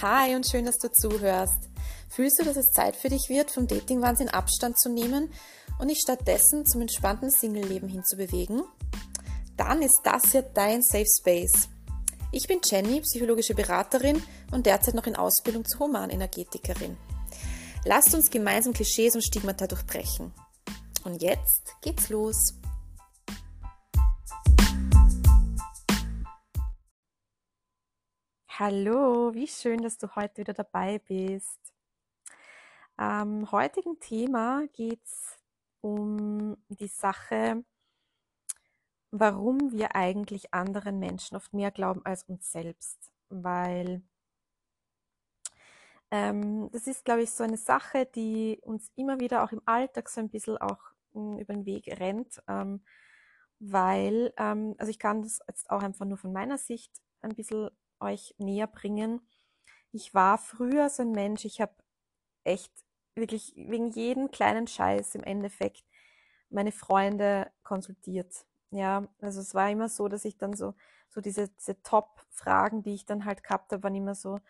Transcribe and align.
Hi 0.00 0.36
und 0.36 0.48
schön, 0.48 0.64
dass 0.64 0.78
du 0.78 0.92
zuhörst. 0.92 1.70
Fühlst 2.08 2.38
du, 2.38 2.44
dass 2.44 2.56
es 2.56 2.70
Zeit 2.70 2.94
für 2.94 3.08
dich 3.08 3.28
wird, 3.28 3.50
vom 3.50 3.66
Dating-Wahnsinn 3.66 4.28
Abstand 4.28 4.78
zu 4.78 4.88
nehmen 4.88 5.32
und 5.80 5.88
dich 5.88 5.98
stattdessen 5.98 6.64
zum 6.66 6.82
entspannten 6.82 7.32
Single-Leben 7.32 7.88
hinzubewegen? 7.88 8.62
Dann 9.56 9.82
ist 9.82 10.00
das 10.04 10.30
hier 10.30 10.42
dein 10.42 10.82
Safe 10.82 11.04
Space. 11.04 11.68
Ich 12.30 12.46
bin 12.46 12.60
Jenny, 12.64 13.00
psychologische 13.00 13.56
Beraterin 13.56 14.22
und 14.52 14.66
derzeit 14.66 14.94
noch 14.94 15.06
in 15.08 15.16
Ausbildung 15.16 15.64
zur 15.64 15.88
Humanenergetikerin. 15.88 16.96
Lasst 17.84 18.14
uns 18.14 18.30
gemeinsam 18.30 18.74
Klischees 18.74 19.16
und 19.16 19.24
Stigmata 19.24 19.66
durchbrechen. 19.66 20.32
Und 21.02 21.22
jetzt 21.22 21.74
geht's 21.82 22.08
los. 22.08 22.54
Hallo, 28.60 29.32
wie 29.34 29.46
schön, 29.46 29.82
dass 29.82 29.98
du 29.98 30.16
heute 30.16 30.38
wieder 30.38 30.52
dabei 30.52 30.98
bist. 30.98 31.60
Am 32.96 33.52
heutigen 33.52 34.00
Thema 34.00 34.66
geht 34.72 35.00
es 35.04 35.38
um 35.80 36.56
die 36.68 36.88
Sache, 36.88 37.64
warum 39.12 39.70
wir 39.70 39.94
eigentlich 39.94 40.52
anderen 40.52 40.98
Menschen 40.98 41.36
oft 41.36 41.52
mehr 41.52 41.70
glauben 41.70 42.04
als 42.04 42.24
uns 42.24 42.50
selbst. 42.50 43.12
Weil 43.28 44.02
ähm, 46.10 46.68
das 46.72 46.88
ist, 46.88 47.04
glaube 47.04 47.22
ich, 47.22 47.30
so 47.30 47.44
eine 47.44 47.58
Sache, 47.58 48.06
die 48.06 48.58
uns 48.62 48.90
immer 48.96 49.20
wieder 49.20 49.44
auch 49.44 49.52
im 49.52 49.62
Alltag 49.66 50.08
so 50.08 50.20
ein 50.20 50.30
bisschen 50.30 50.58
auch 50.58 50.80
hm, 51.12 51.38
über 51.38 51.54
den 51.54 51.64
Weg 51.64 51.86
rennt. 52.00 52.42
Ähm, 52.48 52.82
weil, 53.60 54.32
ähm, 54.36 54.74
also 54.78 54.90
ich 54.90 54.98
kann 54.98 55.22
das 55.22 55.38
jetzt 55.46 55.70
auch 55.70 55.84
einfach 55.84 56.06
nur 56.06 56.18
von 56.18 56.32
meiner 56.32 56.58
Sicht 56.58 56.90
ein 57.20 57.36
bisschen 57.36 57.70
euch 58.00 58.34
näher 58.38 58.66
bringen. 58.66 59.20
Ich 59.92 60.14
war 60.14 60.38
früher 60.38 60.88
so 60.90 61.02
ein 61.02 61.12
Mensch, 61.12 61.44
ich 61.44 61.60
habe 61.60 61.74
echt 62.44 62.72
wirklich 63.14 63.54
wegen 63.56 63.88
jedem 63.88 64.30
kleinen 64.30 64.66
Scheiß 64.66 65.14
im 65.14 65.24
Endeffekt 65.24 65.84
meine 66.50 66.72
Freunde 66.72 67.50
konsultiert. 67.62 68.46
Ja, 68.70 69.08
also 69.20 69.40
es 69.40 69.54
war 69.54 69.70
immer 69.70 69.88
so, 69.88 70.08
dass 70.08 70.24
ich 70.24 70.36
dann 70.38 70.54
so, 70.54 70.74
so 71.08 71.20
diese, 71.20 71.48
diese 71.48 71.82
Top-Fragen, 71.82 72.82
die 72.82 72.94
ich 72.94 73.06
dann 73.06 73.24
halt 73.24 73.42
gehabt 73.42 73.72
habe, 73.72 73.82
waren 73.82 73.94
immer 73.94 74.14
so, 74.14 74.40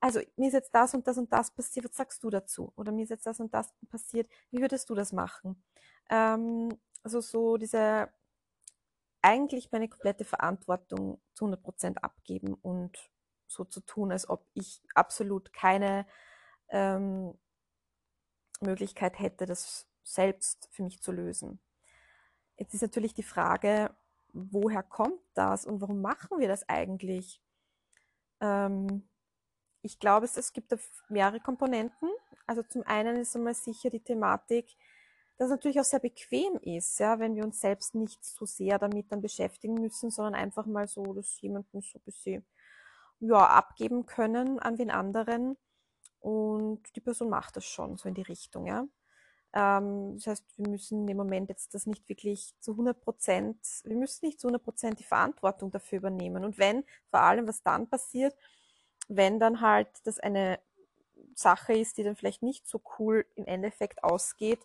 also 0.00 0.20
mir 0.36 0.48
ist 0.48 0.54
jetzt 0.54 0.74
das 0.74 0.94
und 0.94 1.06
das 1.06 1.18
und 1.18 1.32
das 1.32 1.50
passiert, 1.50 1.86
was 1.86 1.96
sagst 1.96 2.22
du 2.24 2.30
dazu? 2.30 2.72
Oder 2.76 2.92
mir 2.92 3.04
ist 3.04 3.10
jetzt 3.10 3.26
das 3.26 3.40
und 3.40 3.52
das 3.54 3.72
passiert, 3.90 4.30
wie 4.50 4.60
würdest 4.60 4.88
du 4.90 4.94
das 4.94 5.12
machen? 5.12 5.62
Ähm, 6.10 6.70
also 7.02 7.20
so 7.20 7.56
diese 7.56 8.08
eigentlich 9.26 9.72
meine 9.72 9.88
komplette 9.88 10.24
Verantwortung 10.24 11.20
zu 11.34 11.46
100 11.46 11.60
Prozent 11.60 12.04
abgeben 12.04 12.54
und 12.54 12.96
so 13.48 13.64
zu 13.64 13.80
tun, 13.80 14.12
als 14.12 14.28
ob 14.28 14.46
ich 14.54 14.80
absolut 14.94 15.52
keine 15.52 16.06
ähm, 16.68 17.36
Möglichkeit 18.60 19.18
hätte, 19.18 19.46
das 19.46 19.88
selbst 20.04 20.68
für 20.70 20.84
mich 20.84 21.02
zu 21.02 21.10
lösen. 21.10 21.58
Jetzt 22.56 22.74
ist 22.74 22.82
natürlich 22.82 23.14
die 23.14 23.24
Frage, 23.24 23.90
woher 24.32 24.84
kommt 24.84 25.20
das 25.34 25.66
und 25.66 25.80
warum 25.80 26.00
machen 26.00 26.38
wir 26.38 26.46
das 26.46 26.68
eigentlich? 26.68 27.42
Ähm, 28.40 29.08
ich 29.82 29.98
glaube, 29.98 30.26
es, 30.26 30.36
es 30.36 30.52
gibt 30.52 30.72
mehrere 31.08 31.40
Komponenten. 31.40 32.10
Also 32.46 32.62
zum 32.62 32.84
einen 32.84 33.16
ist 33.16 33.34
einmal 33.34 33.54
sicher 33.54 33.90
die 33.90 34.04
Thematik, 34.04 34.76
das 35.38 35.50
natürlich 35.50 35.78
auch 35.80 35.84
sehr 35.84 36.00
bequem 36.00 36.56
ist, 36.62 36.98
ja, 36.98 37.18
wenn 37.18 37.34
wir 37.34 37.44
uns 37.44 37.60
selbst 37.60 37.94
nicht 37.94 38.24
so 38.24 38.46
sehr 38.46 38.78
damit 38.78 39.12
dann 39.12 39.20
beschäftigen 39.20 39.74
müssen, 39.74 40.10
sondern 40.10 40.34
einfach 40.34 40.66
mal 40.66 40.88
so 40.88 41.12
das 41.12 41.40
jemanden 41.40 41.80
so 41.82 41.98
ein 41.98 42.02
bisschen 42.04 42.46
ja, 43.20 43.46
abgeben 43.46 44.06
können 44.06 44.58
an 44.58 44.76
den 44.76 44.90
anderen 44.90 45.56
und 46.20 46.82
die 46.96 47.00
Person 47.00 47.28
macht 47.28 47.56
das 47.56 47.64
schon 47.66 47.96
so 47.96 48.08
in 48.08 48.14
die 48.14 48.22
Richtung, 48.22 48.66
ja. 48.66 48.86
Ähm, 49.52 50.16
das 50.16 50.26
heißt, 50.26 50.44
wir 50.58 50.68
müssen 50.68 51.08
im 51.08 51.16
Moment 51.16 51.48
jetzt 51.48 51.74
das 51.74 51.86
nicht 51.86 52.08
wirklich 52.08 52.54
zu 52.60 52.72
100 52.72 53.00
Prozent, 53.00 53.58
wir 53.84 53.96
müssen 53.96 54.26
nicht 54.26 54.40
zu 54.40 54.48
100 54.48 54.62
Prozent 54.62 54.98
die 55.00 55.04
Verantwortung 55.04 55.70
dafür 55.70 55.98
übernehmen. 55.98 56.44
Und 56.44 56.58
wenn, 56.58 56.84
vor 57.10 57.20
allem, 57.20 57.46
was 57.48 57.62
dann 57.62 57.88
passiert, 57.88 58.34
wenn 59.08 59.40
dann 59.40 59.60
halt 59.60 59.88
das 60.04 60.18
eine 60.18 60.58
Sache 61.34 61.74
ist, 61.74 61.96
die 61.96 62.02
dann 62.02 62.16
vielleicht 62.16 62.42
nicht 62.42 62.66
so 62.66 62.82
cool 62.98 63.24
im 63.34 63.46
Endeffekt 63.46 64.04
ausgeht, 64.04 64.60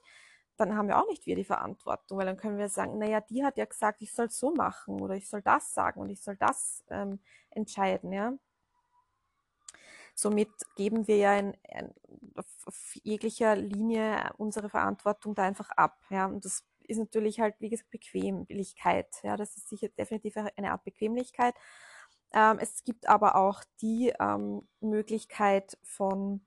dann 0.61 0.77
haben 0.77 0.88
wir 0.88 0.99
auch 0.99 1.07
nicht 1.07 1.25
wir 1.25 1.35
die 1.35 1.44
Verantwortung, 1.44 2.17
weil 2.17 2.25
dann 2.25 2.38
können 2.38 2.57
wir 2.57 2.69
sagen, 2.69 2.97
naja, 2.97 3.22
die 3.22 3.44
hat 3.44 3.57
ja 3.57 3.66
gesagt, 3.66 4.01
ich 4.01 4.13
soll 4.13 4.29
so 4.29 4.53
machen 4.53 5.01
oder 5.01 5.16
ich 5.16 5.27
soll 5.27 5.41
das 5.41 5.73
sagen 5.73 5.99
und 5.99 6.09
ich 6.09 6.22
soll 6.22 6.38
das 6.38 6.83
ähm, 6.89 7.19
entscheiden, 7.49 8.13
ja. 8.13 8.33
Somit 10.13 10.50
geben 10.75 11.07
wir 11.07 11.17
ja 11.17 11.38
in, 11.38 11.53
in, 11.63 11.94
auf, 12.35 12.95
jeglicher 13.03 13.55
Linie 13.55 14.33
unsere 14.38 14.69
Verantwortung 14.69 15.35
da 15.35 15.44
einfach 15.44 15.71
ab, 15.71 15.97
ja. 16.09 16.25
Und 16.27 16.45
das 16.45 16.63
ist 16.88 16.97
natürlich 16.97 17.39
halt, 17.39 17.55
wie 17.59 17.69
gesagt, 17.69 17.89
Bequemlichkeit, 17.89 19.07
ja. 19.23 19.38
Das 19.38 19.57
ist 19.57 19.69
sicher 19.69 19.89
definitiv 19.89 20.38
eine 20.38 20.71
Art 20.71 20.83
Bequemlichkeit. 20.83 21.55
Ähm, 22.33 22.59
es 22.59 22.83
gibt 22.83 23.09
aber 23.09 23.35
auch 23.35 23.63
die 23.81 24.13
ähm, 24.19 24.67
Möglichkeit 24.79 25.77
von 25.83 26.41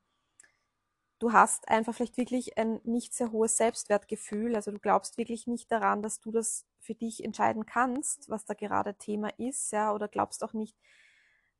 du 1.25 1.33
hast 1.33 1.69
einfach 1.71 1.95
vielleicht 1.95 2.19
wirklich 2.19 2.59
ein 2.59 2.83
nicht 2.85 3.15
sehr 3.15 3.33
hohes 3.33 3.57
Selbstwertgefühl. 3.57 4.57
Also 4.57 4.73
du 4.73 4.79
glaubst 4.79 5.17
wirklich 5.17 5.47
nicht 5.47 5.73
daran, 5.73 6.03
dass 6.03 6.21
du 6.21 6.31
das 6.31 6.67
für 6.81 6.95
dich 6.95 7.25
entscheiden 7.25 7.65
kannst, 7.65 8.29
was 8.29 8.45
da 8.45 8.53
gerade 8.53 8.95
Thema 8.97 9.31
ist, 9.39 9.73
ja, 9.73 9.95
oder 9.95 10.07
glaubst 10.07 10.45
auch 10.45 10.53
nicht, 10.53 10.77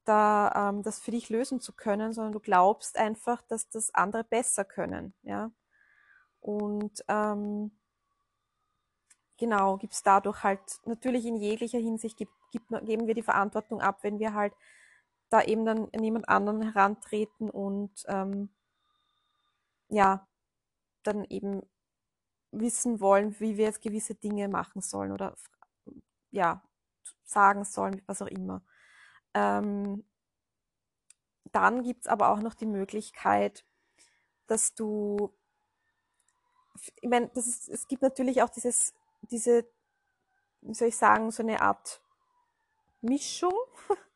da 0.05 0.69
ähm, 0.69 0.83
das 0.83 1.01
für 1.01 1.13
dich 1.13 1.31
lösen 1.31 1.63
zu 1.63 1.73
können, 1.73 2.13
sondern 2.13 2.35
du 2.35 2.41
glaubst 2.41 2.99
einfach, 2.99 3.41
dass 3.41 3.71
das 3.71 3.95
andere 3.95 4.23
besser 4.23 4.67
können, 4.67 5.15
ja. 5.23 5.51
Und 6.41 7.03
ähm, 7.09 7.71
genau, 9.39 9.79
gibt's 9.79 10.03
dadurch 10.03 10.43
halt 10.43 10.61
natürlich 10.85 11.25
in 11.25 11.37
jeglicher 11.37 11.79
Hinsicht 11.79 12.19
gibt, 12.19 12.35
gibt, 12.53 12.69
geben 12.85 13.07
wir 13.07 13.15
die 13.15 13.23
Verantwortung 13.23 13.81
ab, 13.81 14.01
wenn 14.03 14.19
wir 14.19 14.35
halt 14.35 14.53
da 15.31 15.41
eben 15.41 15.65
dann 15.65 15.89
niemand 15.99 16.29
anderen 16.29 16.61
herantreten 16.61 17.49
und 17.49 18.05
ähm, 18.09 18.51
ja, 19.95 20.27
dann 21.03 21.25
eben 21.25 21.63
wissen 22.51 23.01
wollen, 23.01 23.39
wie 23.41 23.57
wir 23.57 23.67
jetzt 23.67 23.83
gewisse 23.83 24.15
Dinge 24.15 24.49
machen 24.49 24.81
sollen 24.81 25.13
oder 25.13 25.37
ja, 26.31 26.63
sagen 27.25 27.65
sollen, 27.65 28.03
was 28.07 28.23
auch 28.23 28.27
immer. 28.27 28.63
Ähm, 29.35 30.05
dann 31.53 31.83
gibt 31.83 32.03
es 32.03 32.07
aber 32.09 32.31
auch 32.31 32.41
noch 32.41 32.55
die 32.55 32.67
Möglichkeit, 32.67 33.65
dass 34.47 34.75
du, 34.75 35.33
ich 37.01 37.09
meine, 37.09 37.31
es 37.35 37.87
gibt 37.89 38.03
natürlich 38.03 38.43
auch 38.43 38.51
dieses, 38.51 38.95
diese, 39.23 39.65
wie 40.63 40.75
soll 40.75 40.89
ich 40.89 40.97
sagen, 40.97 41.31
so 41.31 41.43
eine 41.43 41.61
Art 41.61 42.03
Mischung, 43.01 43.55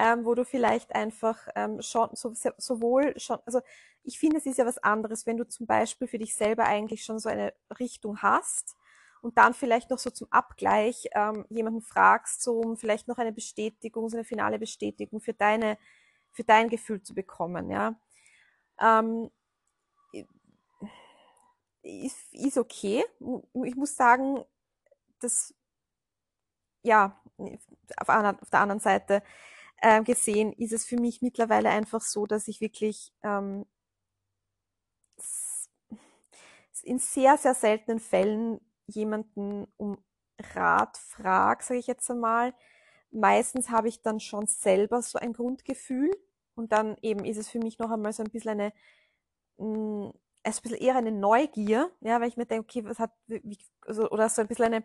ähm, 0.00 0.24
wo 0.24 0.34
du 0.34 0.46
vielleicht 0.46 0.94
einfach 0.94 1.36
ähm, 1.54 1.82
schon 1.82 2.08
so, 2.14 2.32
sowohl 2.56 3.12
schon, 3.20 3.38
also 3.44 3.60
ich 4.02 4.18
finde, 4.18 4.38
es 4.38 4.46
ist 4.46 4.56
ja 4.56 4.64
was 4.64 4.78
anderes, 4.78 5.26
wenn 5.26 5.36
du 5.36 5.46
zum 5.46 5.66
Beispiel 5.66 6.08
für 6.08 6.18
dich 6.18 6.34
selber 6.34 6.64
eigentlich 6.64 7.04
schon 7.04 7.18
so 7.18 7.28
eine 7.28 7.52
Richtung 7.78 8.22
hast 8.22 8.76
und 9.20 9.36
dann 9.36 9.52
vielleicht 9.52 9.90
noch 9.90 9.98
so 9.98 10.08
zum 10.08 10.32
Abgleich 10.32 11.06
ähm, 11.12 11.44
jemanden 11.50 11.82
fragst, 11.82 12.42
so 12.42 12.60
um 12.60 12.78
vielleicht 12.78 13.08
noch 13.08 13.18
eine 13.18 13.32
Bestätigung, 13.32 14.08
so 14.08 14.16
eine 14.16 14.24
finale 14.24 14.58
Bestätigung 14.58 15.20
für 15.20 15.34
deine, 15.34 15.76
für 16.32 16.44
dein 16.44 16.70
Gefühl 16.70 17.02
zu 17.02 17.14
bekommen, 17.14 17.70
ja. 17.70 17.94
Ähm, 18.80 19.30
ist, 21.82 22.32
ist 22.32 22.56
okay. 22.56 23.04
Ich 23.64 23.76
muss 23.76 23.96
sagen, 23.96 24.42
das, 25.20 25.54
ja, 26.82 27.20
auf, 27.98 28.08
auf 28.08 28.50
der 28.50 28.60
anderen 28.60 28.80
Seite 28.80 29.22
äh, 29.80 30.02
gesehen, 30.02 30.52
ist 30.52 30.72
es 30.72 30.84
für 30.84 30.96
mich 30.96 31.22
mittlerweile 31.22 31.70
einfach 31.70 32.00
so, 32.00 32.26
dass 32.26 32.48
ich 32.48 32.60
wirklich 32.60 33.12
ähm, 33.22 33.66
in 36.82 36.98
sehr, 36.98 37.36
sehr 37.36 37.54
seltenen 37.54 38.00
Fällen 38.00 38.60
jemanden 38.86 39.66
um 39.76 39.98
Rat 40.54 40.96
frage, 40.96 41.64
sage 41.64 41.80
ich 41.80 41.86
jetzt 41.86 42.10
einmal. 42.10 42.54
Meistens 43.10 43.70
habe 43.70 43.88
ich 43.88 44.02
dann 44.02 44.20
schon 44.20 44.46
selber 44.46 45.02
so 45.02 45.18
ein 45.18 45.32
Grundgefühl 45.32 46.10
und 46.54 46.72
dann 46.72 46.96
eben 47.02 47.24
ist 47.24 47.36
es 47.36 47.48
für 47.48 47.58
mich 47.58 47.78
noch 47.78 47.90
einmal 47.90 48.12
so 48.12 48.22
ein 48.22 48.30
bisschen 48.30 48.52
eine, 48.52 48.72
mh, 49.58 49.66
mm, 49.66 50.12
ein 50.42 50.52
bisschen 50.62 50.78
eher 50.78 50.96
eine 50.96 51.12
Neugier, 51.12 51.90
ja, 52.00 52.20
weil 52.20 52.28
ich 52.28 52.36
mir 52.36 52.46
denke, 52.46 52.64
okay, 52.64 52.84
was 52.88 52.98
hat, 52.98 53.12
wie, 53.26 53.58
also, 53.86 54.08
oder 54.10 54.28
so 54.28 54.40
ein 54.42 54.48
bisschen 54.48 54.66
eine, 54.66 54.84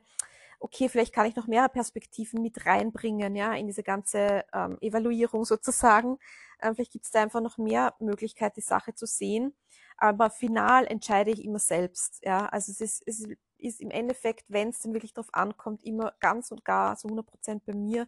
okay, 0.59 0.89
vielleicht 0.89 1.13
kann 1.13 1.25
ich 1.25 1.35
noch 1.35 1.47
mehr 1.47 1.67
Perspektiven 1.69 2.41
mit 2.41 2.65
reinbringen, 2.65 3.35
ja, 3.35 3.53
in 3.53 3.67
diese 3.67 3.83
ganze 3.83 4.45
ähm, 4.53 4.77
Evaluierung 4.81 5.45
sozusagen. 5.45 6.17
Ähm, 6.61 6.75
vielleicht 6.75 6.91
gibt 6.91 7.05
es 7.05 7.11
da 7.11 7.21
einfach 7.21 7.41
noch 7.41 7.57
mehr 7.57 7.95
Möglichkeit, 7.99 8.55
die 8.57 8.61
Sache 8.61 8.93
zu 8.95 9.05
sehen. 9.05 9.55
Aber 9.97 10.29
final 10.29 10.85
entscheide 10.87 11.31
ich 11.31 11.43
immer 11.43 11.59
selbst. 11.59 12.19
Ja, 12.23 12.47
also 12.47 12.71
es 12.71 12.81
ist, 12.81 13.03
es 13.05 13.27
ist 13.57 13.81
im 13.81 13.91
Endeffekt, 13.91 14.45
wenn 14.49 14.69
es 14.69 14.79
dann 14.79 14.93
wirklich 14.93 15.13
darauf 15.13 15.33
ankommt, 15.33 15.83
immer 15.83 16.13
ganz 16.19 16.51
und 16.51 16.65
gar 16.65 16.95
so 16.95 17.07
100 17.07 17.25
Prozent 17.25 17.65
bei 17.65 17.73
mir, 17.73 18.07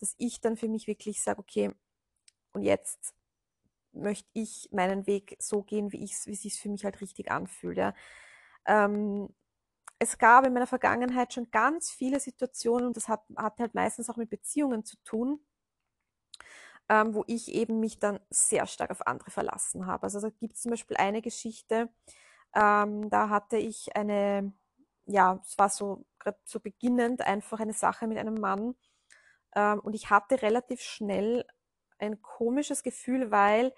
dass 0.00 0.14
ich 0.18 0.40
dann 0.40 0.56
für 0.56 0.68
mich 0.68 0.86
wirklich 0.86 1.22
sage, 1.22 1.38
okay, 1.38 1.70
und 2.52 2.62
jetzt 2.62 3.14
möchte 3.92 4.28
ich 4.34 4.68
meinen 4.72 5.06
Weg 5.06 5.36
so 5.38 5.62
gehen, 5.62 5.92
wie 5.92 6.04
ich 6.04 6.14
wie 6.26 6.32
es 6.32 6.42
sich 6.42 6.60
für 6.60 6.68
mich 6.68 6.84
halt 6.84 7.00
richtig 7.00 7.30
anfühlt. 7.30 7.78
Ja. 7.78 7.94
Ähm, 8.66 9.28
es 9.98 10.18
gab 10.18 10.46
in 10.46 10.52
meiner 10.52 10.66
Vergangenheit 10.66 11.32
schon 11.32 11.50
ganz 11.50 11.90
viele 11.90 12.20
Situationen 12.20 12.86
und 12.88 12.96
das 12.96 13.08
hat, 13.08 13.22
hat 13.36 13.58
halt 13.58 13.74
meistens 13.74 14.10
auch 14.10 14.16
mit 14.16 14.30
Beziehungen 14.30 14.84
zu 14.84 14.96
tun, 15.04 15.40
ähm, 16.88 17.14
wo 17.14 17.24
ich 17.26 17.52
eben 17.52 17.80
mich 17.80 17.98
dann 17.98 18.20
sehr 18.30 18.66
stark 18.66 18.90
auf 18.90 19.06
andere 19.06 19.30
verlassen 19.30 19.86
habe. 19.86 20.04
Also 20.04 20.20
da 20.20 20.30
gibt 20.30 20.54
es 20.54 20.62
zum 20.62 20.70
Beispiel 20.70 20.96
eine 20.96 21.22
Geschichte, 21.22 21.88
ähm, 22.54 23.10
da 23.10 23.28
hatte 23.30 23.56
ich 23.58 23.96
eine, 23.96 24.52
ja, 25.06 25.40
es 25.44 25.58
war 25.58 25.68
so 25.70 26.04
gerade 26.18 26.38
so 26.44 26.60
beginnend 26.60 27.22
einfach 27.22 27.60
eine 27.60 27.72
Sache 27.74 28.06
mit 28.06 28.18
einem 28.18 28.34
Mann 28.34 28.74
ähm, 29.54 29.80
und 29.80 29.94
ich 29.94 30.10
hatte 30.10 30.42
relativ 30.42 30.80
schnell 30.82 31.46
ein 31.98 32.22
komisches 32.22 32.82
Gefühl, 32.82 33.30
weil 33.30 33.74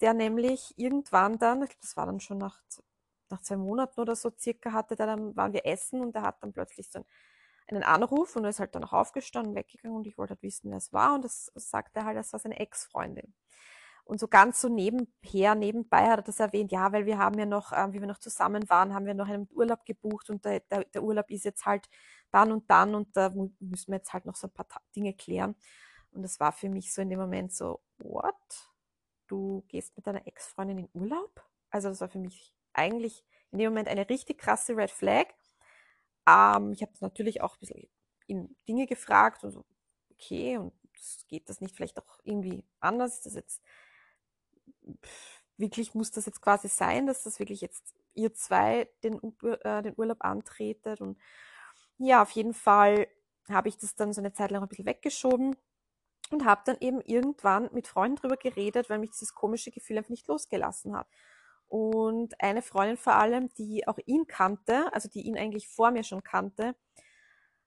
der 0.00 0.14
nämlich 0.14 0.74
irgendwann 0.78 1.38
dann, 1.38 1.68
das 1.80 1.96
war 1.96 2.06
dann 2.06 2.20
schon 2.20 2.38
nach, 2.38 2.62
nach 3.30 3.42
zwei 3.42 3.56
Monaten 3.56 4.00
oder 4.00 4.16
so 4.16 4.30
circa, 4.36 4.72
hatte 4.72 4.96
dann, 4.96 5.36
waren 5.36 5.52
wir 5.52 5.66
essen 5.66 6.00
und 6.00 6.14
der 6.14 6.22
hat 6.22 6.42
dann 6.42 6.52
plötzlich 6.52 6.90
so 6.90 7.04
einen 7.68 7.82
Anruf 7.82 8.36
und 8.36 8.44
er 8.44 8.50
ist 8.50 8.60
halt 8.60 8.74
dann 8.74 8.84
auch 8.84 8.92
aufgestanden, 8.92 9.54
weggegangen 9.54 9.96
und 9.96 10.06
ich 10.06 10.16
wollte 10.16 10.30
halt 10.32 10.42
wissen, 10.42 10.70
wer 10.70 10.78
es 10.78 10.92
war 10.92 11.14
und 11.14 11.24
das 11.24 11.52
sagte 11.54 12.04
halt, 12.04 12.16
das 12.16 12.32
war 12.32 12.40
seine 12.40 12.58
Ex-Freundin. 12.58 13.34
Und 14.04 14.18
so 14.20 14.26
ganz 14.26 14.62
so 14.62 14.70
nebenher, 14.70 15.54
nebenbei 15.54 16.08
hat 16.08 16.20
er 16.20 16.22
das 16.22 16.40
erwähnt, 16.40 16.72
ja, 16.72 16.92
weil 16.92 17.04
wir 17.04 17.18
haben 17.18 17.38
ja 17.38 17.44
noch, 17.44 17.72
äh, 17.72 17.92
wie 17.92 18.00
wir 18.00 18.06
noch 18.06 18.18
zusammen 18.18 18.68
waren, 18.70 18.94
haben 18.94 19.04
wir 19.04 19.12
noch 19.12 19.28
einen 19.28 19.48
Urlaub 19.52 19.84
gebucht 19.84 20.30
und 20.30 20.46
der, 20.46 20.60
der, 20.60 20.84
der 20.84 21.02
Urlaub 21.02 21.28
ist 21.30 21.44
jetzt 21.44 21.66
halt 21.66 21.90
dann 22.30 22.50
und 22.50 22.70
dann 22.70 22.94
und 22.94 23.14
da 23.14 23.28
müssen 23.60 23.92
wir 23.92 23.96
jetzt 23.96 24.14
halt 24.14 24.24
noch 24.24 24.34
so 24.34 24.46
ein 24.46 24.52
paar 24.52 24.66
Dinge 24.96 25.12
klären. 25.12 25.56
Und 26.10 26.22
das 26.22 26.40
war 26.40 26.52
für 26.52 26.70
mich 26.70 26.94
so 26.94 27.02
in 27.02 27.10
dem 27.10 27.18
Moment 27.18 27.52
so, 27.52 27.80
what? 27.98 28.34
Du 29.26 29.62
gehst 29.68 29.94
mit 29.94 30.06
deiner 30.06 30.26
Ex-Freundin 30.26 30.78
in 30.78 30.88
Urlaub? 30.94 31.44
Also 31.68 31.90
das 31.90 32.00
war 32.00 32.08
für 32.08 32.18
mich 32.18 32.54
eigentlich 32.72 33.24
in 33.50 33.58
dem 33.58 33.70
Moment 33.70 33.88
eine 33.88 34.08
richtig 34.08 34.38
krasse 34.38 34.76
Red 34.76 34.90
Flag. 34.90 35.26
Ähm, 36.26 36.72
ich 36.72 36.82
habe 36.82 36.92
natürlich 37.00 37.40
auch 37.40 37.54
ein 37.54 37.60
bisschen 37.60 37.88
in 38.26 38.56
Dinge 38.68 38.86
gefragt 38.86 39.44
und 39.44 39.52
so, 39.52 39.64
okay, 40.10 40.58
und 40.58 40.72
geht 41.28 41.48
das 41.48 41.60
nicht 41.60 41.76
vielleicht 41.76 41.98
auch 41.98 42.18
irgendwie 42.24 42.64
anders? 42.80 43.14
Ist 43.14 43.26
das 43.26 43.34
jetzt 43.34 43.62
wirklich, 45.56 45.94
muss 45.94 46.10
das 46.10 46.26
jetzt 46.26 46.40
quasi 46.40 46.68
sein, 46.68 47.06
dass 47.06 47.22
das 47.22 47.38
wirklich 47.38 47.60
jetzt 47.60 47.94
ihr 48.14 48.32
zwei 48.34 48.88
den, 49.02 49.20
äh, 49.42 49.82
den 49.82 49.94
Urlaub 49.96 50.18
antretet? 50.24 51.00
Und 51.00 51.18
ja, 51.98 52.22
auf 52.22 52.30
jeden 52.32 52.54
Fall 52.54 53.08
habe 53.48 53.68
ich 53.68 53.78
das 53.78 53.94
dann 53.94 54.12
so 54.12 54.20
eine 54.20 54.32
Zeit 54.32 54.50
lang 54.50 54.62
ein 54.62 54.68
bisschen 54.68 54.86
weggeschoben 54.86 55.56
und 56.30 56.44
habe 56.44 56.62
dann 56.64 56.76
eben 56.80 57.00
irgendwann 57.00 57.70
mit 57.72 57.88
Freunden 57.88 58.16
drüber 58.16 58.36
geredet, 58.36 58.90
weil 58.90 58.98
mich 58.98 59.10
dieses 59.10 59.34
komische 59.34 59.70
Gefühl 59.70 59.98
einfach 59.98 60.10
nicht 60.10 60.28
losgelassen 60.28 60.96
hat. 60.96 61.08
Und 61.68 62.40
eine 62.40 62.62
Freundin 62.62 62.96
vor 62.96 63.14
allem, 63.14 63.52
die 63.54 63.86
auch 63.86 63.98
ihn 64.06 64.26
kannte, 64.26 64.92
also 64.92 65.08
die 65.08 65.22
ihn 65.22 65.36
eigentlich 65.38 65.68
vor 65.68 65.90
mir 65.90 66.02
schon 66.02 66.22
kannte, 66.22 66.74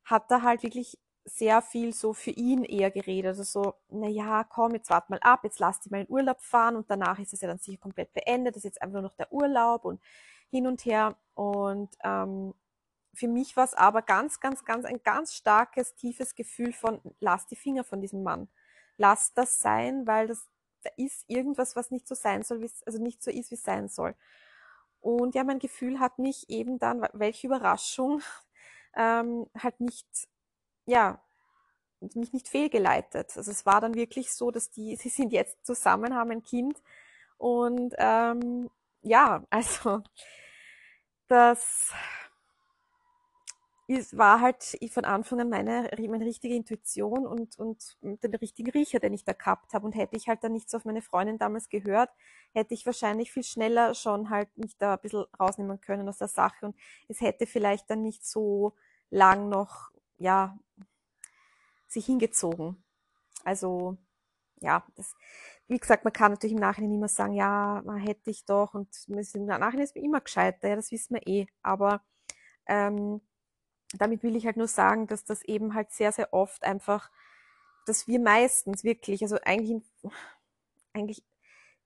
hat 0.04 0.30
da 0.32 0.42
halt 0.42 0.64
wirklich 0.64 0.98
sehr 1.24 1.62
viel 1.62 1.94
so 1.94 2.14
für 2.14 2.32
ihn 2.32 2.64
eher 2.64 2.90
geredet. 2.92 3.30
Also 3.30 3.44
so, 3.44 3.76
na 3.90 4.08
ja, 4.08 4.44
komm, 4.44 4.74
jetzt 4.74 4.90
wart 4.90 5.10
mal 5.10 5.20
ab, 5.20 5.42
jetzt 5.44 5.60
lass 5.60 5.80
dich 5.80 5.92
mal 5.92 6.02
in 6.02 6.10
Urlaub 6.10 6.42
fahren 6.42 6.76
und 6.76 6.90
danach 6.90 7.20
ist 7.20 7.34
es 7.34 7.42
ja 7.42 7.48
dann 7.48 7.60
sicher 7.60 7.78
komplett 7.78 8.12
beendet. 8.14 8.56
Das 8.56 8.62
ist 8.62 8.72
jetzt 8.72 8.82
einfach 8.82 8.94
nur 8.94 9.04
noch 9.04 9.16
der 9.16 9.32
Urlaub 9.32 9.86
und 9.86 10.02
hin 10.50 10.68
und 10.68 10.84
her. 10.86 11.16
Und 11.36 11.96
ähm, 12.04 12.54
für 13.14 13.28
mich 13.28 13.56
war 13.56 13.66
es 13.66 13.74
aber 13.74 14.02
ganz, 14.02 14.40
ganz, 14.40 14.66
ganz 14.66 14.86
ein 14.86 15.02
ganz 15.04 15.34
starkes, 15.36 15.96
tiefes 15.96 16.36
Gefühl 16.36 16.74
von, 16.74 17.02
lass 17.20 17.46
die 17.48 17.56
Finger 17.56 17.84
von 17.84 18.02
diesem 18.02 18.24
Mann. 18.24 18.50
Lass 18.98 19.34
das 19.34 19.60
sein, 19.60 20.08
weil 20.08 20.28
das, 20.28 20.48
da 20.84 20.90
ist 20.98 21.26
irgendwas, 21.28 21.76
was 21.76 21.92
nicht 21.92 22.08
so 22.08 22.16
sein 22.16 22.44
soll, 22.44 22.68
also 22.86 23.02
nicht 23.02 23.24
so 23.24 23.32
ist, 23.32 23.52
wie 23.52 23.56
es 23.56 23.64
sein 23.64 23.88
soll. 23.88 24.16
Und 25.02 25.36
ja, 25.36 25.44
mein 25.44 25.60
Gefühl 25.60 26.00
hat 26.00 26.20
mich 26.20 26.50
eben 26.50 26.80
dann, 26.80 27.08
welche 27.14 27.48
Überraschung, 27.48 28.22
ähm, 28.96 29.48
halt 29.58 29.80
nicht, 29.80 30.08
ja, 30.86 31.22
mich 32.16 32.34
nicht 32.34 32.48
fehlgeleitet. 32.48 33.38
Also 33.38 33.52
es 33.52 33.66
war 33.66 33.82
dann 33.82 33.96
wirklich 33.96 34.32
so, 34.32 34.52
dass 34.52 34.70
die, 34.70 34.96
sie 34.98 35.10
sind 35.10 35.32
jetzt 35.34 35.66
zusammen, 35.66 36.16
haben 36.16 36.32
ein 36.32 36.44
Kind 36.44 36.82
und 37.38 37.96
ähm, 37.98 38.70
ja, 39.02 39.44
also 39.50 40.04
das 41.28 41.92
es 43.98 44.18
war 44.18 44.42
halt 44.42 44.78
von 44.92 45.06
Anfang 45.06 45.40
an 45.42 45.50
meine, 45.50 45.90
meine 45.98 46.26
richtige 46.26 46.56
Intuition 46.56 47.26
und, 47.26 47.58
und 47.60 47.98
den 48.02 48.36
richtigen 48.36 48.72
Riecher, 48.72 49.00
den 49.00 49.14
ich 49.14 49.24
da 49.24 49.34
gehabt 49.34 49.74
habe. 49.74 49.86
Und 49.86 49.94
hätte 49.94 50.16
ich 50.16 50.28
halt 50.28 50.44
dann 50.44 50.54
nichts 50.54 50.74
auf 50.76 50.86
meine 50.86 51.02
Freundin 51.02 51.38
damals 51.38 51.70
gehört, 51.70 52.10
hätte 52.54 52.74
ich 52.74 52.86
wahrscheinlich 52.86 53.32
viel 53.32 53.44
schneller 53.44 53.94
schon 53.94 54.30
halt 54.30 54.56
mich 54.58 54.78
da 54.78 54.94
ein 54.94 55.00
bisschen 55.02 55.26
rausnehmen 55.40 55.82
können 55.82 56.08
aus 56.08 56.18
der 56.18 56.28
Sache. 56.28 56.66
Und 56.66 56.76
es 57.08 57.22
hätte 57.22 57.46
vielleicht 57.46 57.90
dann 57.90 58.02
nicht 58.02 58.26
so 58.26 58.74
lang 59.10 59.50
noch, 59.50 59.92
ja, 60.18 60.58
sich 61.88 62.06
hingezogen. 62.06 62.84
Also, 63.44 63.98
ja, 64.62 64.86
das, 64.96 65.16
wie 65.68 65.80
gesagt, 65.80 66.04
man 66.04 66.14
kann 66.14 66.32
natürlich 66.32 66.54
im 66.54 66.62
Nachhinein 66.62 66.94
immer 66.94 67.08
sagen, 67.08 67.34
ja, 67.34 67.82
man 67.86 67.98
hätte 67.98 68.30
ich 68.30 68.46
doch 68.46 68.74
und 68.74 68.90
im 69.08 69.46
Nachhinein 69.46 69.84
ist 69.84 69.96
man 69.96 70.06
immer 70.06 70.22
gescheiter, 70.22 70.70
ja, 70.70 70.76
das 70.76 70.92
wissen 70.92 71.16
wir 71.16 71.28
eh. 71.28 71.48
Aber 71.64 72.04
ähm, 72.68 73.22
damit 73.98 74.24
will 74.24 74.36
ich 74.36 74.46
halt 74.46 74.58
nur 74.58 74.68
sagen, 74.68 75.08
dass 75.08 75.26
das 75.26 75.44
eben 75.44 75.74
halt 75.74 75.92
sehr, 75.92 76.12
sehr 76.12 76.34
oft 76.34 76.64
einfach, 76.64 77.10
dass 77.86 78.08
wir 78.08 78.20
meistens 78.20 78.84
wirklich, 78.84 79.22
also 79.24 79.38
eigentlich, 79.44 79.84
eigentlich 80.94 81.24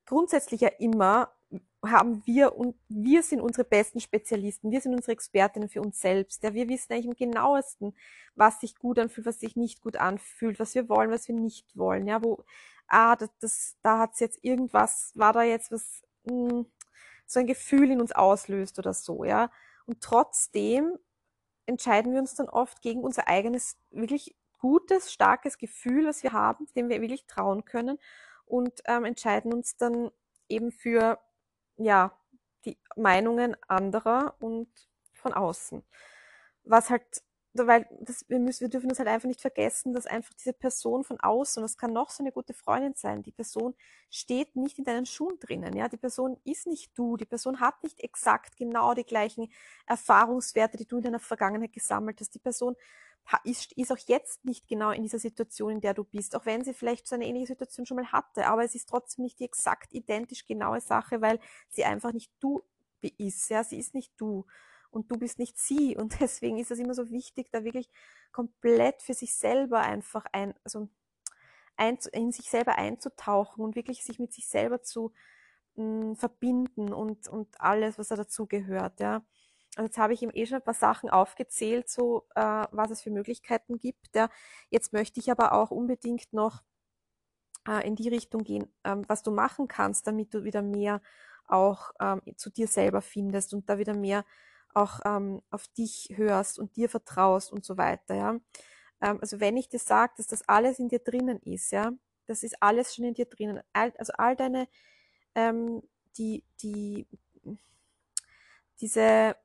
grundsätzlich 0.05 0.61
ja 0.61 0.69
immer 0.69 1.31
haben 1.83 2.25
wir 2.25 2.55
und 2.55 2.75
wir 2.89 3.21
sind 3.23 3.41
unsere 3.41 3.63
besten 3.63 3.99
Spezialisten, 3.99 4.71
wir 4.71 4.81
sind 4.81 4.95
unsere 4.95 5.11
Expertinnen 5.11 5.69
für 5.69 5.81
uns 5.81 5.99
selbst. 5.99 6.43
Ja, 6.43 6.53
wir 6.53 6.67
wissen 6.67 6.93
eigentlich 6.93 7.05
im 7.05 7.15
genauesten, 7.15 7.95
was 8.35 8.59
sich 8.59 8.75
gut 8.77 8.99
anfühlt, 8.99 9.27
was 9.27 9.39
sich 9.39 9.55
nicht 9.55 9.81
gut 9.81 9.95
anfühlt, 9.97 10.59
was 10.59 10.75
wir 10.75 10.89
wollen, 10.89 11.11
was 11.11 11.27
wir 11.27 11.35
nicht 11.35 11.75
wollen. 11.77 12.07
Ja, 12.07 12.23
wo, 12.23 12.43
ah, 12.87 13.15
das, 13.15 13.29
das 13.39 13.77
da 13.83 13.99
hat's 13.99 14.19
jetzt 14.19 14.43
irgendwas, 14.43 15.11
war 15.15 15.33
da 15.33 15.43
jetzt 15.43 15.71
was, 15.71 16.03
mh, 16.23 16.49
hm, 16.49 16.65
so 17.27 17.39
ein 17.39 17.47
Gefühl 17.47 17.91
in 17.91 18.01
uns 18.01 18.11
auslöst 18.11 18.79
oder 18.79 18.93
so, 18.93 19.23
ja. 19.23 19.51
Und 19.85 20.01
trotzdem 20.01 20.97
entscheiden 21.65 22.13
wir 22.13 22.19
uns 22.19 22.35
dann 22.35 22.49
oft 22.49 22.81
gegen 22.81 23.03
unser 23.03 23.27
eigenes, 23.27 23.77
wirklich 23.91 24.35
gutes, 24.59 25.11
starkes 25.11 25.57
Gefühl, 25.57 26.07
was 26.07 26.23
wir 26.23 26.33
haben, 26.33 26.67
dem 26.75 26.89
wir 26.89 27.01
wirklich 27.01 27.25
trauen 27.27 27.65
können 27.65 27.99
und 28.45 28.81
ähm, 28.85 29.05
entscheiden 29.05 29.53
uns 29.53 29.77
dann 29.77 30.11
eben 30.49 30.71
für, 30.71 31.19
ja, 31.77 32.17
die 32.65 32.77
Meinungen 32.95 33.55
anderer 33.67 34.35
und 34.39 34.67
von 35.13 35.33
außen. 35.33 35.83
Was 36.63 36.89
halt 36.89 37.23
weil 37.57 37.87
das, 38.01 38.25
wir, 38.29 38.39
müssen, 38.39 38.61
wir 38.61 38.69
dürfen 38.69 38.89
das 38.89 38.99
halt 38.99 39.07
einfach 39.07 39.27
nicht 39.27 39.41
vergessen, 39.41 39.93
dass 39.93 40.05
einfach 40.05 40.33
diese 40.33 40.53
Person 40.53 41.03
von 41.03 41.19
außen, 41.19 41.63
das 41.63 41.77
kann 41.77 41.93
noch 41.93 42.09
so 42.09 42.23
eine 42.23 42.31
gute 42.31 42.53
Freundin 42.53 42.93
sein, 42.95 43.23
die 43.23 43.31
Person 43.31 43.75
steht 44.09 44.55
nicht 44.55 44.77
in 44.77 44.83
deinen 44.85 45.05
Schuhen 45.05 45.39
drinnen, 45.39 45.75
ja, 45.75 45.87
die 45.87 45.97
Person 45.97 46.37
ist 46.43 46.67
nicht 46.67 46.91
du, 46.97 47.17
die 47.17 47.25
Person 47.25 47.59
hat 47.61 47.81
nicht 47.83 48.01
exakt 48.01 48.57
genau 48.57 48.93
die 48.93 49.05
gleichen 49.05 49.47
Erfahrungswerte, 49.87 50.77
die 50.77 50.85
du 50.85 50.97
in 50.97 51.03
deiner 51.03 51.19
Vergangenheit 51.19 51.73
gesammelt 51.73 52.19
hast, 52.19 52.35
die 52.35 52.39
Person 52.39 52.75
ist, 53.43 53.71
ist 53.73 53.91
auch 53.91 53.97
jetzt 54.07 54.45
nicht 54.45 54.67
genau 54.67 54.91
in 54.91 55.03
dieser 55.03 55.19
Situation, 55.19 55.71
in 55.71 55.81
der 55.81 55.93
du 55.93 56.03
bist, 56.03 56.35
auch 56.35 56.45
wenn 56.45 56.63
sie 56.63 56.73
vielleicht 56.73 57.07
so 57.07 57.15
eine 57.15 57.25
ähnliche 57.25 57.47
Situation 57.47 57.85
schon 57.85 57.97
mal 57.97 58.11
hatte, 58.11 58.47
aber 58.47 58.63
es 58.63 58.75
ist 58.75 58.87
trotzdem 58.89 59.23
nicht 59.23 59.39
die 59.39 59.45
exakt 59.45 59.93
identisch 59.93 60.45
genaue 60.45 60.81
Sache, 60.81 61.21
weil 61.21 61.39
sie 61.69 61.85
einfach 61.85 62.13
nicht 62.13 62.31
du 62.39 62.61
ist, 63.17 63.49
ja, 63.49 63.63
sie 63.63 63.77
ist 63.77 63.93
nicht 63.93 64.13
du 64.17 64.45
und 64.95 65.11
du 65.11 65.17
bist 65.17 65.39
nicht 65.39 65.59
sie. 65.59 65.95
Und 65.97 66.19
deswegen 66.21 66.57
ist 66.57 66.71
es 66.71 66.79
immer 66.79 66.93
so 66.93 67.09
wichtig, 67.09 67.49
da 67.51 67.63
wirklich 67.63 67.89
komplett 68.31 69.01
für 69.01 69.13
sich 69.13 69.35
selber 69.35 69.81
einfach 69.81 70.25
ein, 70.31 70.53
also 70.63 70.87
ein, 71.77 71.97
in 72.13 72.31
sich 72.31 72.49
selber 72.49 72.77
einzutauchen 72.77 73.63
und 73.63 73.75
wirklich 73.75 74.03
sich 74.03 74.19
mit 74.19 74.33
sich 74.33 74.47
selber 74.47 74.81
zu 74.81 75.11
mh, 75.75 75.83
hm, 75.83 76.15
verbinden 76.15 76.93
und, 76.93 77.27
und 77.27 77.59
alles, 77.59 77.99
was 77.99 78.07
da 78.07 78.15
dazu 78.15 78.47
gehört, 78.47 78.99
ja. 78.99 79.23
Also 79.77 79.87
jetzt 79.87 79.97
habe 79.97 80.13
ich 80.13 80.21
ihm 80.21 80.31
eh 80.33 80.45
schon 80.45 80.59
ein 80.59 80.63
paar 80.63 80.73
Sachen 80.73 81.09
aufgezählt, 81.09 81.89
so 81.89 82.27
äh, 82.35 82.65
was 82.71 82.91
es 82.91 83.01
für 83.01 83.11
Möglichkeiten 83.11 83.77
gibt. 83.77 84.15
Ja. 84.15 84.29
Jetzt 84.69 84.93
möchte 84.93 85.19
ich 85.19 85.29
aber 85.29 85.51
auch 85.51 85.69
unbedingt 85.69 86.31
noch 86.31 86.63
äh, 87.67 87.85
in 87.85 87.97
die 87.97 88.07
Richtung 88.07 88.45
gehen, 88.45 88.73
ähm, 88.85 89.03
was 89.09 89.21
du 89.21 89.31
machen 89.31 89.67
kannst, 89.67 90.07
damit 90.07 90.33
du 90.33 90.45
wieder 90.45 90.61
mehr 90.61 91.01
auch 91.47 91.91
ähm, 91.99 92.21
zu 92.37 92.49
dir 92.49 92.69
selber 92.69 93.01
findest 93.01 93.53
und 93.53 93.69
da 93.69 93.77
wieder 93.77 93.93
mehr 93.93 94.23
auch 94.75 94.99
ähm, 95.05 95.41
auf 95.49 95.67
dich 95.69 96.09
hörst 96.15 96.59
und 96.59 96.75
dir 96.75 96.89
vertraust 96.89 97.51
und 97.51 97.65
so 97.65 97.77
weiter, 97.77 98.15
ja. 98.15 98.39
Ähm, 99.01 99.19
also 99.21 99.39
wenn 99.39 99.57
ich 99.57 99.69
dir 99.69 99.79
sage, 99.79 100.13
dass 100.17 100.27
das 100.27 100.47
alles 100.47 100.79
in 100.79 100.89
dir 100.89 100.99
drinnen 100.99 101.39
ist, 101.41 101.71
ja, 101.71 101.91
das 102.27 102.43
ist 102.43 102.61
alles 102.61 102.95
schon 102.95 103.05
in 103.05 103.13
dir 103.13 103.25
drinnen. 103.25 103.61
All, 103.73 103.93
also 103.97 104.13
all 104.17 104.35
deine, 104.35 104.67
ähm, 105.35 105.83
die, 106.17 106.43
die, 106.61 107.07
diese, 108.81 109.35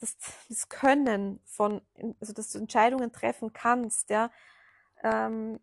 das, 0.00 0.16
das 0.48 0.68
Können 0.68 1.40
von, 1.44 1.82
also 2.20 2.32
dass 2.32 2.50
du 2.52 2.58
Entscheidungen 2.58 3.12
treffen 3.12 3.52
kannst, 3.52 4.10
ja, 4.10 4.30
ähm, 5.02 5.60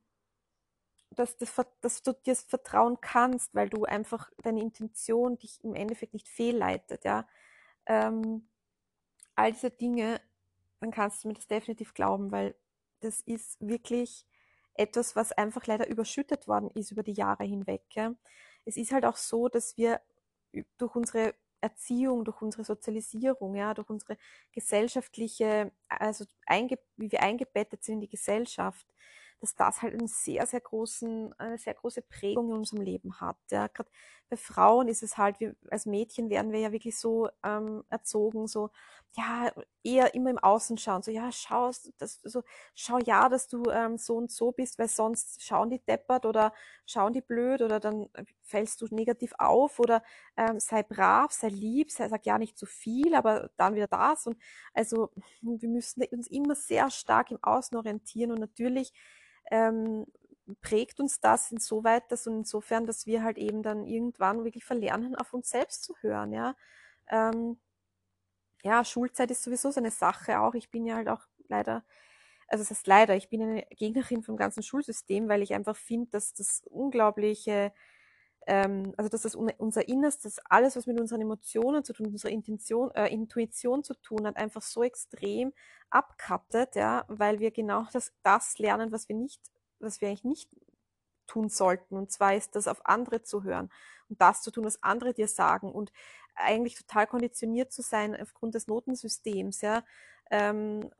dass, 1.12 1.38
das, 1.38 1.54
dass 1.82 2.02
du 2.04 2.14
dir 2.14 2.36
vertrauen 2.36 3.00
kannst, 3.02 3.56
weil 3.56 3.70
du 3.70 3.86
einfach 3.86 4.30
deine 4.44 4.62
Intention 4.62 5.38
dich 5.38 5.64
im 5.64 5.76
Endeffekt 5.76 6.14
nicht 6.14 6.28
fehlleitet, 6.28 7.06
ja. 7.06 7.28
Ähm, 7.86 8.50
all 9.36 9.52
diese 9.52 9.72
Dinge, 9.72 10.22
dann 10.80 10.92
kannst 10.92 11.24
du 11.24 11.28
mir 11.28 11.34
das 11.34 11.48
definitiv 11.48 11.94
glauben, 11.94 12.32
weil 12.32 12.56
das 13.02 13.22
ist 13.22 13.58
wirklich 13.60 14.26
etwas, 14.74 15.16
was 15.16 15.32
einfach 15.32 15.66
leider 15.68 15.88
überschüttet 15.88 16.48
worden 16.48 16.70
ist 16.72 16.92
über 16.92 17.04
die 17.04 17.14
Jahre 17.14 17.44
hinweg. 17.44 17.84
Ja. 17.92 18.14
Es 18.66 18.78
ist 18.78 18.92
halt 18.92 19.06
auch 19.06 19.18
so, 19.18 19.48
dass 19.48 19.78
wir 19.78 20.02
durch 20.78 20.96
unsere 20.96 21.36
Erziehung, 21.62 22.26
durch 22.26 22.42
unsere 22.42 22.64
Sozialisierung, 22.64 23.56
ja, 23.56 23.74
durch 23.74 23.90
unsere 23.90 24.18
gesellschaftliche, 24.52 25.72
also 25.88 26.26
wie 26.98 27.12
wir 27.12 27.22
eingebettet 27.22 27.84
sind 27.84 27.96
in 27.96 28.02
die 28.02 28.10
Gesellschaft, 28.10 28.86
dass 29.46 29.56
das 29.56 29.82
halt 29.82 29.94
einen 29.94 30.08
sehr, 30.08 30.46
sehr 30.46 30.62
großen, 30.62 31.34
eine 31.38 31.58
sehr 31.58 31.76
große 31.76 32.02
Prägung 32.02 32.50
in 32.50 32.58
unserem 32.58 32.82
Leben 32.82 33.20
hat. 33.22 33.38
Ja. 33.52 33.68
Gerade 33.68 33.90
bei 34.30 34.38
Frauen 34.38 34.88
ist 34.88 35.04
es 35.04 35.18
halt, 35.18 35.40
wir, 35.40 35.56
als 35.70 35.86
Mädchen 35.86 36.30
werden 36.30 36.52
wir 36.52 36.60
ja 36.60 36.72
wirklich 36.72 36.98
so 36.98 37.30
ähm, 37.44 37.84
erzogen, 37.90 38.48
so, 38.48 38.72
ja, 39.14 39.52
eher 39.84 40.16
immer 40.16 40.32
im 40.32 40.40
Außen 40.40 40.78
schauen, 40.78 41.04
so, 41.04 41.12
ja, 41.12 41.32
schau, 41.32 41.72
das, 41.98 42.22
so, 42.24 42.44
schau 42.74 42.98
ja, 43.00 43.30
dass 43.30 43.48
du 43.48 43.64
ähm, 43.70 43.98
so 43.98 44.18
und 44.18 44.32
so 44.32 44.52
bist, 44.52 44.80
weil 44.80 44.88
sonst 44.88 45.44
schauen 45.44 45.70
die 45.70 45.80
deppert 45.80 46.26
oder 46.26 46.54
schauen 46.86 47.14
die 47.14 47.22
blöd 47.22 47.62
oder 47.62 47.80
dann 47.80 48.10
fällst 48.42 48.82
du 48.82 48.88
negativ 48.90 49.34
auf 49.38 49.80
oder 49.80 50.02
ähm, 50.38 50.60
sei 50.60 50.82
brav, 50.84 51.32
sei 51.32 51.50
lieb, 51.50 51.92
sei, 51.92 52.10
sag 52.10 52.26
ja 52.26 52.38
nicht 52.40 52.58
zu 52.58 52.66
viel, 52.66 53.14
aber 53.14 53.52
dann 53.58 53.76
wieder 53.76 53.88
das 53.88 54.26
und 54.26 54.38
also 54.74 55.12
wir 55.42 55.70
müssen 55.70 56.04
uns 56.12 56.28
immer 56.28 56.56
sehr 56.56 56.90
stark 56.90 57.32
im 57.32 57.44
Außen 57.44 57.78
orientieren 57.78 58.32
und 58.32 58.40
natürlich 58.40 58.92
ähm, 59.52 60.06
prägt 60.62 61.00
uns 61.00 61.20
das 61.20 61.52
insoweit, 61.52 62.12
dass 62.12 62.28
und 62.28 62.38
insofern, 62.40 62.86
dass 62.86 63.06
wir 63.08 63.24
halt 63.24 63.38
eben 63.38 63.64
dann 63.64 63.86
irgendwann 63.86 64.44
wirklich 64.44 64.66
verlernen, 64.66 65.16
auf 65.16 65.34
uns 65.34 65.50
selbst 65.50 65.84
zu 65.84 65.96
hören, 66.02 66.34
ja. 66.34 66.56
Ähm, 67.10 67.58
ja, 68.64 68.84
Schulzeit 68.84 69.32
ist 69.32 69.44
sowieso 69.44 69.72
so 69.72 69.80
eine 69.80 69.92
Sache 69.92 70.40
auch. 70.40 70.56
Ich 70.56 70.72
bin 70.72 70.86
ja 70.86 70.96
halt 70.96 71.08
auch 71.10 71.22
leider, 71.48 71.84
also 72.48 72.64
das 72.64 72.72
heißt 72.72 72.88
leider, 72.88 73.16
ich 73.16 73.30
bin 73.30 73.42
eine 73.42 73.64
Gegnerin 73.72 74.24
vom 74.24 74.38
ganzen 74.38 74.64
Schulsystem, 74.64 75.30
weil 75.30 75.42
ich 75.44 75.54
einfach 75.54 75.76
finde, 75.78 76.12
dass 76.12 76.34
das 76.34 76.62
unglaubliche, 76.66 77.74
ähm, 78.48 78.94
also 78.98 79.10
dass 79.10 79.24
das 79.24 79.36
unser 79.36 79.88
Innerstes, 79.88 80.40
alles, 80.50 80.76
was 80.76 80.88
mit 80.88 81.00
unseren 81.00 81.22
Emotionen 81.22 81.84
zu 81.84 81.94
tun, 81.94 82.08
unserer 82.08 82.32
Intention, 82.32 82.92
äh, 82.92 83.08
Intuition 83.08 83.84
zu 83.84 83.94
tun 83.96 84.28
hat, 84.28 84.38
einfach 84.38 84.62
so 84.62 84.84
extrem 84.84 85.54
abkattet, 85.90 86.76
ja, 86.76 87.06
weil 87.08 87.40
wir 87.40 87.52
genau 87.52 87.86
das, 87.94 88.14
das 88.24 88.58
lernen, 88.60 88.92
was 88.92 89.10
wir 89.10 89.16
nicht 89.16 89.42
was 89.80 90.02
wir 90.02 90.10
eigentlich 90.10 90.24
nicht 90.24 90.50
tun 91.28 91.50
sollten. 91.50 91.96
Und 91.96 92.12
zwar 92.12 92.36
ist 92.36 92.56
das 92.56 92.68
auf 92.68 92.86
andere 92.86 93.24
zu 93.24 93.44
hören 93.44 93.72
und 94.10 94.22
das 94.22 94.42
zu 94.42 94.52
tun, 94.52 94.66
was 94.66 94.84
andere 94.84 95.14
dir 95.14 95.28
sagen 95.28 95.72
und 95.72 95.92
eigentlich 96.36 96.76
total 96.76 97.08
konditioniert 97.08 97.72
zu 97.72 97.82
sein 97.82 98.16
aufgrund 98.20 98.56
des 98.56 98.68
Notensystems, 98.68 99.62
ja. 99.62 99.84
Ähm, 100.30 100.92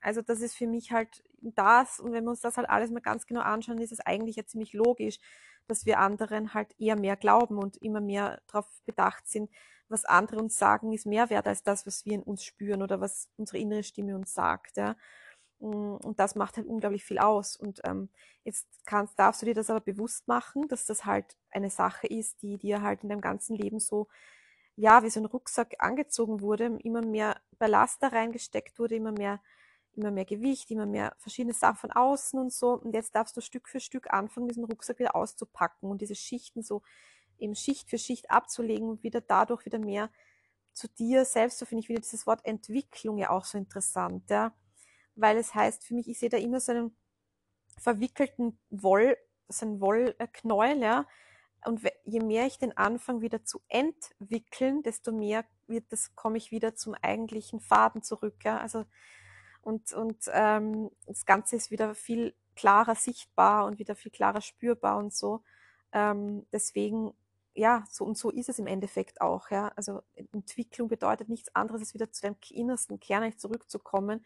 also 0.00 0.22
das 0.22 0.40
ist 0.40 0.56
für 0.56 0.66
mich 0.66 0.92
halt 0.92 1.22
das, 1.40 2.00
und 2.00 2.12
wenn 2.12 2.24
wir 2.24 2.30
uns 2.30 2.40
das 2.40 2.56
halt 2.56 2.68
alles 2.68 2.90
mal 2.90 3.00
ganz 3.00 3.26
genau 3.26 3.40
anschauen, 3.40 3.78
ist 3.78 3.92
es 3.92 4.00
eigentlich 4.00 4.36
ja 4.36 4.46
ziemlich 4.46 4.72
logisch, 4.72 5.18
dass 5.66 5.86
wir 5.86 5.98
anderen 5.98 6.54
halt 6.54 6.74
eher 6.78 6.98
mehr 6.98 7.16
glauben 7.16 7.58
und 7.58 7.76
immer 7.78 8.00
mehr 8.00 8.40
darauf 8.48 8.66
bedacht 8.86 9.28
sind, 9.28 9.50
was 9.88 10.04
andere 10.04 10.40
uns 10.40 10.56
sagen, 10.56 10.92
ist 10.92 11.06
mehr 11.06 11.30
wert 11.30 11.46
als 11.48 11.62
das, 11.62 11.86
was 11.86 12.04
wir 12.06 12.14
in 12.14 12.22
uns 12.22 12.44
spüren 12.44 12.82
oder 12.82 13.00
was 13.00 13.28
unsere 13.36 13.58
innere 13.58 13.82
Stimme 13.82 14.14
uns 14.16 14.32
sagt. 14.34 14.76
Ja. 14.76 14.96
Mm, 15.58 15.96
und 15.96 16.18
das 16.18 16.36
macht 16.36 16.56
halt 16.56 16.66
unglaublich 16.66 17.04
viel 17.04 17.18
aus. 17.18 17.56
Und 17.56 17.80
ähm, 17.84 18.08
jetzt 18.44 18.68
kannst, 18.86 19.18
darfst 19.18 19.42
du 19.42 19.46
dir 19.46 19.54
das 19.54 19.70
aber 19.70 19.80
bewusst 19.80 20.28
machen, 20.28 20.68
dass 20.68 20.86
das 20.86 21.04
halt 21.04 21.36
eine 21.50 21.70
Sache 21.70 22.06
ist, 22.06 22.42
die 22.42 22.56
dir 22.56 22.82
halt 22.82 23.02
in 23.02 23.08
deinem 23.08 23.20
ganzen 23.20 23.56
Leben 23.56 23.80
so, 23.80 24.08
ja, 24.76 25.02
wie 25.02 25.10
so 25.10 25.20
ein 25.20 25.26
Rucksack 25.26 25.74
angezogen 25.78 26.40
wurde, 26.40 26.78
immer 26.84 27.02
mehr 27.02 27.40
Ballast 27.58 28.02
da 28.02 28.08
reingesteckt 28.08 28.78
wurde, 28.78 28.94
immer 28.96 29.12
mehr, 29.12 29.40
immer 29.94 30.10
mehr 30.10 30.24
Gewicht, 30.24 30.70
immer 30.70 30.86
mehr 30.86 31.14
verschiedene 31.18 31.54
Sachen 31.54 31.76
von 31.76 31.92
außen 31.92 32.38
und 32.38 32.52
so. 32.52 32.72
Und 32.72 32.94
jetzt 32.94 33.14
darfst 33.14 33.36
du 33.36 33.40
Stück 33.40 33.68
für 33.68 33.80
Stück 33.80 34.12
anfangen, 34.12 34.48
diesen 34.48 34.64
Rucksack 34.64 34.98
wieder 34.98 35.16
auszupacken 35.16 35.90
und 35.90 36.00
diese 36.00 36.14
Schichten 36.14 36.62
so 36.62 36.82
eben 37.38 37.54
Schicht 37.54 37.90
für 37.90 37.98
Schicht 37.98 38.30
abzulegen 38.30 38.88
und 38.88 39.02
wieder 39.02 39.20
dadurch 39.20 39.64
wieder 39.64 39.78
mehr 39.78 40.10
zu 40.72 40.88
dir 40.88 41.24
selbst, 41.24 41.58
so 41.58 41.66
finde 41.66 41.82
ich 41.82 41.88
wieder 41.88 42.00
dieses 42.00 42.26
Wort 42.26 42.44
Entwicklung 42.44 43.18
ja 43.18 43.30
auch 43.30 43.44
so 43.44 43.58
interessant, 43.58 44.30
ja 44.30 44.54
weil 45.20 45.36
es 45.36 45.54
heißt 45.54 45.84
für 45.84 45.94
mich, 45.94 46.08
ich 46.08 46.18
sehe 46.18 46.28
da 46.28 46.36
immer 46.36 46.60
so 46.60 46.72
einen 46.72 46.96
verwickelten 47.78 48.58
Woll, 48.70 49.16
so 49.48 49.66
einen 49.66 49.80
Wollknäuel, 49.80 50.82
ja. 50.82 51.06
Und 51.66 51.82
je 52.04 52.20
mehr 52.20 52.46
ich 52.46 52.58
den 52.58 52.76
Anfang 52.76 53.20
wieder 53.20 53.44
zu 53.44 53.60
entwickeln, 53.68 54.82
desto 54.82 55.12
mehr 55.12 55.44
wird 55.66 55.92
das, 55.92 56.14
komme 56.14 56.38
ich 56.38 56.50
wieder 56.50 56.74
zum 56.74 56.94
eigentlichen 56.94 57.60
Faden 57.60 58.02
zurück, 58.02 58.44
ja. 58.44 58.58
Also, 58.58 58.84
und, 59.62 59.92
und 59.92 60.18
ähm, 60.32 60.90
das 61.06 61.26
Ganze 61.26 61.56
ist 61.56 61.70
wieder 61.70 61.94
viel 61.94 62.34
klarer 62.56 62.94
sichtbar 62.94 63.66
und 63.66 63.78
wieder 63.78 63.94
viel 63.94 64.12
klarer 64.12 64.40
spürbar 64.40 64.98
und 64.98 65.14
so. 65.14 65.42
Ähm, 65.92 66.46
deswegen, 66.52 67.12
ja, 67.54 67.84
so 67.90 68.04
und 68.04 68.16
so 68.18 68.30
ist 68.30 68.48
es 68.48 68.58
im 68.58 68.66
Endeffekt 68.66 69.20
auch, 69.20 69.50
ja. 69.50 69.72
Also 69.76 70.02
Entwicklung 70.32 70.88
bedeutet 70.88 71.28
nichts 71.28 71.54
anderes, 71.54 71.80
als 71.80 71.94
wieder 71.94 72.10
zu 72.12 72.22
deinem 72.22 72.36
innersten 72.50 73.00
Kern 73.00 73.36
zurückzukommen 73.38 74.24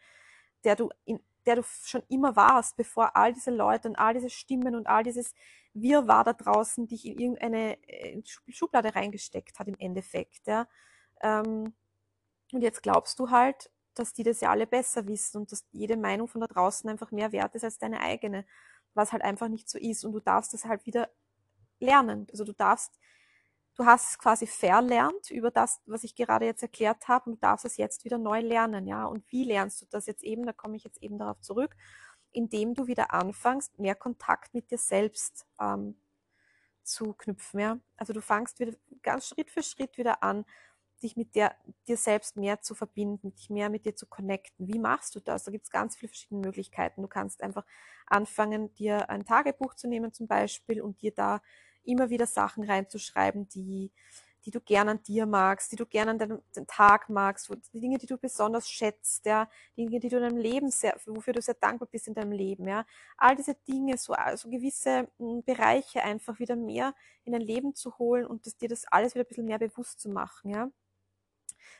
der 0.65 0.75
du, 0.75 0.89
in, 1.05 1.19
der 1.45 1.57
du 1.57 1.63
schon 1.63 2.03
immer 2.09 2.35
warst, 2.35 2.75
bevor 2.75 3.15
all 3.15 3.31
diese 3.31 3.51
Leute 3.51 3.87
und 3.87 3.95
all 3.95 4.13
diese 4.13 4.29
Stimmen 4.29 4.75
und 4.75 4.87
all 4.87 5.03
dieses 5.03 5.33
Wirrwarr 5.73 6.23
da 6.23 6.33
draußen 6.33 6.87
dich 6.87 7.05
in 7.05 7.19
irgendeine 7.19 7.77
äh, 7.87 8.21
Schublade 8.25 8.95
reingesteckt 8.95 9.59
hat 9.59 9.67
im 9.67 9.77
Endeffekt. 9.77 10.47
Ja. 10.47 10.67
Ähm, 11.21 11.73
und 12.51 12.61
jetzt 12.61 12.81
glaubst 12.83 13.19
du 13.19 13.29
halt, 13.29 13.69
dass 13.99 14.13
die 14.13 14.23
das 14.23 14.41
ja 14.41 14.51
alle 14.51 14.67
besser 14.67 15.07
wissen 15.07 15.37
und 15.37 15.51
dass 15.51 15.65
jede 15.71 15.97
Meinung 15.97 16.27
von 16.27 16.41
da 16.41 16.47
draußen 16.47 16.89
einfach 16.89 17.11
mehr 17.11 17.31
wert 17.31 17.55
ist 17.55 17.63
als 17.63 17.77
deine 17.77 18.01
eigene, 18.01 18.45
was 18.93 19.11
halt 19.11 19.23
einfach 19.23 19.47
nicht 19.47 19.69
so 19.69 19.77
ist. 19.77 20.05
Und 20.05 20.13
du 20.13 20.19
darfst 20.19 20.53
das 20.53 20.65
halt 20.65 20.85
wieder 20.85 21.09
lernen. 21.79 22.27
Also 22.31 22.43
du 22.43 22.53
darfst 22.53 22.99
du 23.75 23.85
hast 23.85 24.11
es 24.11 24.17
quasi 24.17 24.47
verlernt 24.47 25.29
über 25.29 25.51
das, 25.51 25.81
was 25.85 26.03
ich 26.03 26.15
gerade 26.15 26.45
jetzt 26.45 26.63
erklärt 26.63 27.07
habe 27.07 27.29
und 27.29 27.35
du 27.37 27.39
darfst 27.41 27.65
es 27.65 27.77
jetzt 27.77 28.05
wieder 28.05 28.17
neu 28.17 28.39
lernen, 28.39 28.87
ja. 28.87 29.05
Und 29.05 29.29
wie 29.31 29.43
lernst 29.43 29.81
du 29.81 29.85
das 29.89 30.05
jetzt 30.05 30.23
eben? 30.23 30.45
Da 30.45 30.53
komme 30.53 30.77
ich 30.77 30.83
jetzt 30.83 31.01
eben 31.03 31.19
darauf 31.19 31.39
zurück, 31.41 31.75
indem 32.31 32.73
du 32.73 32.87
wieder 32.87 33.13
anfängst, 33.13 33.77
mehr 33.79 33.95
Kontakt 33.95 34.53
mit 34.53 34.71
dir 34.71 34.77
selbst 34.77 35.45
ähm, 35.59 35.99
zu 36.83 37.13
knüpfen, 37.13 37.59
ja. 37.59 37.79
Also 37.97 38.13
du 38.13 38.21
fangst 38.21 38.59
wieder 38.59 38.73
ganz 39.03 39.27
Schritt 39.27 39.51
für 39.51 39.63
Schritt 39.63 39.97
wieder 39.97 40.23
an, 40.23 40.45
dich 41.05 41.15
mit 41.15 41.35
der, 41.35 41.55
dir 41.87 41.97
selbst 41.97 42.35
mehr 42.35 42.61
zu 42.61 42.75
verbinden, 42.75 43.33
dich 43.35 43.49
mehr 43.49 43.69
mit 43.69 43.85
dir 43.85 43.95
zu 43.95 44.05
connecten. 44.05 44.67
Wie 44.67 44.79
machst 44.79 45.15
du 45.15 45.19
das? 45.19 45.43
Da 45.45 45.51
gibt 45.51 45.65
es 45.65 45.71
ganz 45.71 45.95
viele 45.95 46.09
verschiedene 46.09 46.41
Möglichkeiten. 46.41 47.01
Du 47.01 47.07
kannst 47.07 47.41
einfach 47.41 47.65
anfangen, 48.07 48.73
dir 48.75 49.09
ein 49.09 49.25
Tagebuch 49.25 49.75
zu 49.75 49.87
nehmen 49.87 50.11
zum 50.13 50.27
Beispiel 50.27 50.81
und 50.81 51.01
dir 51.01 51.13
da 51.13 51.41
immer 51.83 52.09
wieder 52.09 52.25
Sachen 52.25 52.63
reinzuschreiben, 52.63 53.47
die, 53.49 53.91
die 54.45 54.51
du 54.51 54.61
gern 54.61 54.89
an 54.89 55.01
dir 55.03 55.25
magst, 55.25 55.71
die 55.71 55.75
du 55.75 55.85
gern 55.85 56.09
an 56.09 56.19
deinem 56.19 56.41
Tag 56.67 57.09
magst, 57.09 57.49
die 57.73 57.79
Dinge, 57.79 57.97
die 57.97 58.05
du 58.05 58.17
besonders 58.17 58.69
schätzt, 58.69 59.25
ja, 59.25 59.49
Dinge, 59.77 59.99
die 59.99 60.09
du 60.09 60.17
in 60.17 60.23
deinem 60.23 60.37
Leben 60.37 60.69
sehr, 60.69 60.95
wofür 61.05 61.33
du 61.33 61.41
sehr 61.41 61.55
dankbar 61.55 61.87
bist 61.91 62.07
in 62.07 62.13
deinem 62.13 62.31
Leben, 62.31 62.67
ja. 62.67 62.85
All 63.17 63.35
diese 63.35 63.55
Dinge, 63.55 63.97
so 63.97 64.13
also 64.13 64.49
gewisse 64.49 65.07
hm, 65.17 65.43
Bereiche 65.43 66.03
einfach 66.03 66.39
wieder 66.39 66.55
mehr 66.55 66.93
in 67.23 67.33
dein 67.33 67.41
Leben 67.41 67.73
zu 67.75 67.97
holen 67.97 68.25
und 68.25 68.45
das, 68.45 68.57
dir 68.57 68.69
das 68.69 68.85
alles 68.91 69.15
wieder 69.15 69.25
ein 69.25 69.27
bisschen 69.27 69.45
mehr 69.45 69.59
bewusst 69.59 69.99
zu 69.99 70.09
machen, 70.09 70.51
ja. 70.51 70.69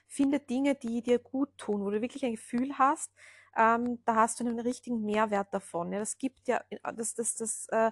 Finde 0.08 0.39
Dinge, 0.39 0.75
die 0.75 1.01
dir 1.01 1.20
gut 1.20 1.58
tun, 1.58 1.84
wo 1.84 1.89
du 1.89 2.01
wirklich 2.01 2.25
ein 2.25 2.34
Gefühl 2.36 2.77
hast, 2.77 3.12
ähm, 3.58 4.00
da 4.06 4.15
hast 4.15 4.39
du 4.39 4.46
einen 4.46 4.60
richtigen 4.60 5.04
Mehrwert 5.04 5.54
davon. 5.54 5.92
Ja. 5.92 6.00
Das 6.00 6.18
gibt 6.18 6.48
ja, 6.48 6.63
das, 6.94 7.13
das, 7.15 7.36
das, 7.36 7.68
äh, 7.70 7.92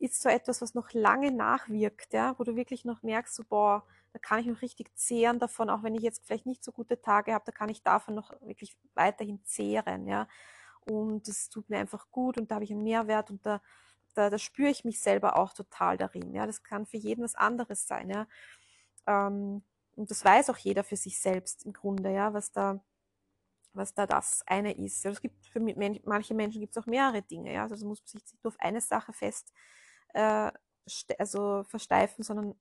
ist 0.00 0.22
so 0.22 0.28
etwas, 0.28 0.62
was 0.62 0.74
noch 0.74 0.92
lange 0.92 1.30
nachwirkt, 1.30 2.14
ja, 2.14 2.34
wo 2.38 2.44
du 2.44 2.56
wirklich 2.56 2.84
noch 2.84 3.02
merkst, 3.02 3.34
so, 3.34 3.44
boah, 3.44 3.86
da 4.12 4.18
kann 4.18 4.40
ich 4.40 4.46
noch 4.46 4.62
richtig 4.62 4.96
zehren 4.96 5.38
davon, 5.38 5.70
auch 5.70 5.82
wenn 5.82 5.94
ich 5.94 6.02
jetzt 6.02 6.24
vielleicht 6.26 6.46
nicht 6.46 6.64
so 6.64 6.72
gute 6.72 7.00
Tage 7.00 7.34
habe, 7.34 7.44
da 7.44 7.52
kann 7.52 7.68
ich 7.68 7.82
davon 7.82 8.14
noch 8.14 8.32
wirklich 8.40 8.76
weiterhin 8.94 9.44
zehren, 9.44 10.06
ja. 10.06 10.26
Und 10.80 11.28
das 11.28 11.50
tut 11.50 11.68
mir 11.68 11.78
einfach 11.78 12.10
gut 12.10 12.38
und 12.38 12.50
da 12.50 12.56
habe 12.56 12.64
ich 12.64 12.72
einen 12.72 12.82
Mehrwert 12.82 13.30
und 13.30 13.44
da, 13.44 13.60
da, 14.14 14.30
da 14.30 14.38
spüre 14.38 14.70
ich 14.70 14.84
mich 14.84 15.00
selber 15.00 15.36
auch 15.36 15.52
total 15.52 15.98
darin, 15.98 16.32
ja. 16.32 16.46
Das 16.46 16.62
kann 16.62 16.86
für 16.86 16.96
jeden 16.96 17.22
was 17.22 17.34
anderes 17.34 17.86
sein, 17.86 18.08
ja. 18.10 18.26
Ähm, 19.06 19.62
und 20.00 20.10
das 20.10 20.24
weiß 20.24 20.48
auch 20.48 20.56
jeder 20.56 20.82
für 20.82 20.96
sich 20.96 21.20
selbst 21.20 21.66
im 21.66 21.74
Grunde, 21.74 22.10
ja, 22.10 22.32
was 22.32 22.52
da, 22.52 22.82
was 23.74 23.92
da 23.92 24.06
das 24.06 24.42
eine 24.46 24.72
ist. 24.72 25.04
Ja, 25.04 25.10
es 25.10 25.20
gibt 25.20 25.44
für 25.46 25.60
manche 25.60 26.32
Menschen 26.32 26.62
gibt 26.62 26.74
es 26.74 26.82
auch 26.82 26.86
mehrere 26.86 27.20
Dinge, 27.20 27.52
ja. 27.52 27.64
Also 27.64 27.86
muss 27.86 28.00
man 28.00 28.06
sich 28.06 28.32
nicht 28.32 28.42
nur 28.42 28.54
auf 28.54 28.60
eine 28.60 28.80
Sache 28.80 29.12
fest 29.12 29.52
äh, 30.14 30.50
also 31.18 31.64
versteifen, 31.64 32.24
sondern 32.24 32.54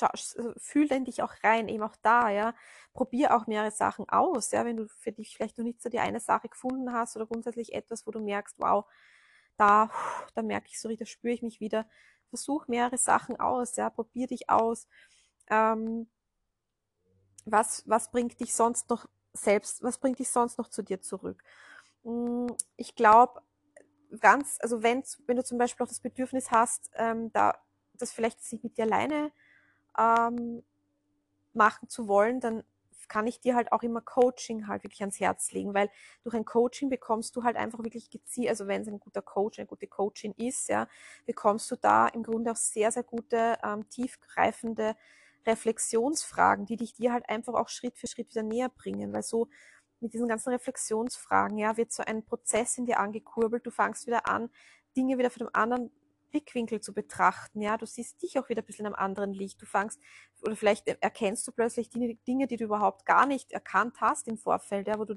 also 0.00 0.54
fühl 0.56 0.90
in 0.90 1.04
dich 1.04 1.22
auch 1.22 1.34
rein, 1.44 1.68
eben 1.68 1.82
auch 1.82 1.96
da, 2.00 2.30
ja. 2.30 2.54
Probier 2.94 3.36
auch 3.36 3.46
mehrere 3.46 3.72
Sachen 3.72 4.08
aus, 4.08 4.50
ja. 4.50 4.64
Wenn 4.64 4.78
du 4.78 4.88
für 4.88 5.12
dich 5.12 5.36
vielleicht 5.36 5.58
noch 5.58 5.64
nicht 5.66 5.82
so 5.82 5.90
die 5.90 6.00
eine 6.00 6.20
Sache 6.20 6.48
gefunden 6.48 6.94
hast 6.94 7.14
oder 7.14 7.26
grundsätzlich 7.26 7.74
etwas, 7.74 8.06
wo 8.06 8.10
du 8.10 8.20
merkst, 8.20 8.56
wow, 8.58 8.86
da, 9.58 9.90
da 10.34 10.40
merke 10.40 10.68
ich 10.70 10.80
so 10.80 10.88
richtig, 10.88 11.08
da 11.08 11.12
spüre 11.12 11.34
ich 11.34 11.42
mich 11.42 11.60
wieder. 11.60 11.86
Versuch 12.30 12.68
mehrere 12.68 12.96
Sachen 12.96 13.38
aus, 13.38 13.76
ja, 13.76 13.90
probier 13.90 14.28
dich 14.28 14.48
aus. 14.48 14.88
Ähm, 15.50 16.08
was, 17.46 17.84
was 17.88 18.10
bringt 18.10 18.40
dich 18.40 18.54
sonst 18.54 18.90
noch 18.90 19.06
selbst, 19.32 19.82
was 19.82 19.98
bringt 19.98 20.18
dich 20.18 20.30
sonst 20.30 20.58
noch 20.58 20.68
zu 20.68 20.82
dir 20.82 21.00
zurück? 21.00 21.42
Hm, 22.04 22.48
ich 22.76 22.94
glaube, 22.94 23.42
ganz, 24.20 24.58
also 24.60 24.82
wenn, 24.82 25.02
wenn 25.26 25.36
du 25.36 25.44
zum 25.44 25.58
Beispiel 25.58 25.84
auch 25.84 25.88
das 25.88 26.00
Bedürfnis 26.00 26.50
hast, 26.50 26.90
ähm, 26.94 27.32
da 27.32 27.54
das 27.94 28.12
vielleicht 28.12 28.40
nicht 28.52 28.64
mit 28.64 28.78
dir 28.78 28.84
alleine 28.84 29.32
ähm, 29.98 30.62
machen 31.52 31.88
zu 31.88 32.08
wollen, 32.08 32.40
dann 32.40 32.64
kann 33.08 33.26
ich 33.26 33.40
dir 33.40 33.56
halt 33.56 33.72
auch 33.72 33.82
immer 33.82 34.00
Coaching 34.00 34.68
halt 34.68 34.84
wirklich 34.84 35.00
ans 35.02 35.18
Herz 35.20 35.52
legen, 35.52 35.74
weil 35.74 35.90
durch 36.22 36.34
ein 36.34 36.44
Coaching 36.44 36.88
bekommst 36.88 37.34
du 37.36 37.42
halt 37.42 37.56
einfach 37.56 37.80
wirklich 37.82 38.08
gezielt, 38.08 38.48
also 38.48 38.68
wenn 38.68 38.82
es 38.82 38.88
ein 38.88 39.00
guter 39.00 39.20
Coach, 39.20 39.58
eine 39.58 39.66
gute 39.66 39.88
Coachin 39.88 40.32
ist, 40.36 40.68
ja, 40.68 40.88
bekommst 41.26 41.70
du 41.70 41.76
da 41.76 42.06
im 42.08 42.22
Grunde 42.22 42.52
auch 42.52 42.56
sehr, 42.56 42.92
sehr 42.92 43.02
gute, 43.02 43.58
ähm, 43.64 43.88
tiefgreifende 43.90 44.96
Reflexionsfragen, 45.46 46.66
die 46.66 46.76
dich 46.76 46.94
dir 46.94 47.12
halt 47.12 47.28
einfach 47.28 47.54
auch 47.54 47.68
Schritt 47.68 47.98
für 47.98 48.06
Schritt 48.06 48.30
wieder 48.30 48.42
näher 48.42 48.68
bringen, 48.68 49.12
weil 49.12 49.22
so 49.22 49.48
mit 50.00 50.14
diesen 50.14 50.28
ganzen 50.28 50.50
Reflexionsfragen, 50.50 51.58
ja, 51.58 51.76
wird 51.76 51.92
so 51.92 52.02
ein 52.02 52.24
Prozess 52.24 52.78
in 52.78 52.86
dir 52.86 52.98
angekurbelt, 52.98 53.66
du 53.66 53.70
fangst 53.70 54.06
wieder 54.06 54.28
an, 54.28 54.50
Dinge 54.96 55.18
wieder 55.18 55.30
von 55.30 55.42
einem 55.42 55.50
anderen 55.52 55.90
Blickwinkel 56.30 56.80
zu 56.80 56.94
betrachten. 56.94 57.60
Ja, 57.60 57.76
du 57.76 57.86
siehst 57.86 58.22
dich 58.22 58.38
auch 58.38 58.48
wieder 58.48 58.62
ein 58.62 58.66
bisschen 58.66 58.86
in 58.86 58.94
einem 58.94 59.02
anderen 59.02 59.32
Licht. 59.32 59.60
Du 59.60 59.66
fangst, 59.66 60.00
oder 60.42 60.56
vielleicht 60.56 60.88
erkennst 60.88 61.46
du 61.46 61.52
plötzlich 61.52 61.90
Dinge, 61.90 62.14
Dinge 62.26 62.46
die 62.46 62.56
du 62.56 62.64
überhaupt 62.64 63.04
gar 63.04 63.26
nicht 63.26 63.52
erkannt 63.52 64.00
hast 64.00 64.28
im 64.28 64.38
Vorfeld, 64.38 64.88
ja, 64.88 64.98
wo 64.98 65.04
du 65.04 65.16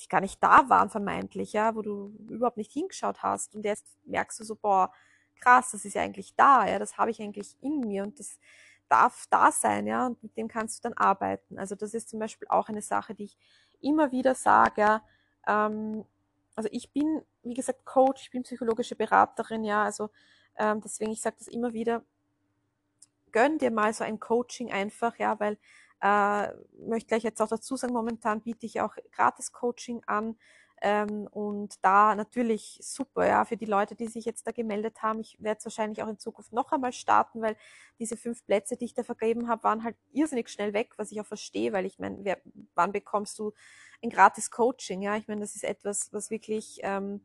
die 0.00 0.08
gar 0.08 0.20
nicht 0.20 0.42
da 0.42 0.68
waren 0.68 0.90
vermeintlich, 0.90 1.52
ja, 1.52 1.74
wo 1.74 1.82
du 1.82 2.14
überhaupt 2.28 2.56
nicht 2.56 2.72
hingeschaut 2.72 3.22
hast. 3.22 3.54
Und 3.54 3.64
jetzt 3.64 3.86
merkst 4.04 4.38
du 4.40 4.44
so, 4.44 4.54
boah, 4.54 4.92
krass, 5.40 5.72
das 5.72 5.84
ist 5.84 5.94
ja 5.94 6.02
eigentlich 6.02 6.36
da, 6.36 6.66
ja, 6.68 6.78
das 6.78 6.98
habe 6.98 7.10
ich 7.10 7.20
eigentlich 7.20 7.56
in 7.60 7.80
mir 7.80 8.04
und 8.04 8.18
das 8.20 8.38
darf 8.92 9.26
da 9.30 9.50
sein, 9.50 9.86
ja, 9.86 10.06
und 10.06 10.22
mit 10.22 10.36
dem 10.36 10.48
kannst 10.48 10.78
du 10.84 10.88
dann 10.88 10.98
arbeiten. 10.98 11.58
Also 11.58 11.74
das 11.74 11.94
ist 11.94 12.10
zum 12.10 12.18
Beispiel 12.18 12.46
auch 12.48 12.68
eine 12.68 12.82
Sache, 12.82 13.14
die 13.14 13.24
ich 13.24 13.38
immer 13.80 14.12
wieder 14.12 14.34
sage, 14.34 14.82
ja, 14.82 15.02
ähm, 15.46 16.04
also 16.54 16.68
ich 16.70 16.92
bin, 16.92 17.22
wie 17.42 17.54
gesagt, 17.54 17.86
Coach, 17.86 18.22
ich 18.24 18.30
bin 18.30 18.42
psychologische 18.42 18.94
Beraterin, 18.94 19.64
ja, 19.64 19.82
also 19.82 20.10
ähm, 20.58 20.82
deswegen, 20.82 21.10
ich 21.10 21.22
sage 21.22 21.36
das 21.38 21.48
immer 21.48 21.72
wieder, 21.72 22.04
gönn 23.32 23.56
dir 23.56 23.70
mal 23.70 23.94
so 23.94 24.04
ein 24.04 24.20
Coaching 24.20 24.70
einfach, 24.70 25.18
ja, 25.18 25.40
weil 25.40 25.56
äh, 26.02 26.52
möchte 26.86 27.08
gleich 27.08 27.22
jetzt 27.22 27.40
auch 27.40 27.48
dazu 27.48 27.76
sagen, 27.76 27.94
momentan 27.94 28.42
biete 28.42 28.66
ich 28.66 28.82
auch 28.82 28.94
gratis 29.10 29.52
Coaching 29.52 30.02
an, 30.06 30.36
ähm, 30.84 31.28
und 31.30 31.76
da 31.84 32.16
natürlich 32.16 32.80
super, 32.82 33.24
ja, 33.26 33.44
für 33.44 33.56
die 33.56 33.66
Leute, 33.66 33.94
die 33.94 34.08
sich 34.08 34.24
jetzt 34.24 34.46
da 34.46 34.50
gemeldet 34.50 35.00
haben. 35.00 35.20
Ich 35.20 35.36
werde 35.40 35.58
es 35.58 35.64
wahrscheinlich 35.64 36.02
auch 36.02 36.08
in 36.08 36.18
Zukunft 36.18 36.52
noch 36.52 36.72
einmal 36.72 36.92
starten, 36.92 37.40
weil 37.40 37.56
diese 38.00 38.16
fünf 38.16 38.44
Plätze, 38.44 38.76
die 38.76 38.86
ich 38.86 38.94
da 38.94 39.04
vergeben 39.04 39.48
habe, 39.48 39.62
waren 39.62 39.84
halt 39.84 39.96
irrsinnig 40.12 40.48
schnell 40.48 40.72
weg, 40.72 40.94
was 40.96 41.12
ich 41.12 41.20
auch 41.20 41.26
verstehe, 41.26 41.72
weil 41.72 41.86
ich 41.86 42.00
meine, 42.00 42.36
wann 42.74 42.90
bekommst 42.90 43.38
du 43.38 43.52
ein 44.02 44.10
gratis 44.10 44.50
Coaching? 44.50 45.02
Ja, 45.02 45.16
ich 45.16 45.28
meine, 45.28 45.40
das 45.42 45.54
ist 45.54 45.62
etwas, 45.62 46.12
was 46.12 46.30
wirklich 46.30 46.80
ähm, 46.82 47.20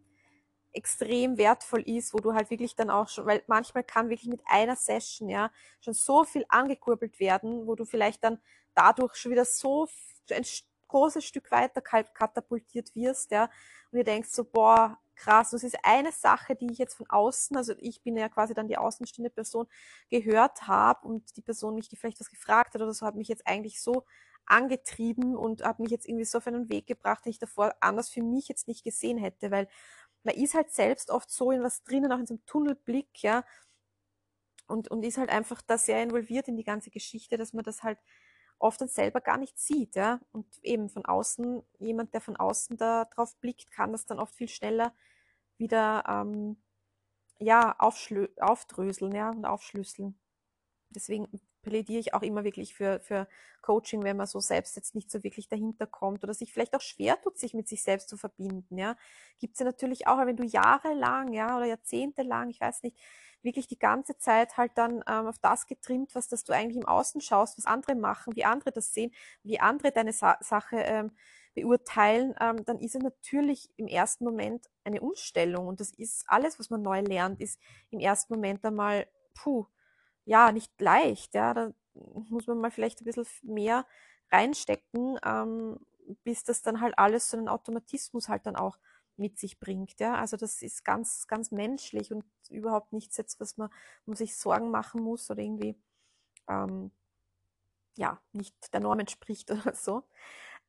extrem 0.72 1.40
wertvoll 1.40 1.82
ist, 1.82 2.14
wo 2.14 2.20
du 2.20 2.34
halt 2.34 2.52
wirklich 2.52 2.76
dann 2.76 2.92
auch 2.92 3.10
schon, 3.10 3.26
weil 3.26 3.42
manchmal 3.48 3.84
kann 3.84 4.10
wirklich 4.10 4.30
mit 4.30 4.42
einer 4.46 4.76
Session 4.76 5.30
ja 5.30 5.52
schon 5.82 5.96
so 5.96 6.24
viel 6.24 6.46
angekurbelt 6.50 7.20
werden, 7.20 7.66
wo 7.66 7.74
du 7.74 7.86
vielleicht 7.86 8.24
dann 8.24 8.40
dadurch 8.76 9.16
schon 9.16 9.32
wieder 9.32 9.46
so 9.46 9.88
ein 10.30 10.46
großes 10.88 11.26
Stück 11.26 11.52
weiter 11.52 11.82
katapultiert 11.82 12.96
wirst, 12.96 13.32
ja, 13.32 13.50
und 13.92 13.98
ihr 13.98 14.04
denkst 14.04 14.30
so, 14.30 14.44
boah, 14.44 14.98
krass, 15.16 15.52
das 15.52 15.64
ist 15.64 15.78
eine 15.84 16.12
Sache, 16.12 16.56
die 16.56 16.72
ich 16.72 16.78
jetzt 16.78 16.96
von 16.96 17.10
außen, 17.10 17.58
also 17.58 17.74
ich 17.80 18.02
bin 18.04 18.16
ja 18.18 18.30
quasi 18.30 18.54
dann 18.54 18.68
die 18.68 18.78
außenstehende 18.78 19.32
Person, 19.32 19.68
gehört 20.10 20.68
habe 20.68 21.08
und 21.08 21.36
die 21.38 21.42
Person 21.42 21.76
mich 21.76 21.90
vielleicht 21.98 22.20
was 22.20 22.30
gefragt 22.30 22.76
hat 22.76 22.82
oder 22.82 22.94
so, 22.94 23.06
hat 23.06 23.16
mich 23.16 23.28
jetzt 23.28 23.48
eigentlich 23.48 23.82
so 23.82 24.06
angetrieben 24.46 25.36
und 25.36 25.64
hat 25.64 25.80
mich 25.80 25.90
jetzt 25.90 26.08
irgendwie 26.08 26.26
so 26.26 26.38
auf 26.38 26.48
einen 26.48 26.70
Weg 26.70 26.88
gebracht, 26.88 27.26
den 27.26 27.32
ich 27.32 27.40
davor 27.40 27.76
anders 27.82 28.10
für 28.10 28.24
mich 28.24 28.48
jetzt 28.48 28.68
nicht 28.68 28.84
gesehen 28.84 29.18
hätte, 29.18 29.52
weil 29.52 29.68
man 30.24 30.36
ist 30.36 30.54
halt 30.54 30.72
selbst 30.72 31.10
oft 31.10 31.30
so 31.30 31.52
in 31.52 31.64
was 31.64 31.84
drinnen, 31.84 32.12
auch 32.12 32.20
in 32.20 32.28
so 32.28 32.36
einem 32.36 32.46
Tunnelblick, 32.46 33.24
ja, 33.24 33.44
und, 34.68 34.90
und 34.90 35.04
ist 35.04 35.18
halt 35.18 35.30
einfach 35.30 35.62
da 35.62 35.78
sehr 35.78 36.04
involviert 36.04 36.48
in 36.48 36.58
die 36.58 36.64
ganze 36.64 36.90
Geschichte, 36.90 37.38
dass 37.38 37.54
man 37.54 37.64
das 37.64 37.84
halt 37.84 38.00
oft 38.60 38.82
dann 38.82 38.88
selber 38.88 39.22
gar 39.22 39.38
nicht 39.38 39.60
sieht, 39.60 39.96
ja. 39.96 40.20
Und 40.32 40.46
eben 40.64 40.90
von 40.90 41.06
außen, 41.06 41.64
jemand, 41.80 42.14
der 42.14 42.22
von 42.22 42.38
außen 42.38 42.78
da 42.78 43.06
drauf 43.06 43.36
blickt, 43.38 43.72
kann 43.72 43.92
das 43.92 44.06
dann 44.06 44.20
oft 44.20 44.36
viel 44.36 44.50
schneller 44.50 44.94
wieder 45.58 46.04
ähm, 46.08 46.58
ja, 47.40 47.76
aufdröseln, 47.80 49.14
ja, 49.14 49.30
und 49.30 49.46
aufschlüsseln. 49.46 50.20
Deswegen 50.90 51.28
plädiere 51.68 52.00
ich 52.00 52.14
auch 52.14 52.24
immer 52.24 52.44
wirklich 52.44 52.74
für, 52.74 53.00
für 53.00 53.28
Coaching, 53.62 54.04
wenn 54.04 54.18
man 54.18 54.28
so 54.28 54.40
selbst 54.40 54.76
jetzt 54.76 54.96
nicht 54.96 55.12
so 55.12 55.24
wirklich 55.24 55.48
dahinter 55.48 55.86
kommt 55.88 56.24
oder 56.24 56.34
sich 56.34 56.52
vielleicht 56.52 56.76
auch 56.76 56.82
schwer 56.82 57.22
tut, 57.22 57.38
sich 57.38 57.54
mit 57.54 57.68
sich 57.68 57.84
selbst 57.84 58.10
zu 58.10 58.18
verbinden, 58.18 58.78
ja. 58.78 58.96
Gibt 59.40 59.54
es 59.54 59.60
ja 59.60 59.66
natürlich 59.66 60.08
auch, 60.08 60.18
wenn 60.26 60.38
du 60.38 60.44
jahrelang, 60.44 61.34
ja, 61.34 61.58
oder 61.58 61.66
jahrzehntelang, 61.66 62.50
ich 62.50 62.62
weiß 62.62 62.84
nicht, 62.84 62.98
wirklich 63.44 63.68
die 63.68 63.80
ganze 63.80 64.18
Zeit 64.18 64.58
halt 64.58 64.72
dann 64.76 65.04
ähm, 65.08 65.28
auf 65.28 65.38
das 65.40 65.68
getrimmt 65.68 66.16
was 66.16 66.28
dass 66.28 66.44
du 66.44 66.54
eigentlich 66.54 66.78
im 66.78 66.88
Außen 66.88 67.22
schaust, 67.22 67.58
was 67.58 67.66
andere 67.66 67.96
machen, 67.96 68.36
wie 68.36 68.46
andere 68.46 68.72
das 68.72 68.94
sehen, 68.94 69.12
wie 69.44 69.60
andere 69.60 69.92
deine 69.92 70.12
Sa 70.12 70.38
Sache 70.42 70.78
ähm, 70.78 71.12
beurteilen, 71.58 72.36
ähm, 72.40 72.64
dann 72.66 72.80
ist 72.80 72.96
es 72.96 73.02
natürlich 73.02 73.72
im 73.78 73.88
ersten 73.88 74.24
Moment 74.24 74.68
eine 74.84 75.02
Umstellung. 75.02 75.68
Und 75.68 75.80
das 75.80 75.90
ist 75.90 76.24
alles, 76.28 76.60
was 76.60 76.70
man 76.70 76.84
neu 76.84 77.02
lernt, 77.02 77.42
ist 77.42 77.60
im 77.90 78.00
ersten 78.00 78.34
Moment 78.36 78.64
einmal, 78.64 79.08
puh, 79.34 79.66
ja, 80.28 80.52
nicht 80.52 80.80
leicht. 80.82 81.34
Ja, 81.34 81.54
da 81.54 81.74
muss 81.94 82.48
man 82.48 82.60
mal 82.60 82.72
vielleicht 82.72 83.02
ein 83.02 83.06
bisschen 83.06 83.26
mehr 83.44 83.86
reinstecken, 84.32 85.18
ähm, 85.26 85.80
bis 86.24 86.44
das 86.44 86.62
dann 86.62 86.82
halt 86.82 87.00
alles 87.00 87.30
so 87.30 87.38
einen 87.38 87.48
Automatismus 87.48 88.28
halt 88.30 88.46
dann 88.46 88.58
auch 88.58 88.78
mit 89.16 89.40
sich 89.40 89.60
bringt. 89.60 90.00
Ja? 90.00 90.16
Also 90.16 90.38
das 90.38 90.62
ist 90.62 90.84
ganz, 90.86 91.28
ganz 91.28 91.52
menschlich 91.52 92.12
und 92.12 92.26
überhaupt 92.50 92.94
nichts 92.94 93.18
jetzt, 93.18 93.40
was 93.40 93.58
man, 93.58 93.70
man 94.06 94.18
sich 94.18 94.36
Sorgen 94.36 94.70
machen 94.70 95.02
muss 95.02 95.32
oder 95.32 95.42
irgendwie 95.42 95.76
ähm, 96.50 96.92
ja, 97.98 98.22
nicht 98.34 98.74
der 98.74 98.82
Norm 98.82 99.00
entspricht 99.00 99.50
oder 99.52 99.74
so. 99.74 100.04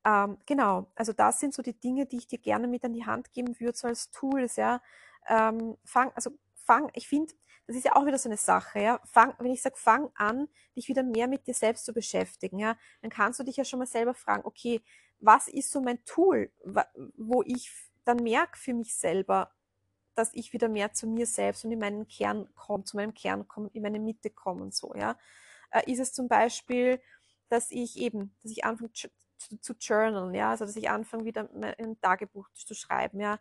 Ähm, 0.05 0.39
genau, 0.47 0.87
also 0.95 1.13
das 1.13 1.41
sind 1.41 1.53
so 1.53 1.63
die 1.63 1.79
Dinge, 1.79 2.07
die 2.07 2.19
ich 2.19 2.29
dir 2.29 2.39
gerne 2.39 2.69
mit 2.69 2.85
an 2.85 2.93
die 2.93 3.07
Hand 3.07 3.33
geben 3.33 3.59
würde, 3.61 3.77
so 3.77 3.89
als 3.89 4.11
Tools, 4.11 4.57
ja. 4.57 4.81
Ähm, 5.27 5.77
fang, 5.85 6.13
also 6.15 6.31
fang, 6.55 6.91
ich 6.95 7.09
finde, 7.09 7.35
das 7.69 7.77
ist 7.77 7.85
ja 7.85 7.95
auch 7.97 8.07
wieder 8.07 8.17
so 8.19 8.31
eine 8.31 8.39
Sache, 8.39 8.81
ja. 8.81 8.99
Fang, 9.05 9.35
wenn 9.39 9.53
ich 9.53 9.61
sage, 9.61 9.77
fang 9.77 10.11
an, 10.15 10.49
dich 10.75 10.89
wieder 10.89 11.03
mehr 11.03 11.29
mit 11.29 11.47
dir 11.47 11.53
selbst 11.53 11.85
zu 11.85 11.93
beschäftigen, 11.93 12.59
ja, 12.59 12.79
dann 13.03 13.11
kannst 13.11 13.39
du 13.39 13.45
dich 13.45 13.57
ja 13.57 13.65
schon 13.65 13.79
mal 13.79 13.87
selber 13.87 14.15
fragen, 14.15 14.43
okay, 14.45 14.81
was 15.21 15.49
ist 15.49 15.71
so 15.71 15.83
mein 15.83 16.03
Tool, 16.07 16.51
wo 17.17 17.43
ich 17.43 17.71
dann 18.05 18.19
merke 18.23 18.59
für 18.59 18.73
mich 18.73 18.97
selber, 18.97 19.53
dass 20.15 20.31
ich 20.33 20.55
wieder 20.55 20.69
mehr 20.69 20.95
zu 20.95 21.07
mir 21.07 21.27
selbst 21.27 21.65
und 21.65 21.73
in 21.73 21.79
meinen 21.79 22.09
Kern 22.09 22.49
komme, 22.55 22.85
zu 22.85 22.97
meinem 22.97 23.13
Kern 23.13 23.47
komme, 23.47 23.69
in 23.75 23.83
meine 23.83 24.01
Mitte 24.01 24.31
komme 24.31 24.63
und 24.63 24.75
so, 24.75 24.95
ja. 24.95 25.19
Äh, 25.71 25.93
ist 25.93 26.01
es 26.01 26.15
zum 26.15 26.27
Beispiel, 26.27 27.01
dass 27.51 27.71
ich 27.71 27.99
eben, 27.99 28.35
dass 28.43 28.51
ich 28.51 28.65
anfange 28.65 28.93
zu, 28.95 29.11
zu 29.61 29.75
journalen, 29.79 30.35
ja, 30.35 30.51
also 30.51 30.65
dass 30.65 30.77
ich 30.77 30.89
anfange 30.89 31.27
wieder 31.27 31.51
ein 31.55 32.01
Tagebuch 32.01 32.49
zu 32.55 32.75
schreiben, 32.75 33.21
ja, 33.21 33.39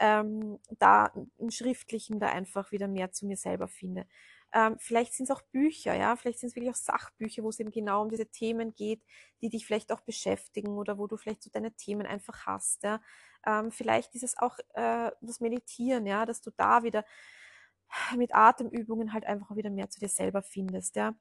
ähm, 0.00 0.58
da 0.78 1.12
im 1.38 1.50
Schriftlichen 1.50 2.20
da 2.20 2.28
einfach 2.28 2.72
wieder 2.72 2.88
mehr 2.88 3.12
zu 3.12 3.26
mir 3.26 3.36
selber 3.36 3.68
finde. 3.68 4.06
Ähm, 4.52 4.76
vielleicht 4.80 5.14
sind 5.14 5.30
es 5.30 5.36
auch 5.36 5.42
Bücher, 5.42 5.94
ja, 5.94 6.16
vielleicht 6.16 6.40
sind 6.40 6.48
es 6.48 6.56
wirklich 6.56 6.72
auch 6.72 6.76
Sachbücher, 6.76 7.44
wo 7.44 7.50
es 7.50 7.60
eben 7.60 7.70
genau 7.70 8.02
um 8.02 8.10
diese 8.10 8.26
Themen 8.26 8.74
geht, 8.74 9.02
die 9.42 9.48
dich 9.48 9.64
vielleicht 9.66 9.92
auch 9.92 10.00
beschäftigen 10.00 10.76
oder 10.76 10.98
wo 10.98 11.06
du 11.06 11.16
vielleicht 11.16 11.42
so 11.44 11.50
deine 11.50 11.72
Themen 11.72 12.06
einfach 12.06 12.46
hast, 12.46 12.82
ja. 12.82 13.00
Ähm, 13.46 13.70
vielleicht 13.72 14.14
ist 14.16 14.24
es 14.24 14.36
auch 14.38 14.58
äh, 14.74 15.12
das 15.20 15.40
Meditieren, 15.40 16.06
ja, 16.06 16.26
dass 16.26 16.40
du 16.42 16.50
da 16.56 16.82
wieder 16.82 17.04
mit 18.16 18.34
Atemübungen 18.34 19.12
halt 19.12 19.24
einfach 19.26 19.56
wieder 19.56 19.70
mehr 19.70 19.90
zu 19.90 20.00
dir 20.00 20.08
selber 20.08 20.42
findest, 20.42 20.96
ja. 20.96 21.14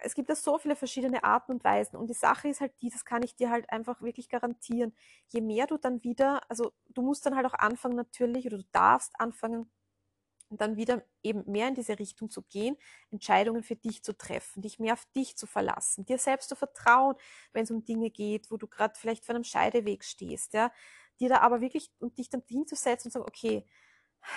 Es 0.00 0.14
gibt 0.14 0.28
da 0.30 0.34
so 0.36 0.58
viele 0.58 0.76
verschiedene 0.76 1.24
Arten 1.24 1.52
und 1.52 1.64
Weisen 1.64 1.96
und 1.96 2.08
die 2.08 2.14
Sache 2.14 2.48
ist 2.48 2.60
halt 2.60 2.72
die, 2.80 2.90
das 2.90 3.04
kann 3.04 3.22
ich 3.22 3.36
dir 3.36 3.50
halt 3.50 3.70
einfach 3.70 4.02
wirklich 4.02 4.28
garantieren. 4.28 4.94
Je 5.28 5.40
mehr 5.40 5.66
du 5.66 5.78
dann 5.78 6.02
wieder, 6.04 6.40
also 6.50 6.72
du 6.88 7.02
musst 7.02 7.26
dann 7.26 7.36
halt 7.36 7.46
auch 7.46 7.54
anfangen 7.54 7.96
natürlich 7.96 8.46
oder 8.46 8.58
du 8.58 8.64
darfst 8.72 9.12
anfangen, 9.18 9.70
dann 10.50 10.76
wieder 10.76 11.04
eben 11.22 11.44
mehr 11.50 11.68
in 11.68 11.74
diese 11.74 11.98
Richtung 11.98 12.30
zu 12.30 12.42
gehen, 12.42 12.76
Entscheidungen 13.10 13.62
für 13.64 13.74
dich 13.76 14.04
zu 14.04 14.16
treffen, 14.16 14.62
dich 14.62 14.78
mehr 14.78 14.92
auf 14.94 15.04
dich 15.16 15.36
zu 15.36 15.46
verlassen, 15.46 16.04
dir 16.06 16.18
selbst 16.18 16.48
zu 16.48 16.54
vertrauen, 16.56 17.16
wenn 17.52 17.64
es 17.64 17.70
um 17.72 17.84
Dinge 17.84 18.10
geht, 18.10 18.50
wo 18.50 18.56
du 18.56 18.68
gerade 18.68 18.94
vielleicht 18.98 19.24
vor 19.24 19.34
einem 19.34 19.44
Scheideweg 19.44 20.04
stehst, 20.04 20.54
ja, 20.54 20.70
dir 21.20 21.28
da 21.30 21.38
aber 21.40 21.60
wirklich 21.60 21.90
und 21.98 22.18
dich 22.18 22.28
dann 22.30 22.42
hinzusetzen 22.48 23.08
und 23.08 23.12
sagen, 23.12 23.26
okay, 23.28 23.66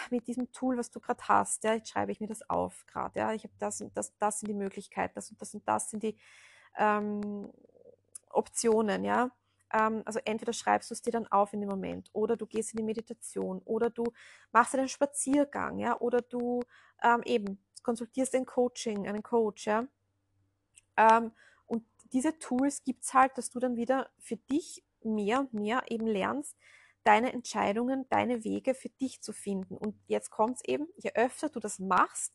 mit 0.10 0.28
diesem 0.28 0.52
Tool, 0.52 0.78
was 0.78 0.91
du 0.91 0.99
gerade 0.99 1.28
hast, 1.28 1.63
ja, 1.63 1.73
jetzt 1.73 1.89
schreibe 1.89 2.12
ich 2.12 2.19
mir 2.19 2.28
das 2.28 2.49
auf 2.49 2.86
gerade, 2.88 3.19
ja, 3.19 3.34
ich 3.34 3.43
habe 3.43 3.54
das 3.60 3.82
und 3.82 3.95
das, 3.97 4.15
das 4.17 4.39
sind 4.39 4.47
die 4.47 4.56
Möglichkeiten, 4.56 5.13
das 5.15 5.32
und 5.32 5.41
das 5.41 5.54
und 5.54 5.67
das 5.67 5.89
sind 5.89 6.04
die 6.04 6.17
ähm, 6.78 7.52
Optionen, 8.30 9.04
ja, 9.04 9.32
ähm, 9.71 10.02
also 10.06 10.19
entweder 10.25 10.54
schreibst 10.54 10.89
du 10.89 10.93
es 10.93 11.02
dir 11.02 11.12
dann 11.12 11.28
auf 11.28 11.54
in 11.54 11.62
dem 11.62 11.69
Moment 11.69 12.10
oder 12.13 12.36
du 12.36 12.45
gehst 12.45 12.71
in 12.73 12.78
die 12.78 12.84
Meditation 12.84 13.62
oder 13.65 13.89
du 13.89 14.04
machst 14.52 14.75
einen 14.75 14.89
Spaziergang, 14.89 15.80
ja, 15.80 15.99
oder 15.99 16.21
du 16.21 16.62
ähm, 17.04 17.21
eben 17.25 17.63
konsultierst 17.84 18.36
ein 18.36 18.45
Coaching, 18.45 19.08
einen 19.08 19.23
Coach, 19.23 19.67
ja. 19.67 19.88
Ähm, 20.97 21.32
und 21.65 21.86
diese 22.12 22.38
Tools 22.39 22.84
gibt 22.84 23.04
es 23.04 23.13
halt, 23.13 23.38
dass 23.38 23.49
du 23.49 23.60
dann 23.60 23.75
wieder 23.75 24.10
für 24.19 24.38
dich 24.38 24.84
mehr 25.04 25.39
und 25.39 25.54
mehr 25.54 25.84
eben 25.88 26.08
lernst, 26.08 26.58
deine 27.03 27.33
Entscheidungen, 27.33 28.05
deine 28.09 28.43
Wege 28.43 28.73
für 28.73 28.89
dich 28.89 29.21
zu 29.21 29.33
finden. 29.33 29.77
Und 29.77 29.95
jetzt 30.07 30.29
kommt 30.31 30.57
es 30.57 30.65
eben, 30.65 30.88
je 30.97 31.12
öfter 31.15 31.49
du 31.49 31.59
das 31.59 31.79
machst 31.79 32.33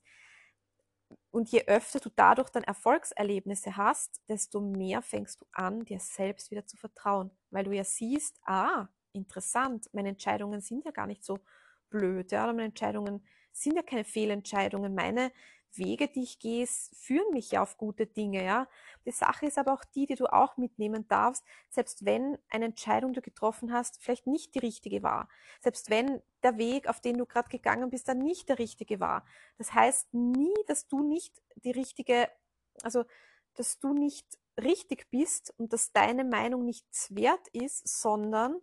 und 1.30 1.50
je 1.50 1.64
öfter 1.66 2.00
du 2.00 2.10
dadurch 2.14 2.50
dann 2.50 2.62
Erfolgserlebnisse 2.64 3.76
hast, 3.76 4.20
desto 4.28 4.60
mehr 4.60 5.02
fängst 5.02 5.40
du 5.40 5.46
an, 5.52 5.84
dir 5.84 5.98
selbst 6.00 6.50
wieder 6.50 6.66
zu 6.66 6.76
vertrauen, 6.76 7.30
weil 7.50 7.64
du 7.64 7.72
ja 7.72 7.84
siehst, 7.84 8.38
ah, 8.44 8.88
interessant, 9.12 9.88
meine 9.92 10.10
Entscheidungen 10.10 10.60
sind 10.60 10.84
ja 10.84 10.90
gar 10.90 11.06
nicht 11.06 11.24
so 11.24 11.38
blöd, 11.90 12.32
ja, 12.32 12.44
oder 12.44 12.52
meine 12.52 12.66
Entscheidungen 12.68 13.24
sind 13.52 13.76
ja 13.76 13.82
keine 13.82 14.04
Fehlentscheidungen, 14.04 14.94
meine 14.94 15.32
Wege, 15.78 16.08
die 16.08 16.22
ich 16.22 16.38
gehe, 16.38 16.66
führen 16.66 17.32
mich 17.32 17.50
ja 17.52 17.62
auf 17.62 17.76
gute 17.76 18.06
Dinge, 18.06 18.44
ja. 18.44 18.68
Die 19.04 19.10
Sache 19.10 19.46
ist 19.46 19.58
aber 19.58 19.72
auch 19.72 19.84
die, 19.84 20.06
die 20.06 20.14
du 20.14 20.26
auch 20.26 20.56
mitnehmen 20.56 21.06
darfst, 21.08 21.44
selbst 21.70 22.04
wenn 22.04 22.38
eine 22.50 22.66
Entscheidung, 22.66 23.12
du 23.12 23.20
getroffen 23.20 23.72
hast, 23.72 24.02
vielleicht 24.02 24.26
nicht 24.26 24.54
die 24.54 24.60
richtige 24.60 25.02
war. 25.02 25.28
Selbst 25.60 25.90
wenn 25.90 26.22
der 26.42 26.58
Weg, 26.58 26.88
auf 26.88 27.00
den 27.00 27.18
du 27.18 27.26
gerade 27.26 27.48
gegangen 27.48 27.90
bist, 27.90 28.08
dann 28.08 28.18
nicht 28.18 28.48
der 28.48 28.58
richtige 28.58 29.00
war. 29.00 29.24
Das 29.58 29.72
heißt 29.74 30.14
nie, 30.14 30.54
dass 30.66 30.88
du 30.88 31.02
nicht 31.02 31.40
die 31.56 31.72
richtige, 31.72 32.28
also, 32.82 33.04
dass 33.54 33.78
du 33.78 33.92
nicht 33.92 34.26
richtig 34.60 35.10
bist 35.10 35.52
und 35.58 35.72
dass 35.72 35.92
deine 35.92 36.24
Meinung 36.24 36.64
nichts 36.64 37.14
wert 37.14 37.48
ist, 37.52 37.86
sondern 37.88 38.60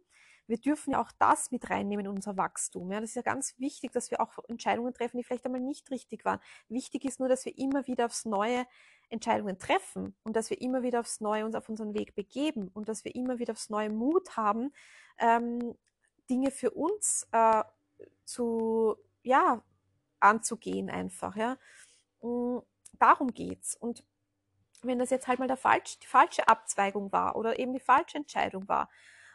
wir 0.52 0.58
dürfen 0.58 0.92
ja 0.92 1.02
auch 1.02 1.12
das 1.18 1.50
mit 1.52 1.70
reinnehmen 1.70 2.06
in 2.06 2.12
unser 2.12 2.36
Wachstum. 2.36 2.92
Ja, 2.92 3.00
das 3.00 3.12
ist 3.12 3.16
ja 3.16 3.22
ganz 3.22 3.58
wichtig, 3.58 3.94
dass 3.94 4.12
wir 4.12 4.20
auch 4.20 4.38
Entscheidungen 4.50 4.94
treffen, 4.94 5.18
die 5.18 5.24
vielleicht 5.24 5.46
einmal 5.46 5.62
nicht 5.62 5.90
richtig 5.92 6.26
waren. 6.26 6.42
Wichtig 6.68 7.06
ist 7.06 7.22
nur, 7.22 7.30
dass 7.30 7.46
wir 7.46 7.58
immer 7.58 7.88
wieder 7.88 8.06
aufs 8.06 8.26
Neue 8.26 8.68
Entscheidungen 9.10 9.58
treffen 9.58 10.14
und 10.24 10.36
dass 10.36 10.50
wir 10.50 10.62
immer 10.62 10.84
wieder 10.84 11.00
aufs 11.00 11.22
Neue 11.22 11.46
uns 11.46 11.56
auf 11.56 11.70
unseren 11.70 11.94
Weg 11.94 12.16
begeben 12.16 12.68
und 12.74 12.90
dass 12.90 13.06
wir 13.06 13.16
immer 13.16 13.40
wieder 13.40 13.54
aufs 13.54 13.70
Neue 13.70 13.90
Mut 13.90 14.36
haben, 14.36 14.74
ähm, 15.20 15.74
Dinge 16.30 16.52
für 16.52 16.72
uns 16.72 17.28
äh, 17.32 17.64
zu, 18.26 18.98
ja, 19.24 19.64
anzugehen 20.20 20.90
einfach, 20.90 21.38
ja. 21.38 21.58
Und 22.20 22.58
mm, 22.58 22.62
darum 23.00 23.34
geht's. 23.34 23.76
Und 23.76 24.04
wenn 24.84 25.00
das 25.00 25.12
jetzt 25.12 25.30
halt 25.30 25.40
mal 25.40 25.48
der 25.48 25.56
falsch, 25.56 25.98
die 26.00 26.08
falsche 26.08 26.50
Abzweigung 26.50 27.14
war 27.14 27.38
oder 27.38 27.58
eben 27.58 27.72
die 27.72 27.80
falsche 27.80 28.18
Entscheidung 28.18 28.68
war, 28.68 28.90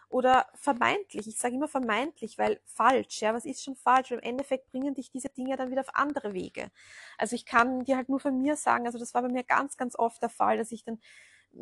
oder 0.08 0.46
vermeintlich. 0.54 1.26
Ich 1.26 1.38
sage 1.38 1.54
immer 1.54 1.68
vermeintlich, 1.68 2.38
weil 2.38 2.60
falsch, 2.64 3.20
ja, 3.22 3.34
was 3.34 3.44
ist 3.44 3.62
schon 3.64 3.76
falsch? 3.76 4.12
Im 4.12 4.20
Endeffekt 4.20 4.70
bringen 4.70 4.94
dich 4.94 5.10
diese 5.10 5.28
Dinge 5.28 5.56
dann 5.56 5.70
wieder 5.70 5.80
auf 5.80 5.94
andere 5.94 6.32
Wege. 6.32 6.70
Also 7.18 7.34
ich 7.34 7.44
kann 7.46 7.84
dir 7.84 7.96
halt 7.96 8.08
nur 8.08 8.20
von 8.20 8.40
mir 8.40 8.56
sagen, 8.56 8.86
also 8.86 8.98
das 8.98 9.14
war 9.14 9.22
bei 9.22 9.28
mir 9.28 9.44
ganz, 9.44 9.76
ganz 9.76 9.98
oft 9.98 10.22
der 10.22 10.28
Fall, 10.30 10.58
dass 10.58 10.72
ich 10.72 10.84
dann 10.84 10.98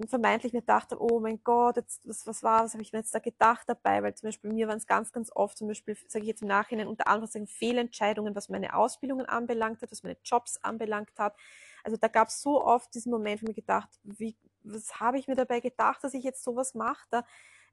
vermeintlich 0.08 0.52
mir 0.52 0.62
dachte, 0.62 1.00
oh 1.00 1.20
mein 1.20 1.42
Gott, 1.44 1.76
jetzt, 1.76 2.06
was, 2.08 2.26
was 2.26 2.42
war, 2.42 2.64
was 2.64 2.72
habe 2.72 2.82
ich 2.82 2.92
mir 2.92 2.98
jetzt 3.00 3.14
da 3.14 3.18
gedacht 3.18 3.68
dabei? 3.68 4.02
Weil 4.02 4.14
zum 4.14 4.28
Beispiel 4.28 4.52
mir 4.52 4.68
waren 4.68 4.78
es 4.78 4.86
ganz, 4.86 5.12
ganz 5.12 5.30
oft, 5.34 5.56
zum 5.56 5.68
Beispiel, 5.68 5.96
sage 6.08 6.24
ich 6.24 6.28
jetzt 6.28 6.42
im 6.42 6.48
Nachhinein, 6.48 6.88
unter 6.88 7.06
anderem 7.06 7.46
Fehlentscheidungen, 7.46 8.34
was 8.34 8.48
meine 8.48 8.74
Ausbildungen 8.74 9.26
anbelangt 9.26 9.82
hat, 9.82 9.90
was 9.90 10.02
meine 10.02 10.16
Jobs 10.24 10.58
anbelangt 10.62 11.12
hat. 11.18 11.36
Also 11.84 11.96
da 11.96 12.08
gab 12.08 12.28
es 12.28 12.40
so 12.42 12.64
oft 12.64 12.94
diesen 12.94 13.12
Moment, 13.12 13.42
wo 13.42 13.44
ich 13.44 13.48
mir 13.48 13.54
gedacht, 13.54 13.88
wie, 14.02 14.36
was 14.62 14.98
habe 15.00 15.18
ich 15.18 15.28
mir 15.28 15.36
dabei 15.36 15.60
gedacht, 15.60 16.02
dass 16.02 16.14
ich 16.14 16.24
jetzt 16.24 16.42
sowas 16.42 16.74
mache? 16.74 17.06
Da 17.10 17.24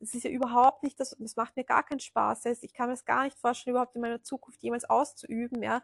es 0.01 0.15
ist 0.15 0.23
ja 0.23 0.31
überhaupt 0.31 0.83
nicht, 0.83 0.99
das, 0.99 1.15
das 1.19 1.35
macht 1.35 1.55
mir 1.55 1.63
gar 1.63 1.83
keinen 1.83 1.99
Spaß. 1.99 2.45
Ich 2.61 2.73
kann 2.73 2.87
mir 2.87 2.93
das 2.93 3.05
gar 3.05 3.23
nicht 3.23 3.37
vorstellen, 3.37 3.75
überhaupt 3.75 3.95
in 3.95 4.01
meiner 4.01 4.23
Zukunft 4.23 4.61
jemals 4.61 4.85
auszuüben, 4.89 5.61
ja. 5.61 5.83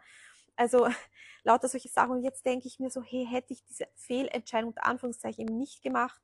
Also 0.56 0.88
lauter 1.44 1.68
solche 1.68 1.88
Sachen. 1.88 2.12
Und 2.12 2.24
jetzt 2.24 2.44
denke 2.44 2.66
ich 2.66 2.80
mir 2.80 2.90
so, 2.90 3.02
hey, 3.02 3.26
hätte 3.26 3.52
ich 3.52 3.64
diese 3.64 3.86
Fehlentscheidung 3.94 4.70
unter 4.70 4.86
Anführungszeichen 4.86 5.46
eben 5.46 5.58
nicht 5.58 5.82
gemacht, 5.82 6.20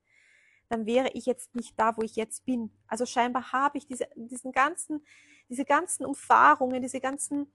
dann 0.68 0.86
wäre 0.86 1.10
ich 1.12 1.26
jetzt 1.26 1.54
nicht 1.54 1.78
da, 1.78 1.96
wo 1.96 2.02
ich 2.02 2.16
jetzt 2.16 2.44
bin. 2.44 2.70
Also 2.88 3.06
scheinbar 3.06 3.52
habe 3.52 3.78
ich 3.78 3.86
diese, 3.86 4.08
diesen 4.16 4.50
ganzen, 4.50 5.04
diese 5.48 5.64
ganzen 5.64 6.04
Umfahrungen, 6.04 6.82
diese 6.82 7.00
ganzen 7.00 7.52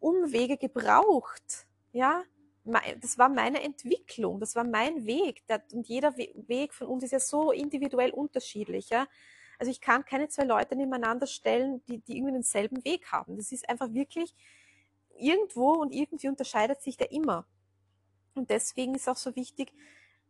Umwege 0.00 0.56
gebraucht. 0.56 1.66
Ja, 1.92 2.24
das 3.00 3.18
war 3.18 3.28
meine 3.28 3.62
Entwicklung, 3.62 4.40
das 4.40 4.56
war 4.56 4.64
mein 4.64 5.06
Weg. 5.06 5.42
Und 5.72 5.88
jeder 5.88 6.16
Weg 6.16 6.74
von 6.74 6.88
uns 6.88 7.04
ist 7.04 7.12
ja 7.12 7.20
so 7.20 7.52
individuell 7.52 8.10
unterschiedlich. 8.10 8.88
Ja? 8.90 9.06
Also 9.60 9.70
ich 9.70 9.82
kann 9.82 10.06
keine 10.06 10.28
zwei 10.28 10.44
Leute 10.44 10.74
nebeneinander 10.74 11.26
stellen, 11.26 11.82
die, 11.86 11.98
die 11.98 12.16
irgendwie 12.16 12.32
denselben 12.32 12.82
Weg 12.82 13.12
haben. 13.12 13.36
Das 13.36 13.52
ist 13.52 13.68
einfach 13.68 13.92
wirklich 13.92 14.34
irgendwo 15.18 15.72
und 15.74 15.92
irgendwie 15.92 16.28
unterscheidet 16.28 16.80
sich 16.82 16.96
der 16.96 17.12
immer. 17.12 17.44
Und 18.34 18.48
deswegen 18.48 18.94
ist 18.94 19.06
auch 19.06 19.18
so 19.18 19.36
wichtig, 19.36 19.74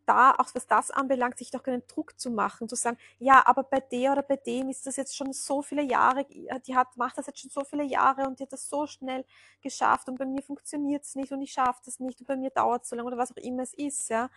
da, 0.05 0.33
auch 0.33 0.53
was 0.55 0.67
das 0.67 0.91
anbelangt, 0.91 1.39
sich 1.39 1.53
doch 1.53 1.63
keinen 1.63 1.87
Druck 1.87 2.19
zu 2.19 2.31
machen, 2.31 2.69
zu 2.69 2.75
sagen, 2.75 2.99
ja, 3.21 3.47
aber 3.47 3.63
bei 3.63 3.79
der 3.79 4.11
oder 4.13 4.23
bei 4.23 4.35
dem 4.35 4.69
ist 4.69 4.85
das 4.85 4.97
jetzt 4.97 5.17
schon 5.17 5.33
so 5.33 5.63
viele 5.63 5.83
Jahre, 5.83 6.27
die 6.67 6.75
hat, 6.75 6.97
macht 6.97 7.19
das 7.19 7.29
jetzt 7.29 7.39
schon 7.39 7.51
so 7.51 7.63
viele 7.63 7.85
Jahre 7.85 8.27
und 8.27 8.41
die 8.41 8.43
hat 8.43 8.53
das 8.53 8.69
so 8.69 8.89
schnell 8.89 9.25
geschafft 9.61 10.09
und 10.09 10.19
bei 10.19 10.27
mir 10.27 10.43
funktioniert 10.43 11.05
es 11.05 11.15
nicht 11.15 11.31
und 11.31 11.43
ich 11.43 11.53
schaffe 11.53 11.83
das 11.85 12.01
nicht 12.01 12.19
und 12.19 12.27
bei 12.27 12.37
mir 12.37 12.51
dauert 12.51 12.83
es 12.83 12.89
so 12.89 12.97
lange 12.97 13.07
oder 13.07 13.19
was 13.19 13.31
auch 13.31 13.37
immer 13.37 13.63
es 13.63 13.75
ist, 13.75 14.09
ja 14.09 14.31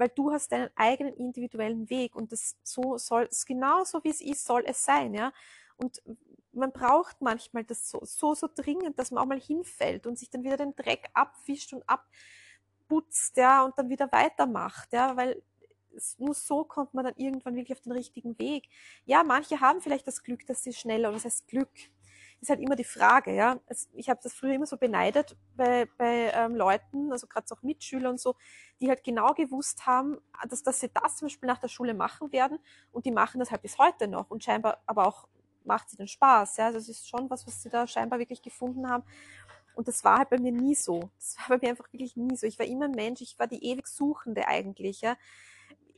weil 0.00 0.08
du 0.08 0.32
hast 0.32 0.50
deinen 0.50 0.70
eigenen 0.76 1.12
individuellen 1.12 1.90
Weg 1.90 2.16
und 2.16 2.32
das 2.32 2.56
so 2.62 2.96
soll 2.96 3.28
es 3.30 3.44
genauso 3.44 4.02
wie 4.02 4.08
es 4.08 4.22
ist, 4.22 4.46
soll 4.46 4.64
es 4.66 4.82
sein, 4.82 5.12
ja. 5.12 5.30
Und 5.76 6.02
man 6.52 6.72
braucht 6.72 7.20
manchmal 7.20 7.64
das 7.64 7.90
so, 7.90 8.00
so, 8.02 8.34
so 8.34 8.48
dringend, 8.52 8.98
dass 8.98 9.10
man 9.10 9.22
auch 9.22 9.28
mal 9.28 9.38
hinfällt 9.38 10.06
und 10.06 10.18
sich 10.18 10.30
dann 10.30 10.42
wieder 10.42 10.56
den 10.56 10.74
Dreck 10.74 11.10
abwischt 11.12 11.74
und 11.74 11.84
abputzt, 11.86 13.36
ja, 13.36 13.62
und 13.62 13.78
dann 13.78 13.90
wieder 13.90 14.10
weitermacht, 14.10 14.90
ja, 14.94 15.16
weil 15.18 15.42
nur 16.16 16.34
so 16.34 16.64
kommt 16.64 16.94
man 16.94 17.04
dann 17.04 17.14
irgendwann 17.16 17.54
wirklich 17.54 17.76
auf 17.76 17.82
den 17.82 17.92
richtigen 17.92 18.38
Weg. 18.38 18.68
Ja, 19.04 19.22
manche 19.22 19.60
haben 19.60 19.82
vielleicht 19.82 20.06
das 20.06 20.22
Glück, 20.22 20.46
dass 20.46 20.62
sie 20.62 20.72
schneller, 20.72 21.08
oder 21.08 21.16
das 21.16 21.26
heißt 21.26 21.48
Glück, 21.48 21.68
ist 22.40 22.48
halt 22.48 22.60
immer 22.60 22.76
die 22.76 22.84
Frage, 22.84 23.34
ja. 23.34 23.60
Ich 23.92 24.08
habe 24.08 24.20
das 24.22 24.32
früher 24.32 24.54
immer 24.54 24.66
so 24.66 24.76
beneidet 24.76 25.36
bei, 25.56 25.86
bei 25.98 26.32
ähm, 26.34 26.54
Leuten, 26.54 27.12
also 27.12 27.26
gerade 27.26 27.46
auch 27.50 27.62
Mitschüler 27.62 28.10
und 28.10 28.20
so, 28.20 28.36
die 28.80 28.88
halt 28.88 29.04
genau 29.04 29.34
gewusst 29.34 29.86
haben, 29.86 30.18
dass, 30.48 30.62
dass 30.62 30.80
sie 30.80 30.88
das 30.88 31.16
zum 31.16 31.26
Beispiel 31.26 31.46
nach 31.46 31.58
der 31.58 31.68
Schule 31.68 31.94
machen 31.94 32.32
werden 32.32 32.58
und 32.92 33.04
die 33.04 33.10
machen 33.10 33.40
das 33.40 33.50
halt 33.50 33.62
bis 33.62 33.78
heute 33.78 34.08
noch 34.08 34.30
und 34.30 34.42
scheinbar 34.42 34.82
aber 34.86 35.06
auch 35.06 35.28
macht 35.64 35.90
sie 35.90 35.96
den 35.96 36.08
Spaß, 36.08 36.56
ja. 36.56 36.66
Also 36.66 36.78
es 36.78 36.88
ist 36.88 37.08
schon 37.08 37.28
was, 37.30 37.46
was 37.46 37.62
sie 37.62 37.68
da 37.68 37.86
scheinbar 37.86 38.18
wirklich 38.18 38.42
gefunden 38.42 38.88
haben. 38.88 39.04
Und 39.74 39.88
das 39.88 40.04
war 40.04 40.18
halt 40.18 40.30
bei 40.30 40.38
mir 40.38 40.52
nie 40.52 40.74
so. 40.74 41.10
Das 41.18 41.36
war 41.38 41.56
bei 41.56 41.66
mir 41.66 41.70
einfach 41.70 41.92
wirklich 41.92 42.16
nie 42.16 42.36
so. 42.36 42.46
Ich 42.46 42.58
war 42.58 42.66
immer 42.66 42.86
ein 42.86 42.92
Mensch, 42.92 43.20
ich 43.20 43.38
war 43.38 43.46
die 43.46 43.64
ewig 43.64 43.86
Suchende 43.86 44.48
eigentlich, 44.48 45.00
ja. 45.02 45.16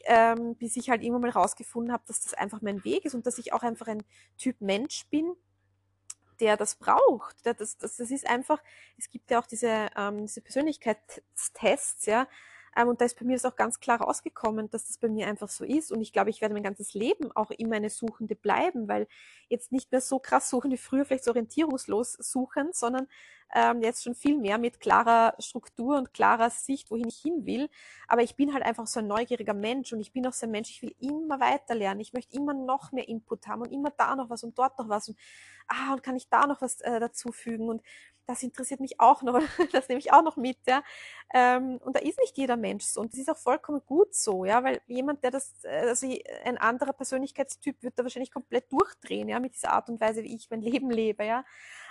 Ähm, 0.04 0.56
bis 0.56 0.76
ich 0.76 0.90
halt 0.90 1.02
irgendwann 1.02 1.22
mal 1.22 1.30
rausgefunden 1.30 1.92
habe, 1.92 2.02
dass 2.08 2.22
das 2.22 2.34
einfach 2.34 2.60
mein 2.60 2.84
Weg 2.84 3.04
ist 3.04 3.14
und 3.14 3.24
dass 3.24 3.38
ich 3.38 3.52
auch 3.52 3.62
einfach 3.62 3.86
ein 3.86 4.02
Typ 4.36 4.60
Mensch 4.60 5.06
bin, 5.10 5.36
der 6.42 6.56
das 6.56 6.74
braucht. 6.74 7.36
Das, 7.46 7.78
das, 7.78 7.96
das 7.96 8.10
ist 8.10 8.28
einfach, 8.28 8.60
es 8.98 9.08
gibt 9.08 9.30
ja 9.30 9.38
auch 9.38 9.46
diese, 9.46 9.88
ähm, 9.96 10.26
diese 10.26 10.40
Persönlichkeitstests, 10.40 12.06
ja, 12.06 12.26
ähm, 12.76 12.88
und 12.88 13.00
da 13.00 13.04
ist 13.04 13.18
bei 13.18 13.24
mir 13.24 13.34
das 13.34 13.44
auch 13.44 13.56
ganz 13.56 13.80
klar 13.80 14.00
rausgekommen, 14.00 14.70
dass 14.70 14.86
das 14.86 14.98
bei 14.98 15.08
mir 15.08 15.26
einfach 15.26 15.48
so 15.48 15.64
ist. 15.64 15.92
Und 15.92 16.00
ich 16.00 16.12
glaube, 16.12 16.30
ich 16.30 16.40
werde 16.40 16.54
mein 16.54 16.62
ganzes 16.62 16.94
Leben 16.94 17.30
auch 17.32 17.50
immer 17.50 17.76
eine 17.76 17.90
Suchende 17.90 18.34
bleiben, 18.34 18.88
weil 18.88 19.06
jetzt 19.48 19.72
nicht 19.72 19.92
mehr 19.92 20.00
so 20.00 20.18
krass 20.18 20.48
suchen 20.50 20.70
wie 20.70 20.78
früher, 20.78 21.04
vielleicht 21.04 21.24
so 21.24 21.30
orientierungslos 21.30 22.14
suchen, 22.14 22.70
sondern 22.72 23.08
ähm, 23.54 23.82
jetzt 23.82 24.02
schon 24.02 24.14
viel 24.14 24.38
mehr 24.38 24.58
mit 24.58 24.80
klarer 24.80 25.34
Struktur 25.38 25.98
und 25.98 26.14
klarer 26.14 26.50
Sicht, 26.50 26.90
wohin 26.90 27.08
ich 27.08 27.18
hin 27.20 27.46
will. 27.46 27.68
Aber 28.08 28.22
ich 28.22 28.36
bin 28.36 28.52
halt 28.54 28.64
einfach 28.64 28.86
so 28.86 29.00
ein 29.00 29.06
neugieriger 29.06 29.54
Mensch 29.54 29.92
und 29.92 30.00
ich 30.00 30.12
bin 30.12 30.26
auch 30.26 30.32
so 30.32 30.46
ein 30.46 30.50
Mensch, 30.50 30.70
ich 30.70 30.82
will 30.82 30.94
immer 31.00 31.40
weiter 31.40 31.74
lernen. 31.74 32.00
Ich 32.00 32.12
möchte 32.12 32.36
immer 32.36 32.54
noch 32.54 32.92
mehr 32.92 33.08
Input 33.08 33.46
haben 33.46 33.62
und 33.62 33.72
immer 33.72 33.90
da 33.90 34.16
noch 34.16 34.30
was 34.30 34.44
und 34.44 34.58
dort 34.58 34.78
noch 34.78 34.88
was 34.88 35.08
und 35.08 35.18
ah, 35.68 35.92
und 35.92 36.02
kann 36.02 36.16
ich 36.16 36.28
da 36.28 36.46
noch 36.46 36.60
was 36.60 36.80
äh, 36.80 37.00
dazufügen 37.00 37.68
und 37.68 37.82
das 38.26 38.42
interessiert 38.42 38.80
mich 38.80 39.00
auch 39.00 39.22
noch, 39.22 39.40
das 39.72 39.88
nehme 39.88 39.98
ich 39.98 40.12
auch 40.12 40.22
noch 40.22 40.36
mit, 40.36 40.58
ja. 40.66 40.82
Ähm, 41.34 41.78
und 41.78 41.96
da 41.96 42.00
ist 42.00 42.18
nicht 42.20 42.36
jeder 42.36 42.56
Mensch 42.56 42.84
so. 42.84 43.00
Und 43.00 43.12
das 43.12 43.20
ist 43.20 43.30
auch 43.30 43.36
vollkommen 43.36 43.82
gut 43.86 44.14
so, 44.14 44.44
ja, 44.44 44.62
weil 44.62 44.80
jemand, 44.86 45.24
der 45.24 45.30
das, 45.30 45.52
äh, 45.64 45.88
also 45.88 46.06
ein 46.44 46.58
anderer 46.58 46.92
Persönlichkeitstyp 46.92 47.82
wird 47.82 47.98
da 47.98 48.02
wahrscheinlich 48.02 48.30
komplett 48.30 48.70
durchdrehen, 48.72 49.28
ja, 49.28 49.40
mit 49.40 49.54
dieser 49.54 49.72
Art 49.72 49.88
und 49.88 50.00
Weise, 50.00 50.22
wie 50.22 50.34
ich 50.34 50.50
mein 50.50 50.62
Leben 50.62 50.90
lebe, 50.90 51.24
ja. 51.24 51.44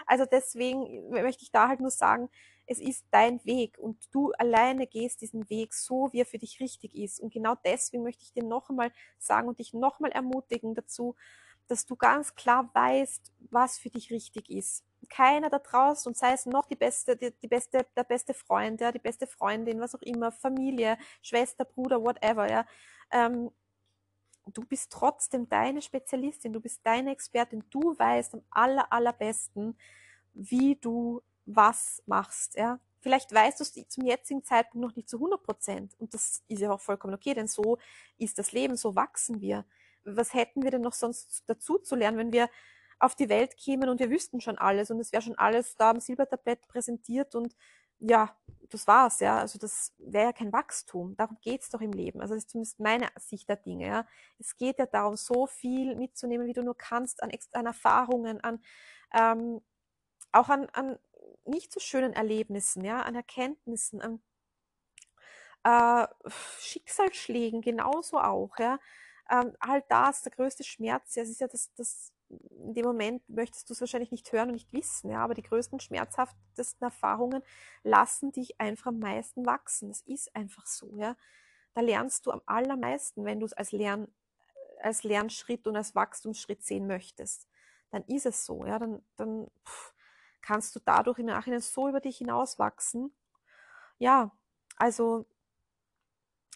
Also 0.06 0.26
deswegen 0.26 1.10
möchte 1.10 1.44
ich 1.44 1.51
da 1.52 1.68
halt 1.68 1.80
nur 1.80 1.92
sagen, 1.92 2.30
es 2.68 2.80
ist 2.80 3.06
dein 3.12 3.44
Weg 3.46 3.78
und 3.78 3.98
du 4.12 4.32
alleine 4.34 4.88
gehst 4.88 5.22
diesen 5.22 5.50
Weg 5.50 5.74
so, 5.74 6.10
wie 6.14 6.22
er 6.22 6.26
für 6.26 6.38
dich 6.38 6.60
richtig 6.60 6.96
ist. 6.96 7.20
Und 7.20 7.34
genau 7.34 7.56
deswegen 7.66 8.04
möchte 8.04 8.24
ich 8.24 8.34
dir 8.34 8.44
noch 8.44 8.70
einmal 8.70 8.92
sagen 9.18 9.48
und 9.48 9.60
dich 9.60 9.74
noch 9.74 10.00
einmal 10.00 10.12
ermutigen 10.12 10.74
dazu, 10.76 11.16
dass 11.68 11.86
du 11.86 11.96
ganz 11.96 12.36
klar 12.36 12.70
weißt, 12.74 13.32
was 13.50 13.78
für 13.78 13.90
dich 13.90 14.12
richtig 14.12 14.50
ist 14.50 14.86
keiner 15.10 15.50
da 15.50 15.60
draußen 15.60 16.10
und 16.10 16.18
sei 16.18 16.34
es 16.34 16.46
noch 16.46 16.66
die 16.66 16.76
beste, 16.76 17.16
die, 17.16 17.32
die 17.32 17.48
beste, 17.48 17.86
der 17.96 18.04
beste 18.04 18.34
Freund, 18.34 18.82
ja, 18.82 18.92
die 18.92 19.00
beste 19.00 19.28
Freundin, 19.28 19.80
was 19.80 19.94
auch 19.94 20.02
immer, 20.02 20.32
Familie, 20.32 20.98
Schwester, 21.22 21.66
Bruder, 21.66 22.02
whatever, 22.02 22.50
ja, 22.50 22.66
ähm, 23.12 23.52
du 24.54 24.66
bist 24.66 24.92
trotzdem 24.92 25.48
deine 25.50 25.82
Spezialistin, 25.82 26.54
du 26.54 26.62
bist 26.62 26.82
deine 26.84 27.12
Expertin, 27.12 27.64
du 27.70 27.98
weißt 27.98 28.34
am 28.34 28.42
aller, 28.50 28.92
allerbesten, 28.92 29.78
wie 30.34 30.76
du 30.76 31.22
was 31.46 32.02
machst, 32.06 32.56
ja. 32.56 32.80
Vielleicht 33.00 33.34
weißt 33.34 33.60
du 33.60 33.64
es 33.64 33.74
zum 33.90 34.06
jetzigen 34.06 34.44
Zeitpunkt 34.44 34.86
noch 34.86 34.96
nicht 34.96 35.10
zu 35.10 35.18
100 35.18 35.42
Prozent. 35.42 35.96
Und 36.00 36.14
das 36.14 36.44
ist 36.48 36.60
ja 36.60 36.72
auch 36.72 36.80
vollkommen 36.80 37.16
okay, 37.16 37.34
denn 37.34 37.48
so 37.48 37.80
ist 38.20 38.38
das 38.38 38.52
Leben, 38.52 38.76
so 38.76 38.96
wachsen 38.96 39.42
wir. 39.42 39.66
Was 40.04 40.36
hätten 40.36 40.62
wir 40.62 40.70
denn 40.70 40.82
noch 40.82 40.94
sonst 40.94 41.44
dazu 41.48 41.80
zu 41.80 41.96
lernen, 41.96 42.18
wenn 42.18 42.32
wir 42.32 42.50
auf 43.00 43.16
die 43.16 43.30
Welt 43.30 43.58
kämen 43.58 43.90
und 43.90 44.00
wir 44.00 44.12
wüssten 44.12 44.40
schon 44.40 44.60
alles 44.60 44.92
und 44.92 45.00
es 45.00 45.12
wäre 45.12 45.24
schon 45.24 45.38
alles 45.38 45.76
da 45.76 45.90
am 45.90 46.00
Silbertablett 46.00 46.68
präsentiert 46.68 47.34
und 47.34 47.56
ja, 47.98 48.36
das 48.70 48.88
war's, 48.88 49.20
ja. 49.20 49.38
Also 49.40 49.58
das 49.58 49.94
wäre 49.98 50.26
ja 50.26 50.34
kein 50.34 50.54
Wachstum. 50.54 51.16
Darum 51.18 51.38
geht's 51.42 51.70
doch 51.70 51.82
im 51.82 51.92
Leben. 51.92 52.22
Also 52.22 52.34
das 52.36 52.44
ist 52.44 52.52
zumindest 52.52 52.80
meine 52.80 53.08
Sicht 53.18 53.50
der 53.50 53.58
Dinge, 53.58 53.88
ja. 53.88 54.08
Es 54.38 54.56
geht 54.58 54.78
ja 54.78 54.86
darum, 54.86 55.16
so 55.16 55.48
viel 55.48 55.96
mitzunehmen, 55.96 56.46
wie 56.48 56.54
du 56.54 56.64
nur 56.64 56.78
kannst, 56.78 57.24
an, 57.24 57.32
an 57.54 57.66
Erfahrungen, 57.66 58.44
an 58.44 58.60
ähm, 59.14 59.62
auch 60.32 60.50
an, 60.50 60.68
an 60.70 60.98
nicht 61.46 61.72
so 61.72 61.80
schönen 61.80 62.14
Erlebnissen, 62.14 62.84
ja, 62.86 63.02
an 63.02 63.16
Erkenntnissen, 63.16 64.02
an 64.02 64.22
äh, 65.64 66.08
Schicksalsschlägen 66.60 67.62
genauso 67.62 68.20
auch, 68.20 68.58
ja. 68.58 68.80
Ähm, 69.30 69.56
all 69.60 69.84
das, 69.88 70.24
der 70.24 70.32
größte 70.32 70.64
Schmerz, 70.64 71.16
ja, 71.16 71.24
es 71.24 71.30
ist 71.30 71.42
ja 71.42 71.48
das, 71.48 71.74
das, 71.76 72.14
in 72.30 72.74
dem 72.74 72.86
Moment 72.86 73.28
möchtest 73.30 73.70
du 73.70 73.74
es 73.74 73.82
wahrscheinlich 73.82 74.12
nicht 74.12 74.32
hören 74.32 74.50
und 74.50 74.56
nicht 74.56 74.74
wissen, 74.74 75.10
ja, 75.12 75.24
aber 75.24 75.34
die 75.34 75.44
größten, 75.44 75.80
schmerzhaftesten 75.80 76.84
Erfahrungen 76.84 77.44
lassen 77.84 78.32
dich 78.32 78.60
einfach 78.60 78.88
am 78.88 79.00
meisten 79.00 79.46
wachsen. 79.46 79.90
Das 79.90 80.02
ist 80.02 80.36
einfach 80.36 80.66
so, 80.66 80.96
ja. 80.98 81.16
Da 81.74 81.82
lernst 81.82 82.26
du 82.26 82.32
am 82.32 82.42
allermeisten, 82.46 83.24
wenn 83.24 83.40
du 83.40 83.46
es 83.46 83.54
als 83.54 83.72
Lern, 83.72 84.08
als 84.82 85.04
Lernschritt 85.04 85.68
und 85.68 85.78
als 85.78 85.96
Wachstumsschritt 85.96 86.64
sehen 86.64 86.88
möchtest. 86.88 87.48
Dann 87.92 88.04
ist 88.06 88.26
es 88.26 88.46
so, 88.46 88.66
ja, 88.66 88.80
dann, 88.80 89.04
dann 89.16 89.50
pff, 89.66 89.94
kannst 90.42 90.76
du 90.76 90.80
dadurch 90.84 91.20
im 91.20 91.28
Nachhinein 91.28 91.62
so 91.62 91.88
über 91.88 92.00
dich 92.00 92.18
hinauswachsen. 92.18 93.14
Ja, 94.00 94.32
also 94.78 95.26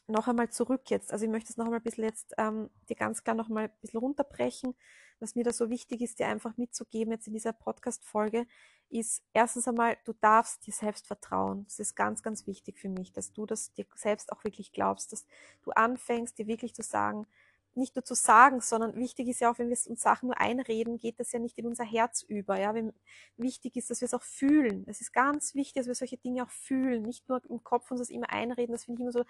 noch 0.07 0.27
einmal 0.27 0.49
zurück 0.49 0.89
jetzt. 0.89 1.11
Also 1.11 1.25
ich 1.25 1.31
möchte 1.31 1.51
es 1.51 1.57
noch 1.57 1.65
einmal 1.65 1.79
ein 1.79 1.83
bisschen 1.83 2.03
jetzt 2.03 2.33
ähm, 2.37 2.69
dir 2.89 2.95
ganz 2.95 3.23
klar 3.23 3.35
noch 3.35 3.49
mal 3.49 3.65
ein 3.65 3.79
bisschen 3.81 3.99
runterbrechen. 3.99 4.75
Was 5.19 5.35
mir 5.35 5.43
da 5.43 5.53
so 5.53 5.69
wichtig 5.69 6.01
ist, 6.01 6.19
dir 6.19 6.27
einfach 6.27 6.57
mitzugeben 6.57 7.11
jetzt 7.11 7.27
in 7.27 7.33
dieser 7.33 7.53
Podcast-Folge, 7.53 8.45
ist 8.89 9.23
erstens 9.33 9.67
einmal, 9.67 9.97
du 10.05 10.13
darfst 10.13 10.67
dir 10.67 10.73
selbst 10.73 11.07
vertrauen. 11.07 11.65
Das 11.65 11.79
ist 11.79 11.95
ganz, 11.95 12.21
ganz 12.21 12.45
wichtig 12.47 12.77
für 12.77 12.89
mich, 12.89 13.13
dass 13.13 13.31
du 13.31 13.45
das 13.45 13.73
dir 13.73 13.85
selbst 13.95 14.31
auch 14.31 14.43
wirklich 14.43 14.71
glaubst, 14.71 15.11
dass 15.13 15.25
du 15.63 15.71
anfängst, 15.71 16.37
dir 16.37 16.47
wirklich 16.47 16.75
zu 16.75 16.83
sagen, 16.83 17.25
nicht 17.75 17.95
nur 17.95 18.03
zu 18.03 18.13
sagen, 18.13 18.61
sondern 18.61 18.95
wichtig 18.95 19.27
ist 19.27 19.41
ja 19.41 19.51
auch, 19.51 19.59
wenn 19.59 19.69
wir 19.69 19.77
uns 19.87 20.01
Sachen 20.01 20.27
nur 20.27 20.39
einreden, 20.39 20.97
geht 20.97 21.19
das 21.19 21.31
ja 21.31 21.39
nicht 21.39 21.57
in 21.57 21.67
unser 21.67 21.83
Herz 21.83 22.23
über. 22.23 22.59
Ja, 22.59 22.73
wenn, 22.73 22.93
wichtig 23.37 23.75
ist, 23.75 23.89
dass 23.89 24.01
wir 24.01 24.05
es 24.05 24.13
auch 24.13 24.23
fühlen. 24.23 24.85
Es 24.87 25.01
ist 25.01 25.13
ganz 25.13 25.55
wichtig, 25.55 25.75
dass 25.75 25.87
wir 25.87 25.95
solche 25.95 26.17
Dinge 26.17 26.43
auch 26.43 26.49
fühlen, 26.49 27.03
nicht 27.03 27.27
nur 27.27 27.41
im 27.49 27.63
Kopf 27.63 27.91
uns 27.91 27.99
das 27.99 28.09
immer 28.09 28.29
einreden. 28.29 28.73
Das 28.73 28.85
finde 28.85 29.01
ich 29.01 29.03
immer 29.03 29.11
so 29.11 29.25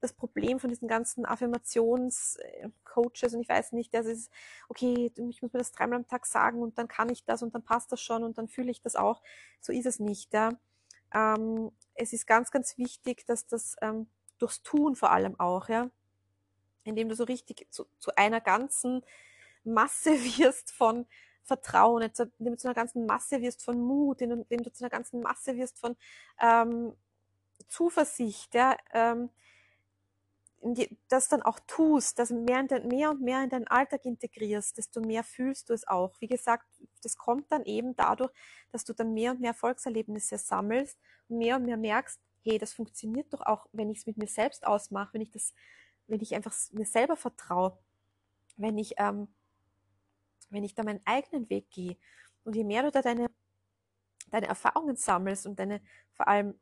das 0.00 0.12
Problem 0.12 0.60
von 0.60 0.70
diesen 0.70 0.88
ganzen 0.88 1.26
Affirmationscoaches 1.26 3.34
und 3.34 3.40
ich 3.40 3.48
weiß 3.48 3.72
nicht, 3.72 3.92
das 3.94 4.06
ist, 4.06 4.30
okay, 4.68 5.12
ich 5.16 5.42
muss 5.42 5.52
mir 5.52 5.58
das 5.58 5.72
dreimal 5.72 5.98
am 5.98 6.06
Tag 6.06 6.26
sagen 6.26 6.62
und 6.62 6.78
dann 6.78 6.88
kann 6.88 7.10
ich 7.10 7.24
das 7.24 7.42
und 7.42 7.54
dann 7.54 7.64
passt 7.64 7.90
das 7.92 8.00
schon 8.00 8.22
und 8.22 8.38
dann 8.38 8.48
fühle 8.48 8.70
ich 8.70 8.80
das 8.80 8.96
auch. 8.96 9.22
So 9.60 9.72
ist 9.72 9.86
es 9.86 9.98
nicht. 9.98 10.32
Ja. 10.32 10.50
Ähm, 11.12 11.72
es 11.94 12.12
ist 12.12 12.26
ganz, 12.26 12.50
ganz 12.50 12.78
wichtig, 12.78 13.26
dass 13.26 13.46
das 13.46 13.76
ähm, 13.82 14.08
durchs 14.38 14.62
Tun 14.62 14.94
vor 14.94 15.10
allem 15.10 15.38
auch, 15.38 15.68
ja, 15.68 15.90
indem 16.88 17.08
du 17.08 17.14
so 17.14 17.24
richtig 17.24 17.66
zu, 17.70 17.86
zu 17.98 18.14
einer 18.16 18.40
ganzen 18.40 19.02
Masse 19.64 20.10
wirst 20.38 20.72
von 20.72 21.06
Vertrauen, 21.44 22.02
indem 22.02 22.52
du 22.52 22.56
zu 22.56 22.68
einer 22.68 22.74
ganzen 22.74 23.06
Masse 23.06 23.40
wirst 23.40 23.64
von 23.64 23.80
Mut, 23.80 24.20
indem 24.20 24.62
du 24.62 24.72
zu 24.72 24.84
einer 24.84 24.90
ganzen 24.90 25.20
Masse 25.20 25.56
wirst 25.56 25.78
von 25.78 25.96
ähm, 26.40 26.94
Zuversicht, 27.68 28.54
ja, 28.54 28.76
ähm, 28.92 29.30
das 31.08 31.28
dann 31.28 31.42
auch 31.42 31.60
tust, 31.66 32.18
das 32.18 32.30
mehr, 32.30 32.62
den, 32.64 32.88
mehr 32.88 33.10
und 33.10 33.20
mehr 33.20 33.42
in 33.44 33.50
deinen 33.50 33.68
Alltag 33.68 34.04
integrierst, 34.04 34.76
desto 34.76 35.00
mehr 35.00 35.22
fühlst 35.22 35.70
du 35.70 35.72
es 35.72 35.86
auch. 35.86 36.20
Wie 36.20 36.26
gesagt, 36.26 36.66
das 37.02 37.16
kommt 37.16 37.50
dann 37.52 37.64
eben 37.64 37.94
dadurch, 37.94 38.32
dass 38.72 38.84
du 38.84 38.92
dann 38.92 39.14
mehr 39.14 39.32
und 39.32 39.40
mehr 39.40 39.50
Erfolgserlebnisse 39.50 40.36
sammelst 40.36 40.98
und 41.28 41.38
mehr 41.38 41.56
und 41.56 41.64
mehr 41.64 41.76
merkst, 41.76 42.20
hey, 42.42 42.58
das 42.58 42.72
funktioniert 42.72 43.32
doch 43.32 43.42
auch, 43.42 43.66
wenn 43.72 43.90
ich 43.90 43.98
es 43.98 44.06
mit 44.06 44.16
mir 44.16 44.26
selbst 44.26 44.66
ausmache, 44.66 45.14
wenn 45.14 45.20
ich 45.20 45.30
das 45.30 45.54
wenn 46.08 46.20
ich 46.20 46.34
einfach 46.34 46.54
mir 46.72 46.86
selber 46.86 47.16
vertraue, 47.16 47.78
wenn 48.56 48.76
ich, 48.76 48.94
ähm, 48.96 49.28
wenn 50.50 50.64
ich 50.64 50.74
da 50.74 50.82
meinen 50.82 51.02
eigenen 51.04 51.48
Weg 51.48 51.70
gehe 51.70 51.96
und 52.44 52.56
je 52.56 52.64
mehr 52.64 52.82
du 52.82 52.90
da 52.90 53.02
deine, 53.02 53.30
deine 54.30 54.48
Erfahrungen 54.48 54.96
sammelst 54.96 55.46
und 55.46 55.58
deine, 55.58 55.80
vor 56.14 56.26
allem 56.26 56.58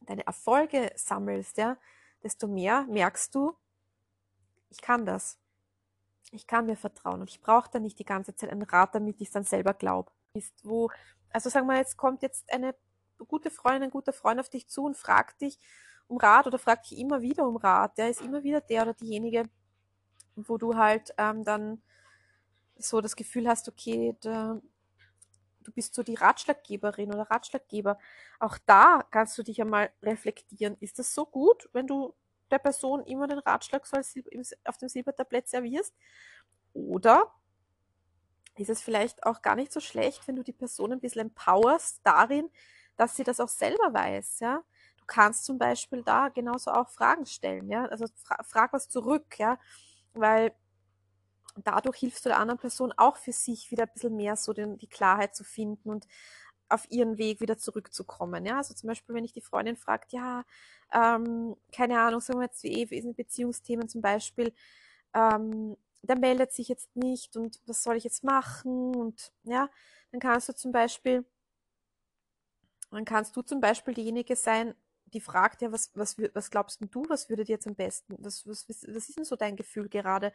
deine 0.00 0.26
Erfolge 0.26 0.90
sammelst, 0.96 1.58
ja, 1.58 1.76
desto 2.22 2.48
mehr 2.48 2.84
merkst 2.88 3.34
du, 3.34 3.56
ich 4.70 4.80
kann 4.80 5.06
das. 5.06 5.38
Ich 6.30 6.46
kann 6.46 6.66
mir 6.66 6.76
vertrauen 6.76 7.20
und 7.20 7.30
ich 7.30 7.40
brauche 7.40 7.70
da 7.70 7.78
nicht 7.78 7.98
die 7.98 8.04
ganze 8.04 8.34
Zeit 8.34 8.50
einen 8.50 8.62
Rat, 8.62 8.94
damit 8.94 9.20
ich 9.20 9.28
es 9.28 9.32
dann 9.32 9.44
selber 9.44 9.72
glaube. 9.72 10.12
Ist 10.34 10.54
wo, 10.62 10.90
also 11.30 11.48
sagen 11.48 11.66
wir 11.66 11.76
jetzt 11.76 11.96
kommt 11.96 12.22
jetzt 12.22 12.52
eine 12.52 12.74
gute 13.26 13.50
Freundin, 13.50 13.84
ein 13.84 13.90
guter 13.90 14.12
Freund 14.12 14.38
auf 14.38 14.50
dich 14.50 14.68
zu 14.68 14.84
und 14.84 14.96
fragt 14.96 15.40
dich, 15.40 15.58
um 16.08 16.16
Rat 16.16 16.46
oder 16.46 16.58
fragt 16.58 16.90
dich 16.90 16.98
immer 16.98 17.20
wieder 17.20 17.46
um 17.46 17.56
Rat. 17.56 17.96
Der 17.98 18.10
ist 18.10 18.20
immer 18.22 18.42
wieder 18.42 18.60
der 18.60 18.82
oder 18.82 18.94
diejenige, 18.94 19.44
wo 20.36 20.58
du 20.58 20.76
halt 20.76 21.14
ähm, 21.18 21.44
dann 21.44 21.82
so 22.76 23.00
das 23.00 23.16
Gefühl 23.16 23.48
hast, 23.48 23.68
okay, 23.68 24.16
da, 24.20 24.60
du 25.60 25.72
bist 25.72 25.94
so 25.94 26.02
die 26.02 26.14
Ratschlaggeberin 26.14 27.12
oder 27.12 27.30
Ratschlaggeber. 27.30 27.98
Auch 28.38 28.58
da 28.66 29.02
kannst 29.10 29.36
du 29.38 29.42
dich 29.42 29.60
einmal 29.60 29.90
reflektieren. 30.02 30.76
Ist 30.80 30.98
das 30.98 31.14
so 31.14 31.26
gut, 31.26 31.68
wenn 31.72 31.86
du 31.86 32.14
der 32.50 32.58
Person 32.58 33.04
immer 33.04 33.26
den 33.26 33.38
Ratschlag 33.40 33.86
so 33.86 33.98
auf 34.64 34.78
dem 34.78 34.88
Silbertablett 34.88 35.48
servierst? 35.48 35.94
Oder 36.72 37.32
ist 38.56 38.70
es 38.70 38.80
vielleicht 38.80 39.24
auch 39.24 39.42
gar 39.42 39.56
nicht 39.56 39.72
so 39.72 39.80
schlecht, 39.80 40.26
wenn 40.26 40.36
du 40.36 40.42
die 40.42 40.52
Person 40.52 40.92
ein 40.92 41.00
bisschen 41.00 41.22
empowerst 41.22 42.00
darin, 42.04 42.50
dass 42.96 43.16
sie 43.16 43.24
das 43.24 43.40
auch 43.40 43.48
selber 43.48 43.92
weiß, 43.92 44.40
ja? 44.40 44.64
Kannst 45.08 45.44
zum 45.44 45.58
Beispiel 45.58 46.02
da 46.04 46.28
genauso 46.28 46.70
auch 46.70 46.88
Fragen 46.90 47.26
stellen, 47.26 47.68
ja. 47.68 47.86
Also 47.86 48.06
fra 48.22 48.42
frag 48.44 48.72
was 48.72 48.88
zurück, 48.88 49.38
ja. 49.38 49.58
Weil 50.14 50.54
dadurch 51.64 51.98
hilfst 51.98 52.24
du 52.24 52.28
der 52.28 52.38
anderen 52.38 52.58
Person 52.58 52.92
auch 52.96 53.16
für 53.16 53.32
sich 53.32 53.70
wieder 53.70 53.84
ein 53.84 53.92
bisschen 53.92 54.16
mehr 54.16 54.36
so 54.36 54.52
den, 54.52 54.78
die 54.78 54.86
Klarheit 54.88 55.34
zu 55.34 55.44
finden 55.44 55.90
und 55.90 56.06
auf 56.68 56.90
ihren 56.90 57.18
Weg 57.18 57.40
wieder 57.40 57.58
zurückzukommen. 57.58 58.44
Ja, 58.46 58.58
also 58.58 58.74
zum 58.74 58.88
Beispiel, 58.88 59.14
wenn 59.14 59.24
ich 59.24 59.32
die 59.32 59.40
Freundin 59.40 59.76
fragt, 59.76 60.12
ja, 60.12 60.44
ähm, 60.92 61.56
keine 61.72 62.00
Ahnung, 62.00 62.20
sagen 62.20 62.40
wir 62.40 62.46
jetzt 62.46 62.62
wie 62.62 62.72
Eve 62.72 62.94
in 62.94 63.14
Beziehungsthemen 63.14 63.88
zum 63.88 64.02
Beispiel, 64.02 64.52
ähm, 65.14 65.76
der 66.02 66.18
meldet 66.18 66.52
sich 66.52 66.68
jetzt 66.68 66.94
nicht 66.96 67.36
und 67.36 67.60
was 67.66 67.82
soll 67.82 67.96
ich 67.96 68.04
jetzt 68.04 68.24
machen? 68.24 68.94
Und 68.94 69.32
ja, 69.44 69.68
dann 70.12 70.20
kannst 70.20 70.48
du 70.48 70.54
zum 70.54 70.72
Beispiel, 70.72 71.24
dann 72.90 73.04
kannst 73.04 73.36
du 73.36 73.42
zum 73.42 73.60
Beispiel 73.60 73.94
diejenige 73.94 74.36
sein, 74.36 74.74
die 75.12 75.20
fragt 75.20 75.62
ja, 75.62 75.72
was, 75.72 75.90
was, 75.94 76.16
was 76.34 76.50
glaubst 76.50 76.80
du, 76.80 77.04
was 77.08 77.28
würde 77.28 77.44
dir 77.44 77.52
jetzt 77.52 77.66
am 77.66 77.74
besten, 77.74 78.16
was, 78.18 78.46
was, 78.46 78.68
was 78.68 78.82
ist 78.82 79.16
denn 79.16 79.24
so 79.24 79.36
dein 79.36 79.56
Gefühl 79.56 79.88
gerade, 79.88 80.32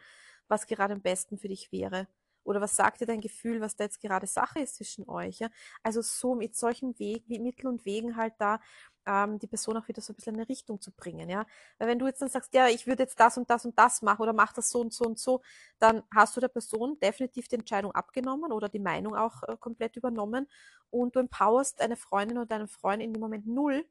was 0.47 0.67
gerade 0.67 0.93
am 0.93 1.01
besten 1.01 1.37
für 1.37 1.47
dich 1.47 1.71
wäre? 1.71 2.07
Oder 2.43 2.61
was 2.61 2.75
sagt 2.75 3.01
dir 3.01 3.05
dein 3.05 3.21
Gefühl, 3.21 3.61
was 3.61 3.75
da 3.75 3.85
jetzt 3.85 4.01
gerade 4.01 4.27
Sache 4.27 4.59
ist 4.59 4.75
zwischen 4.75 5.07
euch? 5.07 5.39
Ja? 5.39 5.49
Also 5.81 6.01
so 6.01 6.35
mit 6.35 6.55
solchen 6.55 6.97
Wegen, 6.99 7.23
mit 7.27 7.41
Mitteln 7.41 7.67
und 7.67 7.85
Wegen 7.85 8.17
halt 8.17 8.33
da 8.37 8.59
ähm, 9.05 9.39
die 9.39 9.47
Person 9.47 9.77
auch 9.77 9.87
wieder 9.87 10.01
so 10.01 10.13
ein 10.13 10.15
bisschen 10.15 10.35
in 10.35 10.41
eine 10.41 10.49
Richtung 10.49 10.81
zu 10.81 10.91
bringen. 10.91 11.29
Ja? 11.29 11.45
Weil 11.77 11.87
wenn 11.87 11.99
du 11.99 12.05
jetzt 12.05 12.21
dann 12.21 12.29
sagst, 12.29 12.53
ja, 12.53 12.67
ich 12.67 12.85
würde 12.85 13.03
jetzt 13.03 13.19
das 13.19 13.37
und 13.37 13.49
das 13.49 13.65
und 13.65 13.77
das 13.79 14.01
machen 14.01 14.21
oder 14.21 14.33
mach 14.33 14.53
das 14.53 14.69
so 14.69 14.81
und 14.81 14.93
so 14.93 15.05
und 15.05 15.19
so, 15.19 15.41
dann 15.79 16.03
hast 16.13 16.35
du 16.35 16.41
der 16.41 16.49
Person 16.49 16.99
definitiv 16.99 17.47
die 17.47 17.55
Entscheidung 17.55 17.93
abgenommen 17.93 18.51
oder 18.51 18.69
die 18.69 18.79
Meinung 18.79 19.15
auch 19.15 19.43
äh, 19.43 19.55
komplett 19.57 19.95
übernommen 19.95 20.47
und 20.89 21.15
du 21.15 21.19
empowerst 21.19 21.81
eine 21.81 21.95
Freundin 21.95 22.37
oder 22.37 22.47
deinen 22.47 22.67
Freund 22.67 23.01
in 23.01 23.13
dem 23.13 23.21
Moment 23.21 23.47
null, 23.47 23.85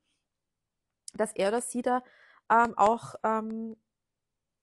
dass 1.14 1.32
er 1.34 1.48
oder 1.48 1.60
sie 1.60 1.82
da 1.82 2.02
ähm, 2.50 2.76
auch 2.76 3.14
ähm, 3.22 3.76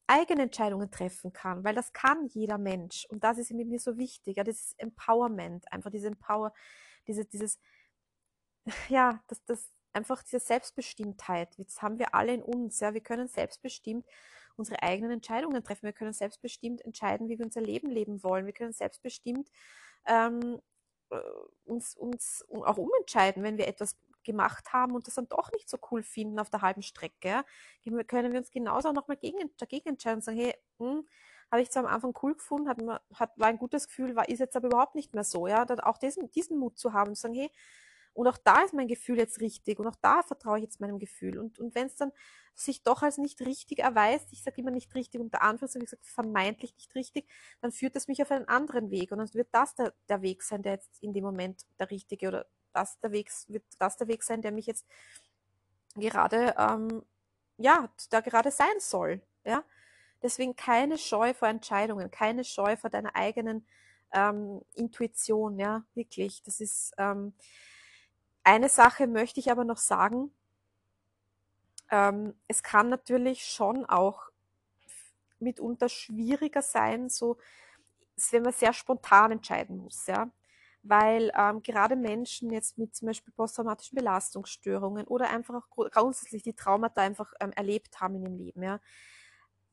eigene 0.08 0.44
Entscheidungen 0.44 0.90
treffen 0.90 1.34
kann, 1.34 1.64
weil 1.64 1.76
das 1.76 1.94
kann 1.94 2.26
jeder 2.28 2.58
Mensch 2.58 3.06
und 3.10 3.24
das 3.24 3.38
ist 3.38 3.52
mir 3.52 3.80
so 3.80 3.98
wichtig, 3.98 4.38
ja, 4.38 4.44
dieses 4.44 4.74
Empowerment, 4.78 5.72
einfach 5.72 5.92
diese 5.92 6.08
Empower, 6.08 6.52
diese, 7.08 7.26
dieses, 7.26 7.60
ja, 8.90 9.22
das, 9.28 9.44
das, 9.46 9.70
einfach 9.94 10.24
diese 10.24 10.40
Selbstbestimmtheit, 10.40 11.58
das 11.58 11.82
haben 11.82 12.00
wir 12.00 12.16
alle 12.16 12.34
in 12.34 12.44
uns, 12.44 12.80
ja, 12.80 12.94
wir 12.94 13.02
können 13.02 13.28
selbstbestimmt 13.28 14.06
unsere 14.56 14.82
eigenen 14.84 15.12
Entscheidungen 15.12 15.64
treffen, 15.64 15.84
wir 15.86 15.94
können 15.94 16.14
selbstbestimmt 16.14 16.82
entscheiden, 16.82 17.30
wie 17.30 17.38
wir 17.38 17.46
unser 17.46 17.62
Leben 17.62 17.90
leben 17.90 18.24
wollen, 18.24 18.46
wir 18.46 18.54
können 18.54 18.74
selbstbestimmt 18.74 19.50
ähm, 20.06 20.60
äh, 21.12 21.20
uns, 21.66 21.96
uns 21.96 22.46
auch 22.50 22.78
umentscheiden, 22.78 23.44
wenn 23.44 23.58
wir 23.58 23.68
etwas 23.68 23.96
gemacht 24.24 24.74
haben 24.74 24.96
und 24.96 25.08
das 25.08 25.16
dann 25.16 25.28
doch 25.30 25.52
nicht 25.52 25.70
so 25.70 25.78
cool 25.92 26.04
finden 26.04 26.40
auf 26.40 26.50
der 26.50 26.62
halben 26.62 26.82
Strecke, 26.82 27.44
können 28.08 28.32
wir 28.32 28.40
uns 28.40 28.52
genauso 28.52 28.90
auch 28.90 28.94
nochmal 28.94 29.18
gegen, 29.18 29.38
dagegen 29.58 29.90
entscheiden 29.90 30.18
und 30.18 30.24
sagen, 30.24 30.38
hey, 30.38 30.54
hm, 30.80 31.08
habe 31.52 31.62
ich 31.62 31.72
zwar 31.72 31.86
am 31.86 31.94
Anfang 31.94 32.14
cool 32.22 32.36
gefunden, 32.36 32.70
hat, 32.70 32.78
hat, 33.16 33.32
war 33.38 33.48
ein 33.48 33.58
gutes 33.58 33.88
Gefühl, 33.88 34.16
war, 34.16 34.30
ist 34.30 34.40
jetzt 34.40 34.56
aber 34.56 34.68
überhaupt 34.68 34.96
nicht 34.96 35.14
mehr 35.14 35.24
so, 35.24 35.48
ja, 35.48 35.66
dann 35.66 35.80
auch 35.80 35.98
diesen, 35.98 36.32
diesen 36.32 36.58
Mut 36.58 36.78
zu 36.78 36.94
haben, 36.94 37.16
zu 37.16 37.22
sagen, 37.22 37.36
hey, 37.36 37.50
und 38.14 38.28
auch 38.28 38.38
da 38.38 38.64
ist 38.64 38.74
mein 38.74 38.88
Gefühl 38.88 39.18
jetzt 39.18 39.40
richtig 39.40 39.80
und 39.80 39.88
auch 39.88 39.96
da 40.02 40.24
vertraue 40.24 40.58
ich 40.58 40.64
jetzt 40.64 40.82
meinem 40.82 41.00
Gefühl. 41.00 41.38
Und, 41.40 41.60
und 41.60 41.74
wenn 41.76 41.88
es 41.88 41.96
dann 41.96 42.12
sich 42.54 42.84
doch 42.84 43.02
als 43.02 43.18
nicht 43.18 43.40
richtig 43.42 43.80
erweist, 43.80 44.34
ich 44.34 44.44
sage 44.44 44.60
immer 44.60 44.72
nicht 44.72 44.94
richtig, 44.96 45.22
unter 45.22 45.42
Anführungszeichen, 45.42 45.84
wie 45.84 45.86
gesagt, 45.86 46.06
vermeintlich 46.06 46.76
nicht 46.76 46.94
richtig, 46.96 47.30
dann 47.62 47.72
führt 47.72 47.96
es 47.96 48.08
mich 48.08 48.22
auf 48.22 48.32
einen 48.32 48.48
anderen 48.48 48.92
Weg. 48.92 49.12
Und 49.12 49.20
dann 49.20 49.34
wird 49.34 49.50
das 49.54 49.76
der, 49.76 49.94
der 50.10 50.22
Weg 50.22 50.44
sein, 50.44 50.64
der 50.64 50.74
jetzt 50.74 51.02
in 51.02 51.14
dem 51.14 51.24
Moment 51.24 51.66
der 51.80 51.90
richtige 51.92 52.28
oder 52.28 52.46
das 52.74 53.00
der 53.00 53.12
Weg, 53.12 53.32
wird 53.48 53.64
das 53.80 53.98
der 53.98 54.08
Weg 54.08 54.24
sein, 54.24 54.42
der 54.42 54.52
mich 54.52 54.68
jetzt 54.68 54.86
gerade, 55.96 56.56
ähm, 56.58 57.04
ja, 57.58 57.90
da 58.10 58.22
gerade 58.22 58.52
sein 58.52 58.80
soll. 58.80 59.22
Ja? 59.44 59.64
Deswegen 60.22 60.56
keine 60.56 60.98
Scheu 60.98 61.34
vor 61.34 61.48
Entscheidungen, 61.48 62.12
keine 62.12 62.44
Scheu 62.44 62.76
vor 62.76 62.90
deiner 62.90 63.16
eigenen 63.16 63.66
ähm, 64.12 64.62
Intuition, 64.74 65.60
ja, 65.60 65.84
wirklich. 65.94 66.42
Das 66.44 66.60
ist 66.60 66.94
ähm, 66.98 67.34
eine 68.44 68.70
Sache 68.70 69.08
möchte 69.08 69.40
ich 69.40 69.52
aber 69.52 69.64
noch 69.64 69.78
sagen. 69.78 70.32
Ähm, 71.92 72.34
es 72.48 72.64
kann 72.64 72.90
natürlich 72.90 73.46
schon 73.46 73.86
auch 73.86 74.30
mitunter 75.40 75.90
schwieriger 75.90 76.62
sein, 76.62 77.10
so 77.10 77.38
wenn 78.32 78.44
man 78.44 78.54
sehr 78.54 78.74
spontan 78.74 79.32
entscheiden 79.32 79.78
muss, 79.78 80.06
ja. 80.08 80.30
Weil 80.90 81.32
ähm, 81.38 81.62
gerade 81.62 81.96
Menschen 81.96 82.52
jetzt 82.52 82.80
mit 82.80 82.96
zum 82.96 83.06
Beispiel 83.10 83.32
posttraumatischen 83.32 83.96
Belastungsstörungen 83.96 85.06
oder 85.06 85.30
einfach 85.30 85.54
auch 85.54 85.92
grundsätzlich 85.92 86.42
die 86.42 86.54
Traumata 86.54 87.02
einfach 87.02 87.32
ähm, 87.40 87.52
erlebt 87.52 88.02
haben 88.02 88.16
in 88.16 88.24
ihrem 88.24 88.38
Leben, 88.38 88.64
ja, 88.64 88.80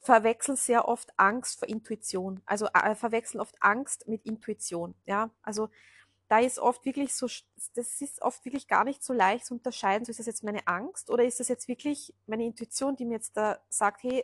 verwechseln 0.01 0.57
sehr 0.57 0.87
oft 0.87 1.19
Angst 1.19 1.59
vor 1.59 1.69
Intuition. 1.69 2.43
Also 2.45 2.67
äh, 2.67 2.95
verwechseln 2.95 3.41
oft 3.41 3.57
Angst 3.61 4.07
mit 4.07 4.27
Intuition, 4.27 4.95
ja. 5.07 5.31
Also 5.43 5.71
da 6.29 6.41
ist 6.41 6.59
oft 6.59 6.85
wirklich 6.85 7.15
so, 7.15 7.29
das 7.75 8.01
ist 8.03 8.21
oft 8.21 8.45
wirklich 8.45 8.69
gar 8.69 8.85
nicht 8.85 9.03
so 9.03 9.15
leicht 9.15 9.47
zu 9.47 9.55
unterscheiden, 9.55 10.05
so 10.05 10.11
ist 10.11 10.19
das 10.19 10.27
jetzt 10.27 10.45
meine 10.45 10.67
Angst 10.67 11.09
oder 11.09 11.25
ist 11.25 11.41
das 11.41 11.49
jetzt 11.49 11.67
wirklich 11.67 12.13
meine 12.27 12.45
Intuition, 12.45 12.95
die 12.95 13.07
mir 13.07 13.15
jetzt 13.15 13.39
da 13.39 13.59
sagt, 13.71 14.03
hey, 14.03 14.23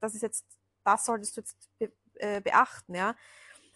das 0.00 0.16
ist 0.16 0.22
jetzt, 0.22 0.44
das 0.82 1.04
solltest 1.04 1.36
du 1.36 1.40
jetzt 1.42 1.56
be, 1.78 1.92
äh, 2.16 2.40
beachten, 2.40 2.96
ja, 2.96 3.14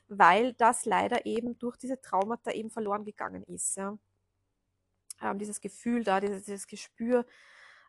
weil 0.08 0.54
das 0.54 0.84
leider 0.84 1.26
eben 1.26 1.58
durch 1.58 1.76
diese 1.76 2.00
Traumata 2.00 2.52
eben 2.52 2.70
verloren 2.70 3.04
gegangen 3.04 3.42
ist, 3.44 3.76
ja. 3.76 3.98
Ähm, 5.22 5.38
dieses 5.38 5.60
Gefühl 5.60 6.04
da, 6.04 6.20
dieses, 6.20 6.44
dieses 6.44 6.66
Gespür 6.66 7.24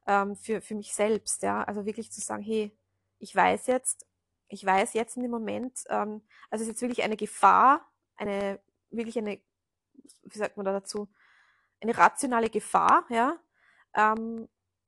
ähm, 0.07 0.35
für, 0.35 0.61
für 0.61 0.75
mich 0.75 0.93
selbst, 0.93 1.43
ja, 1.43 1.63
also 1.63 1.85
wirklich 1.85 2.11
zu 2.11 2.21
sagen, 2.21 2.41
hey, 2.43 2.71
ich 3.19 3.35
weiß 3.35 3.67
jetzt, 3.67 4.05
ich 4.47 4.65
weiß 4.65 4.93
jetzt 4.93 5.17
in 5.17 5.23
dem 5.23 5.31
Moment, 5.31 5.83
ähm, 5.89 6.21
also 6.49 6.61
es 6.63 6.69
ist 6.69 6.75
jetzt 6.75 6.81
wirklich 6.81 7.03
eine 7.03 7.17
Gefahr, 7.17 7.85
eine 8.15 8.59
wirklich 8.89 9.17
eine 9.17 9.41
wie 10.23 10.37
sagt 10.37 10.57
man 10.57 10.65
da 10.65 10.73
dazu, 10.73 11.09
eine 11.81 11.97
rationale 11.97 12.49
Gefahr, 12.49 13.05
ja, 13.09 13.37
ähm, 13.93 14.47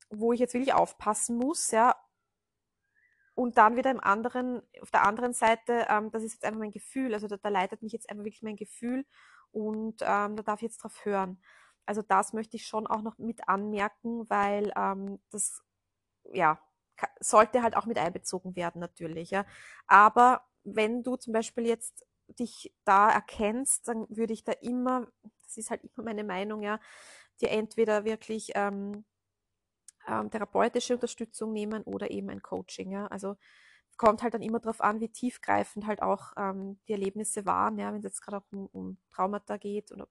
wo 0.10 0.34
ich 0.34 0.40
jetzt 0.40 0.54
wirklich 0.54 0.74
aufpassen 0.74 1.38
muss, 1.38 1.72
ja. 1.72 1.96
Und 3.40 3.58
dann 3.58 3.78
wieder 3.78 3.90
im 3.90 4.02
anderen, 4.02 4.62
auf 4.82 4.92
der 4.92 5.06
anderen 5.06 5.32
Seite, 5.32 5.86
ähm, 5.90 6.12
das 6.12 6.24
ist 6.24 6.34
jetzt 6.34 6.44
einfach 6.44 6.60
mein 6.60 6.72
Gefühl, 6.72 7.14
also 7.14 7.26
da, 7.30 7.38
da 7.38 7.48
leitet 7.48 7.82
mich 7.82 7.94
jetzt 7.94 8.10
einfach 8.10 8.26
wirklich 8.26 8.44
mein 8.44 8.58
Gefühl 8.58 9.06
und 9.52 10.02
ähm, 10.02 10.36
da 10.36 10.44
darf 10.44 10.56
ich 10.58 10.64
jetzt 10.64 10.80
drauf 10.84 11.06
hören. 11.06 11.42
Also 11.86 12.02
das 12.02 12.34
möchte 12.34 12.58
ich 12.58 12.68
schon 12.68 12.86
auch 12.86 13.02
noch 13.02 13.18
mit 13.18 13.48
anmerken, 13.48 14.30
weil 14.30 14.74
ähm, 14.76 15.20
das, 15.32 15.64
ja, 16.34 16.60
sollte 17.22 17.64
halt 17.64 17.78
auch 17.78 17.86
mit 17.86 17.98
einbezogen 17.98 18.58
werden 18.58 18.82
natürlich, 18.82 19.32
ja. 19.32 19.46
Aber 19.88 20.44
wenn 20.66 21.02
du 21.04 21.16
zum 21.16 21.32
Beispiel 21.32 21.66
jetzt 21.66 22.06
dich 22.28 22.76
da 22.84 23.10
erkennst, 23.10 23.88
dann 23.88 24.06
würde 24.10 24.34
ich 24.34 24.44
da 24.44 24.52
immer, 24.52 25.08
das 25.46 25.56
ist 25.56 25.72
halt 25.72 25.86
immer 25.86 26.04
meine 26.04 26.26
Meinung, 26.26 26.62
ja, 26.62 26.82
dir 27.40 27.52
entweder 27.52 28.04
wirklich 28.04 28.52
ähm, 28.56 29.06
ähm, 30.08 30.30
therapeutische 30.32 30.94
Unterstützung 30.94 31.54
nehmen 31.54 31.84
oder 31.84 32.12
eben 32.12 32.30
ein 32.30 32.42
Coaching. 32.42 32.92
Ja. 32.92 33.08
Also 33.08 33.36
kommt 33.98 34.24
halt 34.24 34.34
dann 34.34 34.42
immer 34.42 34.60
darauf 34.60 34.82
an, 34.82 35.02
wie 35.02 35.10
tiefgreifend 35.10 35.86
halt 35.86 36.02
auch 36.02 36.32
ähm, 36.38 36.80
die 36.88 36.94
Erlebnisse 36.94 37.46
waren, 37.46 37.78
ja, 37.78 37.92
wenn 37.92 38.00
es 38.00 38.06
jetzt 38.06 38.22
gerade 38.22 38.38
auch 38.38 38.46
um, 38.52 38.68
um, 38.68 38.98
Traumata 39.12 39.58
geht 39.58 39.92
oder 39.92 40.08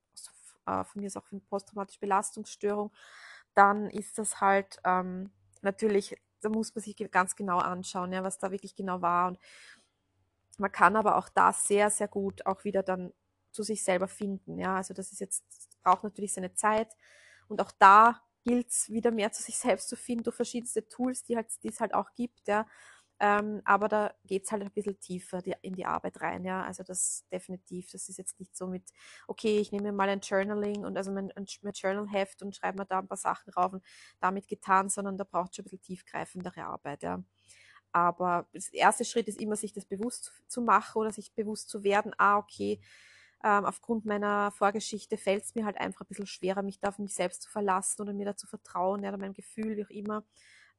äh, 0.66 0.84
von 0.84 1.00
mir 1.00 1.06
ist 1.06 1.16
auch 1.16 1.32
eine 1.32 1.40
posttraumatische 1.40 1.98
Belastungsstörung, 1.98 2.92
dann 3.54 3.88
ist 3.88 4.18
das 4.18 4.42
halt 4.42 4.78
ähm, 4.84 5.30
natürlich, 5.62 6.20
da 6.42 6.50
muss 6.50 6.74
man 6.74 6.82
sich 6.82 6.96
ganz 7.10 7.34
genau 7.34 7.58
anschauen, 7.58 8.12
ja, 8.12 8.22
was 8.22 8.38
da 8.38 8.50
wirklich 8.50 8.76
genau 8.76 9.00
war. 9.00 9.28
Und 9.28 9.38
man 10.58 10.70
kann 10.70 10.94
aber 10.94 11.16
auch 11.16 11.30
da 11.30 11.52
sehr, 11.54 11.88
sehr 11.88 12.08
gut 12.08 12.44
auch 12.44 12.64
wieder 12.64 12.82
dann 12.82 13.12
zu 13.52 13.62
sich 13.62 13.82
selber 13.82 14.06
finden. 14.06 14.58
Ja, 14.58 14.76
also 14.76 14.92
das 14.92 15.12
ist 15.12 15.20
jetzt, 15.20 15.44
braucht 15.82 16.04
natürlich 16.04 16.34
seine 16.34 16.54
Zeit. 16.54 16.94
Und 17.48 17.62
auch 17.62 17.72
da 17.78 18.20
gilt 18.48 18.70
es 18.70 18.88
wieder 18.90 19.10
mehr 19.12 19.32
zu 19.32 19.42
sich 19.42 19.58
selbst 19.58 19.88
zu 19.88 19.96
finden 19.96 20.24
durch 20.24 20.36
verschiedenste 20.36 20.88
Tools, 20.88 21.24
die, 21.24 21.36
halt, 21.36 21.48
es 21.62 21.80
halt 21.80 21.94
auch 21.94 22.14
gibt, 22.14 22.48
ja. 22.48 22.66
Ähm, 23.20 23.62
aber 23.64 23.88
da 23.88 24.14
geht 24.26 24.44
es 24.44 24.52
halt 24.52 24.62
ein 24.62 24.70
bisschen 24.70 25.00
tiefer 25.00 25.42
die, 25.42 25.54
in 25.62 25.74
die 25.74 25.84
Arbeit 25.86 26.20
rein, 26.20 26.44
ja. 26.44 26.62
Also 26.64 26.84
das 26.84 27.24
definitiv, 27.32 27.90
das 27.90 28.08
ist 28.08 28.16
jetzt 28.18 28.38
nicht 28.40 28.56
so 28.56 28.66
mit, 28.68 28.84
okay, 29.26 29.58
ich 29.58 29.72
nehme 29.72 29.92
mal 29.92 30.08
ein 30.08 30.20
Journaling 30.20 30.84
und 30.84 30.96
also 30.96 31.10
mein, 31.12 31.32
mein 31.62 31.72
Journal-Heft 31.74 32.42
und 32.42 32.54
schreibe 32.56 32.78
mir 32.78 32.86
da 32.86 33.00
ein 33.00 33.08
paar 33.08 33.16
Sachen 33.18 33.52
rauf 33.52 33.72
und 33.72 33.84
damit 34.20 34.48
getan, 34.48 34.88
sondern 34.88 35.16
da 35.18 35.24
braucht 35.24 35.50
es 35.50 35.56
schon 35.56 35.64
ein 35.64 35.66
bisschen 35.66 35.82
tiefgreifendere 35.82 36.64
Arbeit, 36.64 37.02
ja. 37.02 37.22
Aber 37.92 38.48
der 38.52 38.62
erste 38.74 39.04
Schritt 39.04 39.28
ist 39.28 39.40
immer, 39.40 39.56
sich 39.56 39.72
das 39.72 39.86
bewusst 39.86 40.32
zu 40.48 40.62
machen 40.62 40.98
oder 40.98 41.12
sich 41.12 41.34
bewusst 41.34 41.68
zu 41.70 41.82
werden, 41.84 42.12
ah, 42.18 42.38
okay, 42.38 42.80
ähm, 43.44 43.64
aufgrund 43.64 44.04
meiner 44.04 44.50
Vorgeschichte 44.52 45.16
fällt 45.16 45.44
es 45.44 45.54
mir 45.54 45.64
halt 45.64 45.78
einfach 45.78 46.02
ein 46.02 46.08
bisschen 46.08 46.26
schwerer, 46.26 46.62
mich 46.62 46.80
da 46.80 46.88
auf 46.88 46.98
mich 46.98 47.14
selbst 47.14 47.42
zu 47.42 47.50
verlassen 47.50 48.02
oder 48.02 48.12
mir 48.12 48.26
da 48.26 48.36
zu 48.36 48.46
vertrauen, 48.46 49.02
ja, 49.02 49.10
oder 49.10 49.18
meinem 49.18 49.34
Gefühl, 49.34 49.76
wie 49.76 49.84
auch 49.84 49.90
immer. 49.90 50.24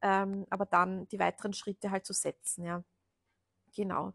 Ähm, 0.01 0.45
aber 0.49 0.65
dann 0.65 1.07
die 1.09 1.19
weiteren 1.19 1.53
Schritte 1.53 1.91
halt 1.91 2.05
zu 2.05 2.13
setzen, 2.13 2.63
ja. 2.65 2.83
Genau. 3.75 4.13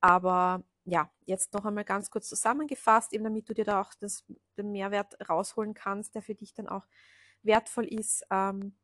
Aber 0.00 0.64
ja, 0.84 1.10
jetzt 1.26 1.54
noch 1.54 1.64
einmal 1.64 1.84
ganz 1.84 2.10
kurz 2.10 2.28
zusammengefasst, 2.28 3.12
eben 3.12 3.24
damit 3.24 3.48
du 3.48 3.54
dir 3.54 3.64
da 3.64 3.80
auch 3.80 3.94
das, 4.00 4.24
den 4.58 4.72
Mehrwert 4.72 5.16
rausholen 5.28 5.74
kannst, 5.74 6.14
der 6.14 6.22
für 6.22 6.34
dich 6.34 6.54
dann 6.54 6.68
auch 6.68 6.86
wertvoll 7.42 7.86
ist. 7.86 8.24
Ähm, 8.30 8.76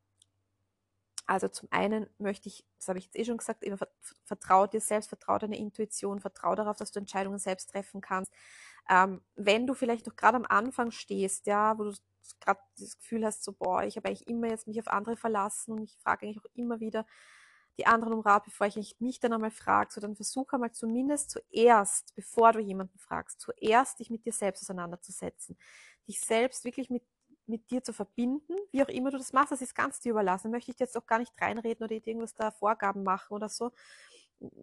also 1.27 1.49
zum 1.49 1.69
einen 1.71 2.09
möchte 2.19 2.49
ich, 2.49 2.67
das 2.79 2.89
habe 2.89 2.99
ich 2.99 3.07
jetzt 3.07 3.17
eh 3.17 3.25
schon 3.25 3.37
gesagt, 3.39 3.63
immer 3.65 3.79
vertraue 4.25 4.69
dir 4.69 4.81
selbst, 4.81 5.09
vertraue 5.09 5.39
deiner 5.39 5.57
Intuition, 5.57 6.21
vertraue 6.21 6.57
darauf, 6.57 6.77
dass 6.77 6.91
du 6.93 6.99
Entscheidungen 6.99 7.39
selbst 7.39 7.71
treffen 7.71 8.01
kannst. 8.01 8.33
Ähm, 8.89 9.23
wenn 9.37 9.67
du 9.67 9.75
vielleicht 9.75 10.07
noch 10.07 10.17
gerade 10.17 10.37
am 10.37 10.47
Anfang 10.47 10.91
stehst, 10.91 11.47
ja, 11.47 11.79
wo 11.79 11.85
du 11.85 11.95
gerade 12.41 12.61
das 12.79 12.97
Gefühl 12.99 13.25
hast, 13.25 13.45
so, 13.45 13.53
boah, 13.53 13.85
ich 13.85 13.97
habe 13.97 14.09
eigentlich 14.09 14.27
immer 14.29 14.49
jetzt 14.49 14.67
mich 14.67 14.79
auf 14.81 14.89
andere 14.89 15.17
verlassen 15.17 15.73
und 15.73 15.83
ich 15.85 15.97
frage 15.99 16.27
eigentlich 16.27 16.41
auch 16.41 16.51
immer 16.55 16.81
wieder 16.81 17.07
die 17.79 17.87
anderen 17.87 18.13
um 18.13 18.21
Rat, 18.21 18.45
bevor 18.45 18.67
ich 18.67 18.97
mich 19.01 19.19
dann 19.21 19.33
einmal 19.33 19.51
frage, 19.51 19.93
so 19.93 20.01
dann 20.01 20.15
versuche 20.15 20.55
einmal 20.55 20.73
zumindest 20.73 21.31
zuerst, 21.31 22.15
bevor 22.15 22.53
du 22.53 22.59
jemanden 22.61 22.99
fragst, 22.99 23.41
zuerst 23.41 23.99
dich 23.99 24.11
mit 24.11 24.27
dir 24.27 24.33
selbst 24.33 24.63
auseinanderzusetzen, 24.63 25.57
dich 26.07 26.21
selbst 26.21 26.65
wirklich 26.65 26.91
mit 26.91 27.03
mit 27.47 27.71
dir 27.73 27.83
zu 27.83 27.93
verbinden, 27.93 28.55
wie 28.71 28.83
auch 28.85 28.89
immer 28.89 29.11
du 29.11 29.19
das 29.19 29.33
machst, 29.33 29.51
das 29.51 29.61
ist 29.63 29.75
ganz 29.75 29.99
dir 30.01 30.11
überlassen. 30.13 30.53
Möchte 30.53 30.71
ich 30.71 30.77
dir 30.77 30.85
jetzt 30.85 30.97
auch 30.97 31.07
gar 31.07 31.19
nicht 31.19 31.33
reinreden 31.41 31.85
oder 31.85 31.93
irgendwas 31.95 32.35
da 32.35 32.53
Vorgaben 32.53 33.03
machen 33.03 33.35
oder 33.35 33.49
so. 33.49 33.73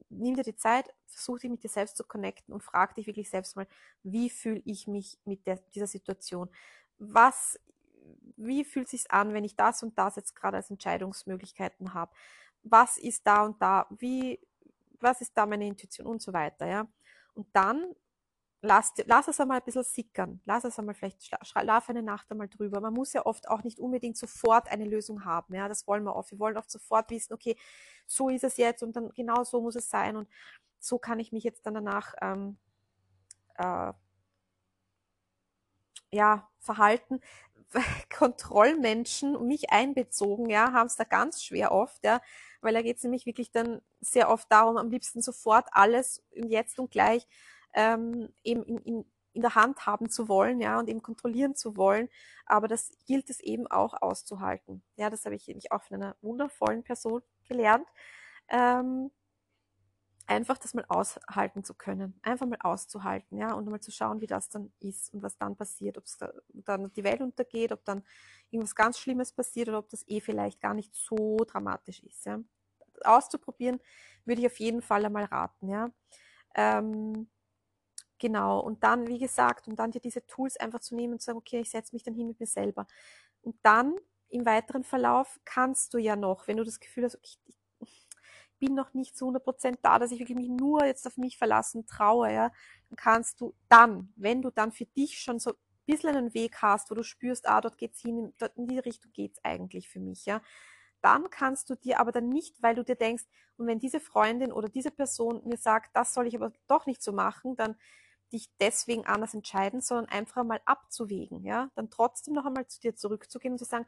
Nimm 0.10 0.36
dir 0.36 0.44
die 0.44 0.56
Zeit, 0.56 0.94
versuch 1.06 1.40
dich 1.40 1.50
mit 1.50 1.64
dir 1.64 1.70
selbst 1.70 1.98
zu 1.98 2.04
connecten 2.04 2.54
und 2.54 2.64
frag 2.64 2.96
dich 2.96 3.08
wirklich 3.08 3.30
selbst 3.30 3.56
mal, 3.56 3.68
wie 4.04 4.30
fühle 4.30 4.62
ich 4.66 4.88
mich 4.88 5.20
mit 5.26 5.46
der, 5.48 5.58
dieser 5.74 5.88
Situation? 5.88 6.50
Was, 6.98 7.60
wie 8.36 8.66
fühlt 8.66 8.86
es 8.86 8.92
sich 8.92 9.12
an, 9.12 9.34
wenn 9.34 9.44
ich 9.44 9.56
das 9.56 9.84
und 9.84 9.98
das 9.98 10.16
jetzt 10.16 10.36
gerade 10.36 10.58
als 10.58 10.70
Entscheidungsmöglichkeiten 10.70 11.94
habe? 11.94 12.12
Was 12.64 12.98
ist 12.98 13.26
da 13.26 13.46
und 13.46 13.62
da? 13.62 13.88
Wie, 13.90 14.40
was 15.00 15.22
ist 15.22 15.38
da 15.38 15.46
meine 15.46 15.68
Intuition 15.68 16.08
und 16.08 16.22
so 16.22 16.34
weiter, 16.34 16.68
ja? 16.68 16.88
Und 17.34 17.48
dann 17.54 17.96
lass, 18.62 18.94
lass 19.06 19.28
es 19.28 19.40
einmal 19.40 19.60
ein 19.60 19.64
bisschen 19.64 19.84
sickern. 19.84 20.42
Lass 20.46 20.64
es 20.64 20.78
einmal 20.80 20.96
vielleicht, 20.96 21.22
schlaf 21.46 21.90
eine 21.90 22.04
Nacht 22.04 22.30
einmal 22.32 22.50
drüber. 22.50 22.82
Man 22.82 22.94
muss 22.94 23.14
ja 23.14 23.26
oft 23.26 23.48
auch 23.50 23.64
nicht 23.64 23.80
unbedingt 23.80 24.18
sofort 24.18 24.70
eine 24.70 24.86
Lösung 24.86 25.26
haben. 25.26 25.54
Ja, 25.56 25.68
das 25.68 25.88
wollen 25.88 26.04
wir 26.04 26.16
oft. 26.16 26.32
Wir 26.32 26.40
wollen 26.40 26.58
oft 26.58 26.72
sofort 26.72 27.10
wissen, 27.12 27.34
okay, 27.34 27.56
so 28.06 28.30
ist 28.30 28.44
es 28.44 28.58
jetzt 28.58 28.84
und 28.84 28.96
dann 28.96 29.10
genau 29.10 29.44
so 29.44 29.62
muss 29.62 29.76
es 29.76 29.90
sein 29.90 30.18
und 30.18 30.28
so 30.80 30.98
kann 30.98 31.20
ich 31.20 31.32
mich 31.32 31.44
jetzt 31.44 31.66
dann 31.66 31.74
danach 31.76 32.16
ähm, 32.22 32.58
äh, 33.56 33.94
ja, 36.12 36.50
verhalten. 36.60 37.20
Kontrollmenschen, 38.18 39.48
mich 39.48 39.70
einbezogen, 39.72 40.50
ja, 40.50 40.74
haben 40.74 40.88
es 40.88 40.96
da 40.96 41.04
ganz 41.04 41.44
schwer 41.44 41.72
oft, 41.72 42.04
ja, 42.04 42.20
weil 42.62 42.74
da 42.74 42.82
geht 42.82 42.98
es 42.98 43.04
nämlich 43.04 43.26
wirklich 43.26 43.52
dann 43.52 43.82
sehr 44.02 44.30
oft 44.30 44.52
darum, 44.52 44.78
am 44.78 44.90
liebsten 44.90 45.22
sofort 45.22 45.68
alles 45.72 46.24
und 46.36 46.50
jetzt 46.50 46.80
und 46.80 46.90
gleich 46.90 47.28
ähm, 47.74 48.30
eben 48.44 48.64
in, 48.64 48.78
in, 48.80 49.06
in 49.34 49.42
der 49.42 49.56
Hand 49.56 49.86
haben 49.86 50.10
zu 50.10 50.28
wollen, 50.28 50.60
ja, 50.62 50.80
und 50.80 50.90
eben 50.90 51.02
kontrollieren 51.02 51.56
zu 51.56 51.78
wollen. 51.78 52.10
Aber 52.46 52.68
das 52.68 52.92
gilt 53.06 53.30
es 53.30 53.40
eben 53.40 53.68
auch 53.68 53.94
auszuhalten. 54.02 54.84
Ja, 54.96 55.10
das 55.10 55.26
habe 55.26 55.36
ich 55.36 55.48
nämlich 55.48 55.72
auch 55.72 55.84
von 55.84 56.02
einer 56.02 56.16
wundervollen 56.22 56.84
Person 56.84 57.22
gelernt. 57.48 57.88
Ähm, 58.50 59.12
einfach 60.30 60.60
das 60.60 60.76
mal 60.76 60.86
aushalten 60.88 61.64
zu 61.64 61.74
können, 61.74 62.20
einfach 62.22 62.46
mal 62.46 62.60
auszuhalten, 62.62 63.38
ja, 63.40 63.54
und 63.54 63.68
mal 63.68 63.80
zu 63.82 63.92
schauen, 63.92 64.22
wie 64.22 64.28
das 64.28 64.48
dann 64.50 64.72
ist 64.80 65.12
und 65.14 65.24
was 65.24 65.38
dann 65.38 65.56
passiert, 65.56 65.98
ob 65.98 66.06
es 66.06 66.18
da, 66.18 66.32
dann 66.50 66.92
die 66.94 67.04
Welt 67.04 67.22
untergeht, 67.22 67.72
ob 67.72 67.84
dann 67.84 68.04
irgendwas 68.52 68.76
ganz 68.76 69.00
Schlimmes 69.00 69.34
passiert 69.34 69.70
oder 69.70 69.80
ob 69.80 69.90
das 69.90 70.08
eh 70.08 70.22
vielleicht 70.22 70.62
gar 70.62 70.76
nicht 70.76 70.94
so 70.96 71.38
dramatisch 71.48 72.04
ist, 72.04 72.26
ja. 72.26 72.40
Auszuprobieren 73.04 73.80
würde 74.26 74.42
ich 74.42 74.48
auf 74.48 74.60
jeden 74.60 74.82
Fall 74.82 75.06
einmal 75.06 75.26
raten, 75.26 75.70
ja. 75.70 75.90
Ähm, 76.56 77.28
Genau, 78.20 78.60
und 78.60 78.84
dann, 78.84 79.08
wie 79.08 79.18
gesagt, 79.18 79.68
und 79.68 79.78
dann 79.80 79.92
dir 79.92 80.02
diese 80.02 80.26
Tools 80.28 80.58
einfach 80.58 80.82
zu 80.82 80.94
nehmen 80.96 81.14
und 81.14 81.20
zu 81.22 81.28
sagen, 81.28 81.38
okay, 81.38 81.62
ich 81.62 81.70
setze 81.70 81.96
mich 81.96 82.04
dann 82.04 82.14
hin 82.14 82.28
mit 82.28 82.40
mir 82.40 82.46
selber. 82.48 82.86
Und 83.42 83.56
dann 83.64 83.96
im 84.30 84.46
weiteren 84.46 84.84
Verlauf 84.84 85.40
kannst 85.46 85.94
du 85.94 85.98
ja 85.98 86.16
noch, 86.18 86.48
wenn 86.48 86.58
du 86.58 86.64
das 86.66 86.80
Gefühl 86.82 87.06
hast, 87.06 87.16
okay, 87.16 87.38
ich 87.80 88.08
bin 88.60 88.76
noch 88.76 88.94
nicht 88.94 89.18
zu 89.18 89.26
100% 89.28 89.80
da, 89.84 90.00
dass 90.00 90.12
ich 90.12 90.20
wirklich 90.20 90.38
mich 90.38 90.50
nur 90.50 90.86
jetzt 90.86 91.08
auf 91.08 91.16
mich 91.18 91.38
verlassen 91.38 91.86
traue, 91.88 92.34
ja, 92.34 92.52
dann 92.90 92.98
kannst 92.98 93.40
du 93.40 93.56
dann, 93.70 94.12
wenn 94.18 94.42
du 94.42 94.50
dann 94.52 94.74
für 94.74 94.86
dich 94.86 95.20
schon 95.22 95.40
so 95.40 95.52
ein 95.52 95.56
bisschen 95.86 96.16
einen 96.16 96.34
Weg 96.34 96.62
hast, 96.62 96.92
wo 96.92 96.96
du 96.96 97.04
spürst, 97.04 97.48
ah, 97.48 97.62
dort 97.62 97.78
geht's 97.78 98.02
hin, 98.02 98.34
dort 98.38 98.58
in 98.58 98.68
die 98.68 98.80
Richtung 98.80 99.12
geht's 99.14 99.40
eigentlich 99.46 99.88
für 99.90 100.02
mich, 100.02 100.26
ja, 100.26 100.42
dann 101.02 101.30
kannst 101.30 101.70
du 101.70 101.76
dir 101.76 102.00
aber 102.00 102.12
dann 102.12 102.28
nicht, 102.30 102.62
weil 102.62 102.76
du 102.76 102.84
dir 102.84 102.96
denkst, 102.96 103.24
und 103.58 103.68
wenn 103.68 103.80
diese 103.80 104.00
Freundin 104.02 104.52
oder 104.52 104.68
diese 104.70 104.92
Person 104.92 105.42
mir 105.46 105.58
sagt, 105.58 105.96
das 105.96 106.14
soll 106.14 106.28
ich 106.28 106.36
aber 106.36 106.52
doch 106.68 106.86
nicht 106.86 107.02
so 107.02 107.14
machen, 107.14 107.56
dann 107.56 107.76
dich 108.30 108.50
deswegen 108.60 109.06
anders 109.06 109.34
entscheiden, 109.34 109.82
sondern 109.82 110.10
einfach 110.10 110.44
mal 110.44 110.62
abzuwägen, 110.66 111.44
ja, 111.44 111.72
dann 111.76 111.90
trotzdem 111.90 112.34
noch 112.34 112.46
einmal 112.46 112.68
zu 112.68 112.80
dir 112.80 112.96
zurückzugehen 112.96 113.54
und 113.54 113.60
zu 113.60 113.66
sagen, 113.66 113.86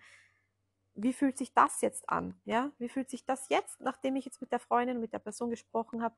wie 0.94 1.14
fühlt 1.14 1.38
sich 1.38 1.54
das 1.54 1.82
jetzt 1.82 2.10
an, 2.10 2.40
ja, 2.46 2.72
wie 2.78 2.90
fühlt 2.90 3.10
sich 3.10 3.26
das 3.26 3.50
jetzt, 3.50 3.80
nachdem 3.80 4.16
ich 4.16 4.26
jetzt 4.26 4.42
mit 4.42 4.52
der 4.52 4.60
Freundin 4.60 4.98
und 4.98 5.02
mit 5.02 5.14
der 5.14 5.20
Person 5.20 5.50
gesprochen 5.50 6.04
habe, 6.04 6.16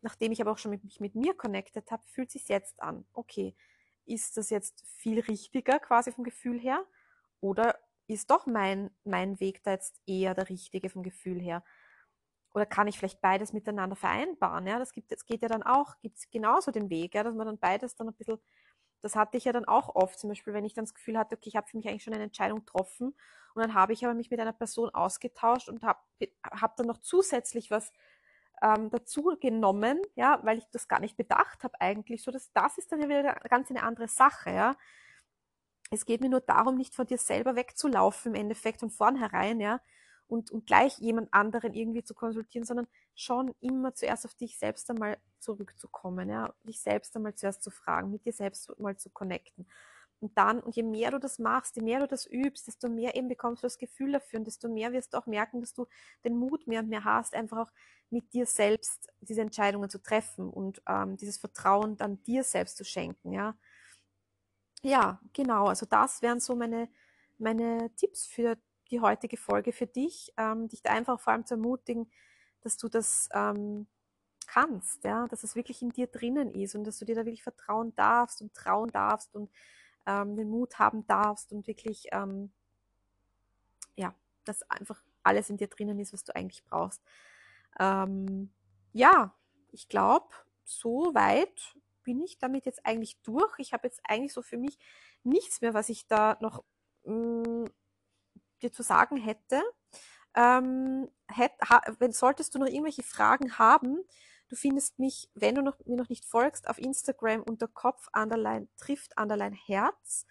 nachdem 0.00 0.32
ich 0.32 0.40
aber 0.40 0.52
auch 0.52 0.58
schon 0.58 0.70
mit, 0.70 0.84
mich 0.84 1.00
mit 1.00 1.14
mir 1.14 1.34
connected 1.34 1.90
habe, 1.90 2.02
fühlt 2.06 2.30
sich 2.30 2.48
jetzt 2.48 2.80
an, 2.82 3.04
okay, 3.12 3.54
ist 4.06 4.36
das 4.36 4.50
jetzt 4.50 4.86
viel 4.86 5.20
richtiger 5.20 5.78
quasi 5.78 6.12
vom 6.12 6.24
Gefühl 6.24 6.58
her 6.58 6.84
oder 7.40 7.78
ist 8.06 8.30
doch 8.30 8.46
mein, 8.46 8.90
mein 9.04 9.38
Weg 9.38 9.62
da 9.62 9.72
jetzt 9.72 10.00
eher 10.06 10.34
der 10.34 10.48
richtige 10.48 10.88
vom 10.88 11.02
Gefühl 11.02 11.40
her? 11.40 11.62
Oder 12.54 12.66
kann 12.66 12.88
ich 12.88 12.98
vielleicht 12.98 13.20
beides 13.20 13.52
miteinander 13.52 13.96
vereinbaren? 13.96 14.66
Ja, 14.66 14.78
das 14.78 14.92
gibt, 14.92 15.12
das 15.12 15.26
geht 15.26 15.42
ja 15.42 15.48
dann 15.48 15.62
auch, 15.62 15.98
gibt 16.00 16.18
es 16.18 16.30
genauso 16.30 16.70
den 16.70 16.90
Weg, 16.90 17.14
ja, 17.14 17.22
dass 17.22 17.34
man 17.34 17.46
dann 17.46 17.58
beides 17.58 17.94
dann 17.96 18.08
ein 18.08 18.14
bisschen, 18.14 18.38
das 19.00 19.16
hatte 19.16 19.36
ich 19.36 19.44
ja 19.44 19.52
dann 19.52 19.66
auch 19.66 19.94
oft, 19.94 20.18
zum 20.18 20.30
Beispiel, 20.30 20.54
wenn 20.54 20.64
ich 20.64 20.74
dann 20.74 20.84
das 20.84 20.94
Gefühl 20.94 21.18
hatte, 21.18 21.36
okay, 21.36 21.48
ich 21.48 21.56
habe 21.56 21.68
für 21.68 21.76
mich 21.76 21.88
eigentlich 21.88 22.02
schon 22.02 22.14
eine 22.14 22.24
Entscheidung 22.24 22.60
getroffen 22.60 23.08
und 23.54 23.62
dann 23.62 23.74
habe 23.74 23.92
ich 23.92 24.04
aber 24.04 24.14
mich 24.14 24.30
mit 24.30 24.40
einer 24.40 24.52
Person 24.52 24.90
ausgetauscht 24.90 25.68
und 25.68 25.82
habe 25.84 26.00
hab 26.44 26.76
dann 26.76 26.86
noch 26.86 26.98
zusätzlich 26.98 27.70
was 27.70 27.92
ähm, 28.62 28.90
dazu 28.90 29.36
genommen, 29.40 30.00
ja, 30.16 30.40
weil 30.42 30.58
ich 30.58 30.64
das 30.72 30.88
gar 30.88 31.00
nicht 31.00 31.16
bedacht 31.16 31.62
habe 31.64 31.80
eigentlich, 31.80 32.22
so 32.22 32.30
dass 32.30 32.52
das 32.52 32.78
ist 32.78 32.90
dann 32.90 33.00
ja 33.00 33.08
wieder 33.08 33.34
ganz 33.48 33.70
eine 33.70 33.82
andere 33.82 34.08
Sache, 34.08 34.50
ja. 34.50 34.76
Es 35.90 36.04
geht 36.04 36.20
mir 36.20 36.28
nur 36.28 36.40
darum, 36.40 36.76
nicht 36.76 36.94
von 36.94 37.06
dir 37.06 37.18
selber 37.18 37.56
wegzulaufen 37.56 38.34
im 38.34 38.40
Endeffekt 38.40 38.80
von 38.80 38.90
vornherein, 38.90 39.60
ja, 39.60 39.80
und, 40.28 40.50
und 40.50 40.66
gleich 40.66 40.98
jemand 40.98 41.32
anderen 41.32 41.74
irgendwie 41.74 42.04
zu 42.04 42.14
konsultieren, 42.14 42.66
sondern 42.66 42.86
schon 43.14 43.54
immer 43.60 43.94
zuerst 43.94 44.24
auf 44.26 44.34
dich 44.34 44.58
selbst 44.58 44.88
einmal 44.90 45.18
zurückzukommen, 45.40 46.28
ja, 46.30 46.54
dich 46.64 46.80
selbst 46.80 47.16
einmal 47.16 47.34
zuerst 47.34 47.62
zu 47.62 47.70
fragen, 47.70 48.10
mit 48.10 48.24
dir 48.26 48.32
selbst 48.32 48.78
mal 48.78 48.96
zu 48.96 49.10
connecten. 49.10 49.66
Und 50.20 50.36
dann, 50.36 50.58
und 50.60 50.74
je 50.74 50.82
mehr 50.82 51.12
du 51.12 51.20
das 51.20 51.38
machst, 51.38 51.76
je 51.76 51.82
mehr 51.82 52.00
du 52.00 52.08
das 52.08 52.26
übst, 52.26 52.66
desto 52.66 52.88
mehr 52.88 53.14
eben 53.14 53.28
bekommst 53.28 53.62
du 53.62 53.66
das 53.66 53.78
Gefühl 53.78 54.12
dafür 54.12 54.40
und 54.40 54.46
desto 54.46 54.68
mehr 54.68 54.92
wirst 54.92 55.14
du 55.14 55.18
auch 55.18 55.26
merken, 55.26 55.60
dass 55.60 55.74
du 55.74 55.86
den 56.24 56.36
Mut 56.36 56.66
mehr 56.66 56.80
und 56.80 56.88
mehr 56.88 57.04
hast, 57.04 57.34
einfach 57.34 57.58
auch 57.68 57.72
mit 58.10 58.32
dir 58.32 58.44
selbst 58.46 59.08
diese 59.20 59.42
Entscheidungen 59.42 59.90
zu 59.90 60.02
treffen 60.02 60.50
und 60.50 60.82
ähm, 60.88 61.16
dieses 61.16 61.38
Vertrauen 61.38 61.96
dann 61.96 62.22
dir 62.24 62.42
selbst 62.42 62.76
zu 62.76 62.84
schenken, 62.84 63.32
ja. 63.32 63.56
Ja, 64.82 65.20
genau. 65.32 65.66
Also 65.66 65.86
das 65.86 66.22
wären 66.22 66.40
so 66.40 66.54
meine, 66.56 66.88
meine 67.38 67.90
Tipps 67.96 68.26
für 68.26 68.56
die 68.90 69.00
heutige 69.00 69.36
Folge 69.36 69.72
für 69.72 69.86
dich, 69.86 70.32
ähm, 70.36 70.68
dich 70.68 70.82
da 70.82 70.90
einfach 70.90 71.20
vor 71.20 71.32
allem 71.32 71.46
zu 71.46 71.54
ermutigen, 71.54 72.10
dass 72.62 72.76
du 72.76 72.88
das 72.88 73.28
ähm, 73.32 73.86
kannst, 74.46 75.04
ja, 75.04 75.26
dass 75.28 75.44
es 75.44 75.54
wirklich 75.54 75.82
in 75.82 75.90
dir 75.90 76.06
drinnen 76.06 76.50
ist 76.50 76.74
und 76.74 76.84
dass 76.84 76.98
du 76.98 77.04
dir 77.04 77.14
da 77.14 77.24
wirklich 77.24 77.42
vertrauen 77.42 77.94
darfst 77.94 78.40
und 78.40 78.54
trauen 78.54 78.90
darfst 78.90 79.34
und 79.34 79.50
ähm, 80.06 80.36
den 80.36 80.48
Mut 80.48 80.78
haben 80.78 81.06
darfst 81.06 81.52
und 81.52 81.66
wirklich, 81.66 82.08
ähm, 82.12 82.50
ja, 83.94 84.14
dass 84.44 84.62
einfach 84.70 85.02
alles 85.22 85.50
in 85.50 85.58
dir 85.58 85.68
drinnen 85.68 85.98
ist, 85.98 86.12
was 86.12 86.24
du 86.24 86.34
eigentlich 86.34 86.64
brauchst. 86.64 87.02
Ähm, 87.78 88.50
ja, 88.92 89.34
ich 89.70 89.88
glaube, 89.88 90.28
so 90.64 91.14
weit 91.14 91.76
bin 92.02 92.22
ich 92.22 92.38
damit 92.38 92.64
jetzt 92.64 92.86
eigentlich 92.86 93.20
durch. 93.20 93.58
Ich 93.58 93.74
habe 93.74 93.86
jetzt 93.86 94.00
eigentlich 94.04 94.32
so 94.32 94.40
für 94.40 94.56
mich 94.56 94.78
nichts 95.24 95.60
mehr, 95.60 95.74
was 95.74 95.90
ich 95.90 96.06
da 96.06 96.38
noch 96.40 96.64
mh, 97.04 97.14
mm, 97.14 97.64
dir 98.58 98.72
zu 98.72 98.82
sagen 98.82 99.16
hätte. 99.16 99.62
Ähm, 100.34 101.08
hätt, 101.28 101.52
ha, 101.68 101.80
wenn 101.98 102.12
solltest 102.12 102.54
du 102.54 102.58
noch 102.58 102.66
irgendwelche 102.66 103.02
Fragen 103.02 103.58
haben, 103.58 103.98
du 104.48 104.56
findest 104.56 104.98
mich, 104.98 105.30
wenn 105.34 105.54
du 105.54 105.62
noch, 105.62 105.78
mir 105.86 105.96
noch 105.96 106.08
nicht 106.08 106.24
folgst, 106.24 106.68
auf 106.68 106.78
Instagram 106.78 107.42
unter 107.42 107.68
Kopf 107.68 108.08
underline 108.12 108.68
trifft 108.76 109.18
underline 109.18 109.56
Herz. 109.66 110.26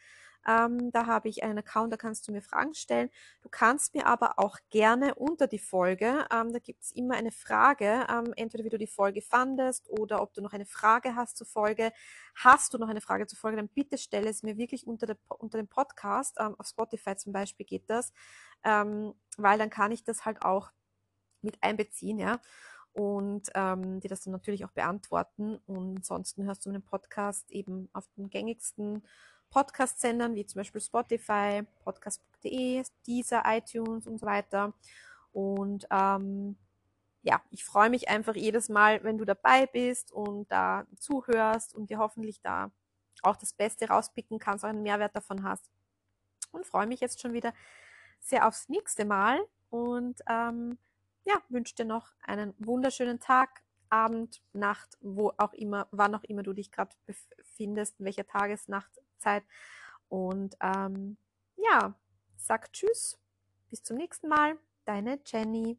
Ähm, 0.48 0.92
da 0.92 1.06
habe 1.06 1.30
ich 1.30 1.44
einen 1.44 1.60
Account, 1.60 1.92
da 1.92 1.98
kannst 1.98 2.28
du 2.28 2.32
mir 2.32 2.42
Fragen 2.42 2.74
stellen. 2.74 3.10
Du 3.42 3.50
kannst 3.50 3.94
mir 3.94 4.08
aber 4.08 4.40
auch 4.40 4.58
gerne 4.70 5.16
unter 5.16 5.48
die 5.48 5.60
Folge, 5.60 6.26
ähm, 6.32 6.54
da 6.54 6.60
gibt 6.60 6.84
es 6.84 6.92
immer 6.92 7.16
eine 7.16 7.32
Frage, 7.32 8.08
ähm, 8.10 8.34
entweder 8.36 8.64
wie 8.64 8.70
du 8.70 8.78
die 8.78 8.88
Folge 8.88 9.22
fandest 9.22 9.90
oder 9.90 10.22
ob 10.22 10.34
du 10.34 10.42
noch 10.42 10.54
eine 10.54 10.66
Frage 10.66 11.16
hast 11.16 11.38
zur 11.38 11.48
Folge. 11.48 11.92
Hast 12.36 12.74
du 12.74 12.78
noch 12.78 12.90
eine 12.90 13.02
Frage 13.02 13.28
zur 13.28 13.38
Folge, 13.38 13.58
dann 13.58 13.70
bitte 13.70 13.98
stelle 13.98 14.30
es 14.30 14.44
mir 14.44 14.58
wirklich 14.58 14.88
unter, 14.88 15.06
der, 15.06 15.18
unter 15.40 15.58
dem 15.58 15.68
Podcast, 15.68 16.38
ähm, 16.40 16.56
auf 16.58 16.68
Spotify 16.68 17.16
zum 17.18 17.34
Beispiel 17.34 17.66
geht 17.66 17.90
das, 17.90 18.14
ähm, 18.64 19.14
weil 19.38 19.58
dann 19.58 19.70
kann 19.70 19.92
ich 19.92 20.04
das 20.04 20.26
halt 20.26 20.44
auch 20.44 20.72
mit 21.42 21.62
einbeziehen, 21.62 22.20
ja 22.20 22.40
und 22.98 23.52
ähm, 23.54 24.00
die 24.00 24.08
das 24.08 24.22
dann 24.22 24.32
natürlich 24.32 24.66
auch 24.66 24.72
beantworten. 24.72 25.60
Und 25.68 25.98
ansonsten 25.98 26.46
hörst 26.46 26.66
du 26.66 26.72
meinen 26.72 26.82
Podcast 26.82 27.52
eben 27.52 27.90
auf 27.94 28.08
den 28.18 28.32
gängigsten 28.32 29.04
Podcast-Sendern 29.50 30.36
wie 30.36 30.46
zum 30.46 30.60
Beispiel 30.60 30.82
Spotify, 30.82 31.64
podcast.de, 31.84 32.84
Deezer, 33.06 33.44
iTunes 33.46 34.08
und 34.08 34.20
so 34.20 34.26
weiter. 34.26 34.74
Und 35.32 35.88
ähm, 35.92 36.58
ja, 37.24 37.42
ich 37.52 37.66
freue 37.66 37.90
mich 37.90 38.10
einfach 38.10 38.36
jedes 38.36 38.70
Mal, 38.70 39.04
wenn 39.04 39.18
du 39.18 39.26
dabei 39.26 39.66
bist 39.66 40.12
und 40.12 40.52
da 40.52 40.86
zuhörst 40.98 41.76
und 41.76 41.90
dir 41.90 41.98
hoffentlich 41.98 42.42
da 42.42 42.72
auch 43.24 43.36
das 43.36 43.54
Beste 43.54 43.88
rauspicken 43.88 44.40
kannst, 44.40 44.64
auch 44.64 44.70
einen 44.70 44.84
Mehrwert 44.84 45.16
davon 45.16 45.44
hast. 45.44 45.70
Und 46.52 46.66
freue 46.66 46.88
mich 46.88 47.00
jetzt 47.00 47.22
schon 47.22 47.34
wieder 47.34 47.54
sehr 48.20 48.48
aufs 48.48 48.70
nächste 48.70 49.06
Mal 49.06 49.40
und 49.70 50.22
ähm, 50.30 50.78
ja, 51.26 51.36
wünsche 51.50 51.76
dir 51.76 51.86
noch 51.86 52.12
einen 52.22 52.54
wunderschönen 52.58 53.20
Tag, 53.20 53.62
Abend, 53.90 54.42
Nacht, 54.54 54.98
wo 55.02 55.34
auch 55.38 55.54
immer, 55.54 55.88
wann 55.92 56.16
auch 56.16 56.24
immer 56.24 56.44
du 56.44 56.54
dich 56.54 56.72
gerade 56.72 56.96
befindest, 57.06 58.00
in 58.00 58.06
welcher 58.06 58.26
Tagesnachtzeit. 58.26 59.44
Und 60.10 60.56
ähm, 60.62 61.18
ja, 61.56 61.96
sag 62.36 62.72
Tschüss, 62.74 63.18
bis 63.70 63.84
zum 63.84 63.98
nächsten 63.98 64.28
Mal, 64.28 64.58
deine 64.86 65.20
Jenny. 65.26 65.78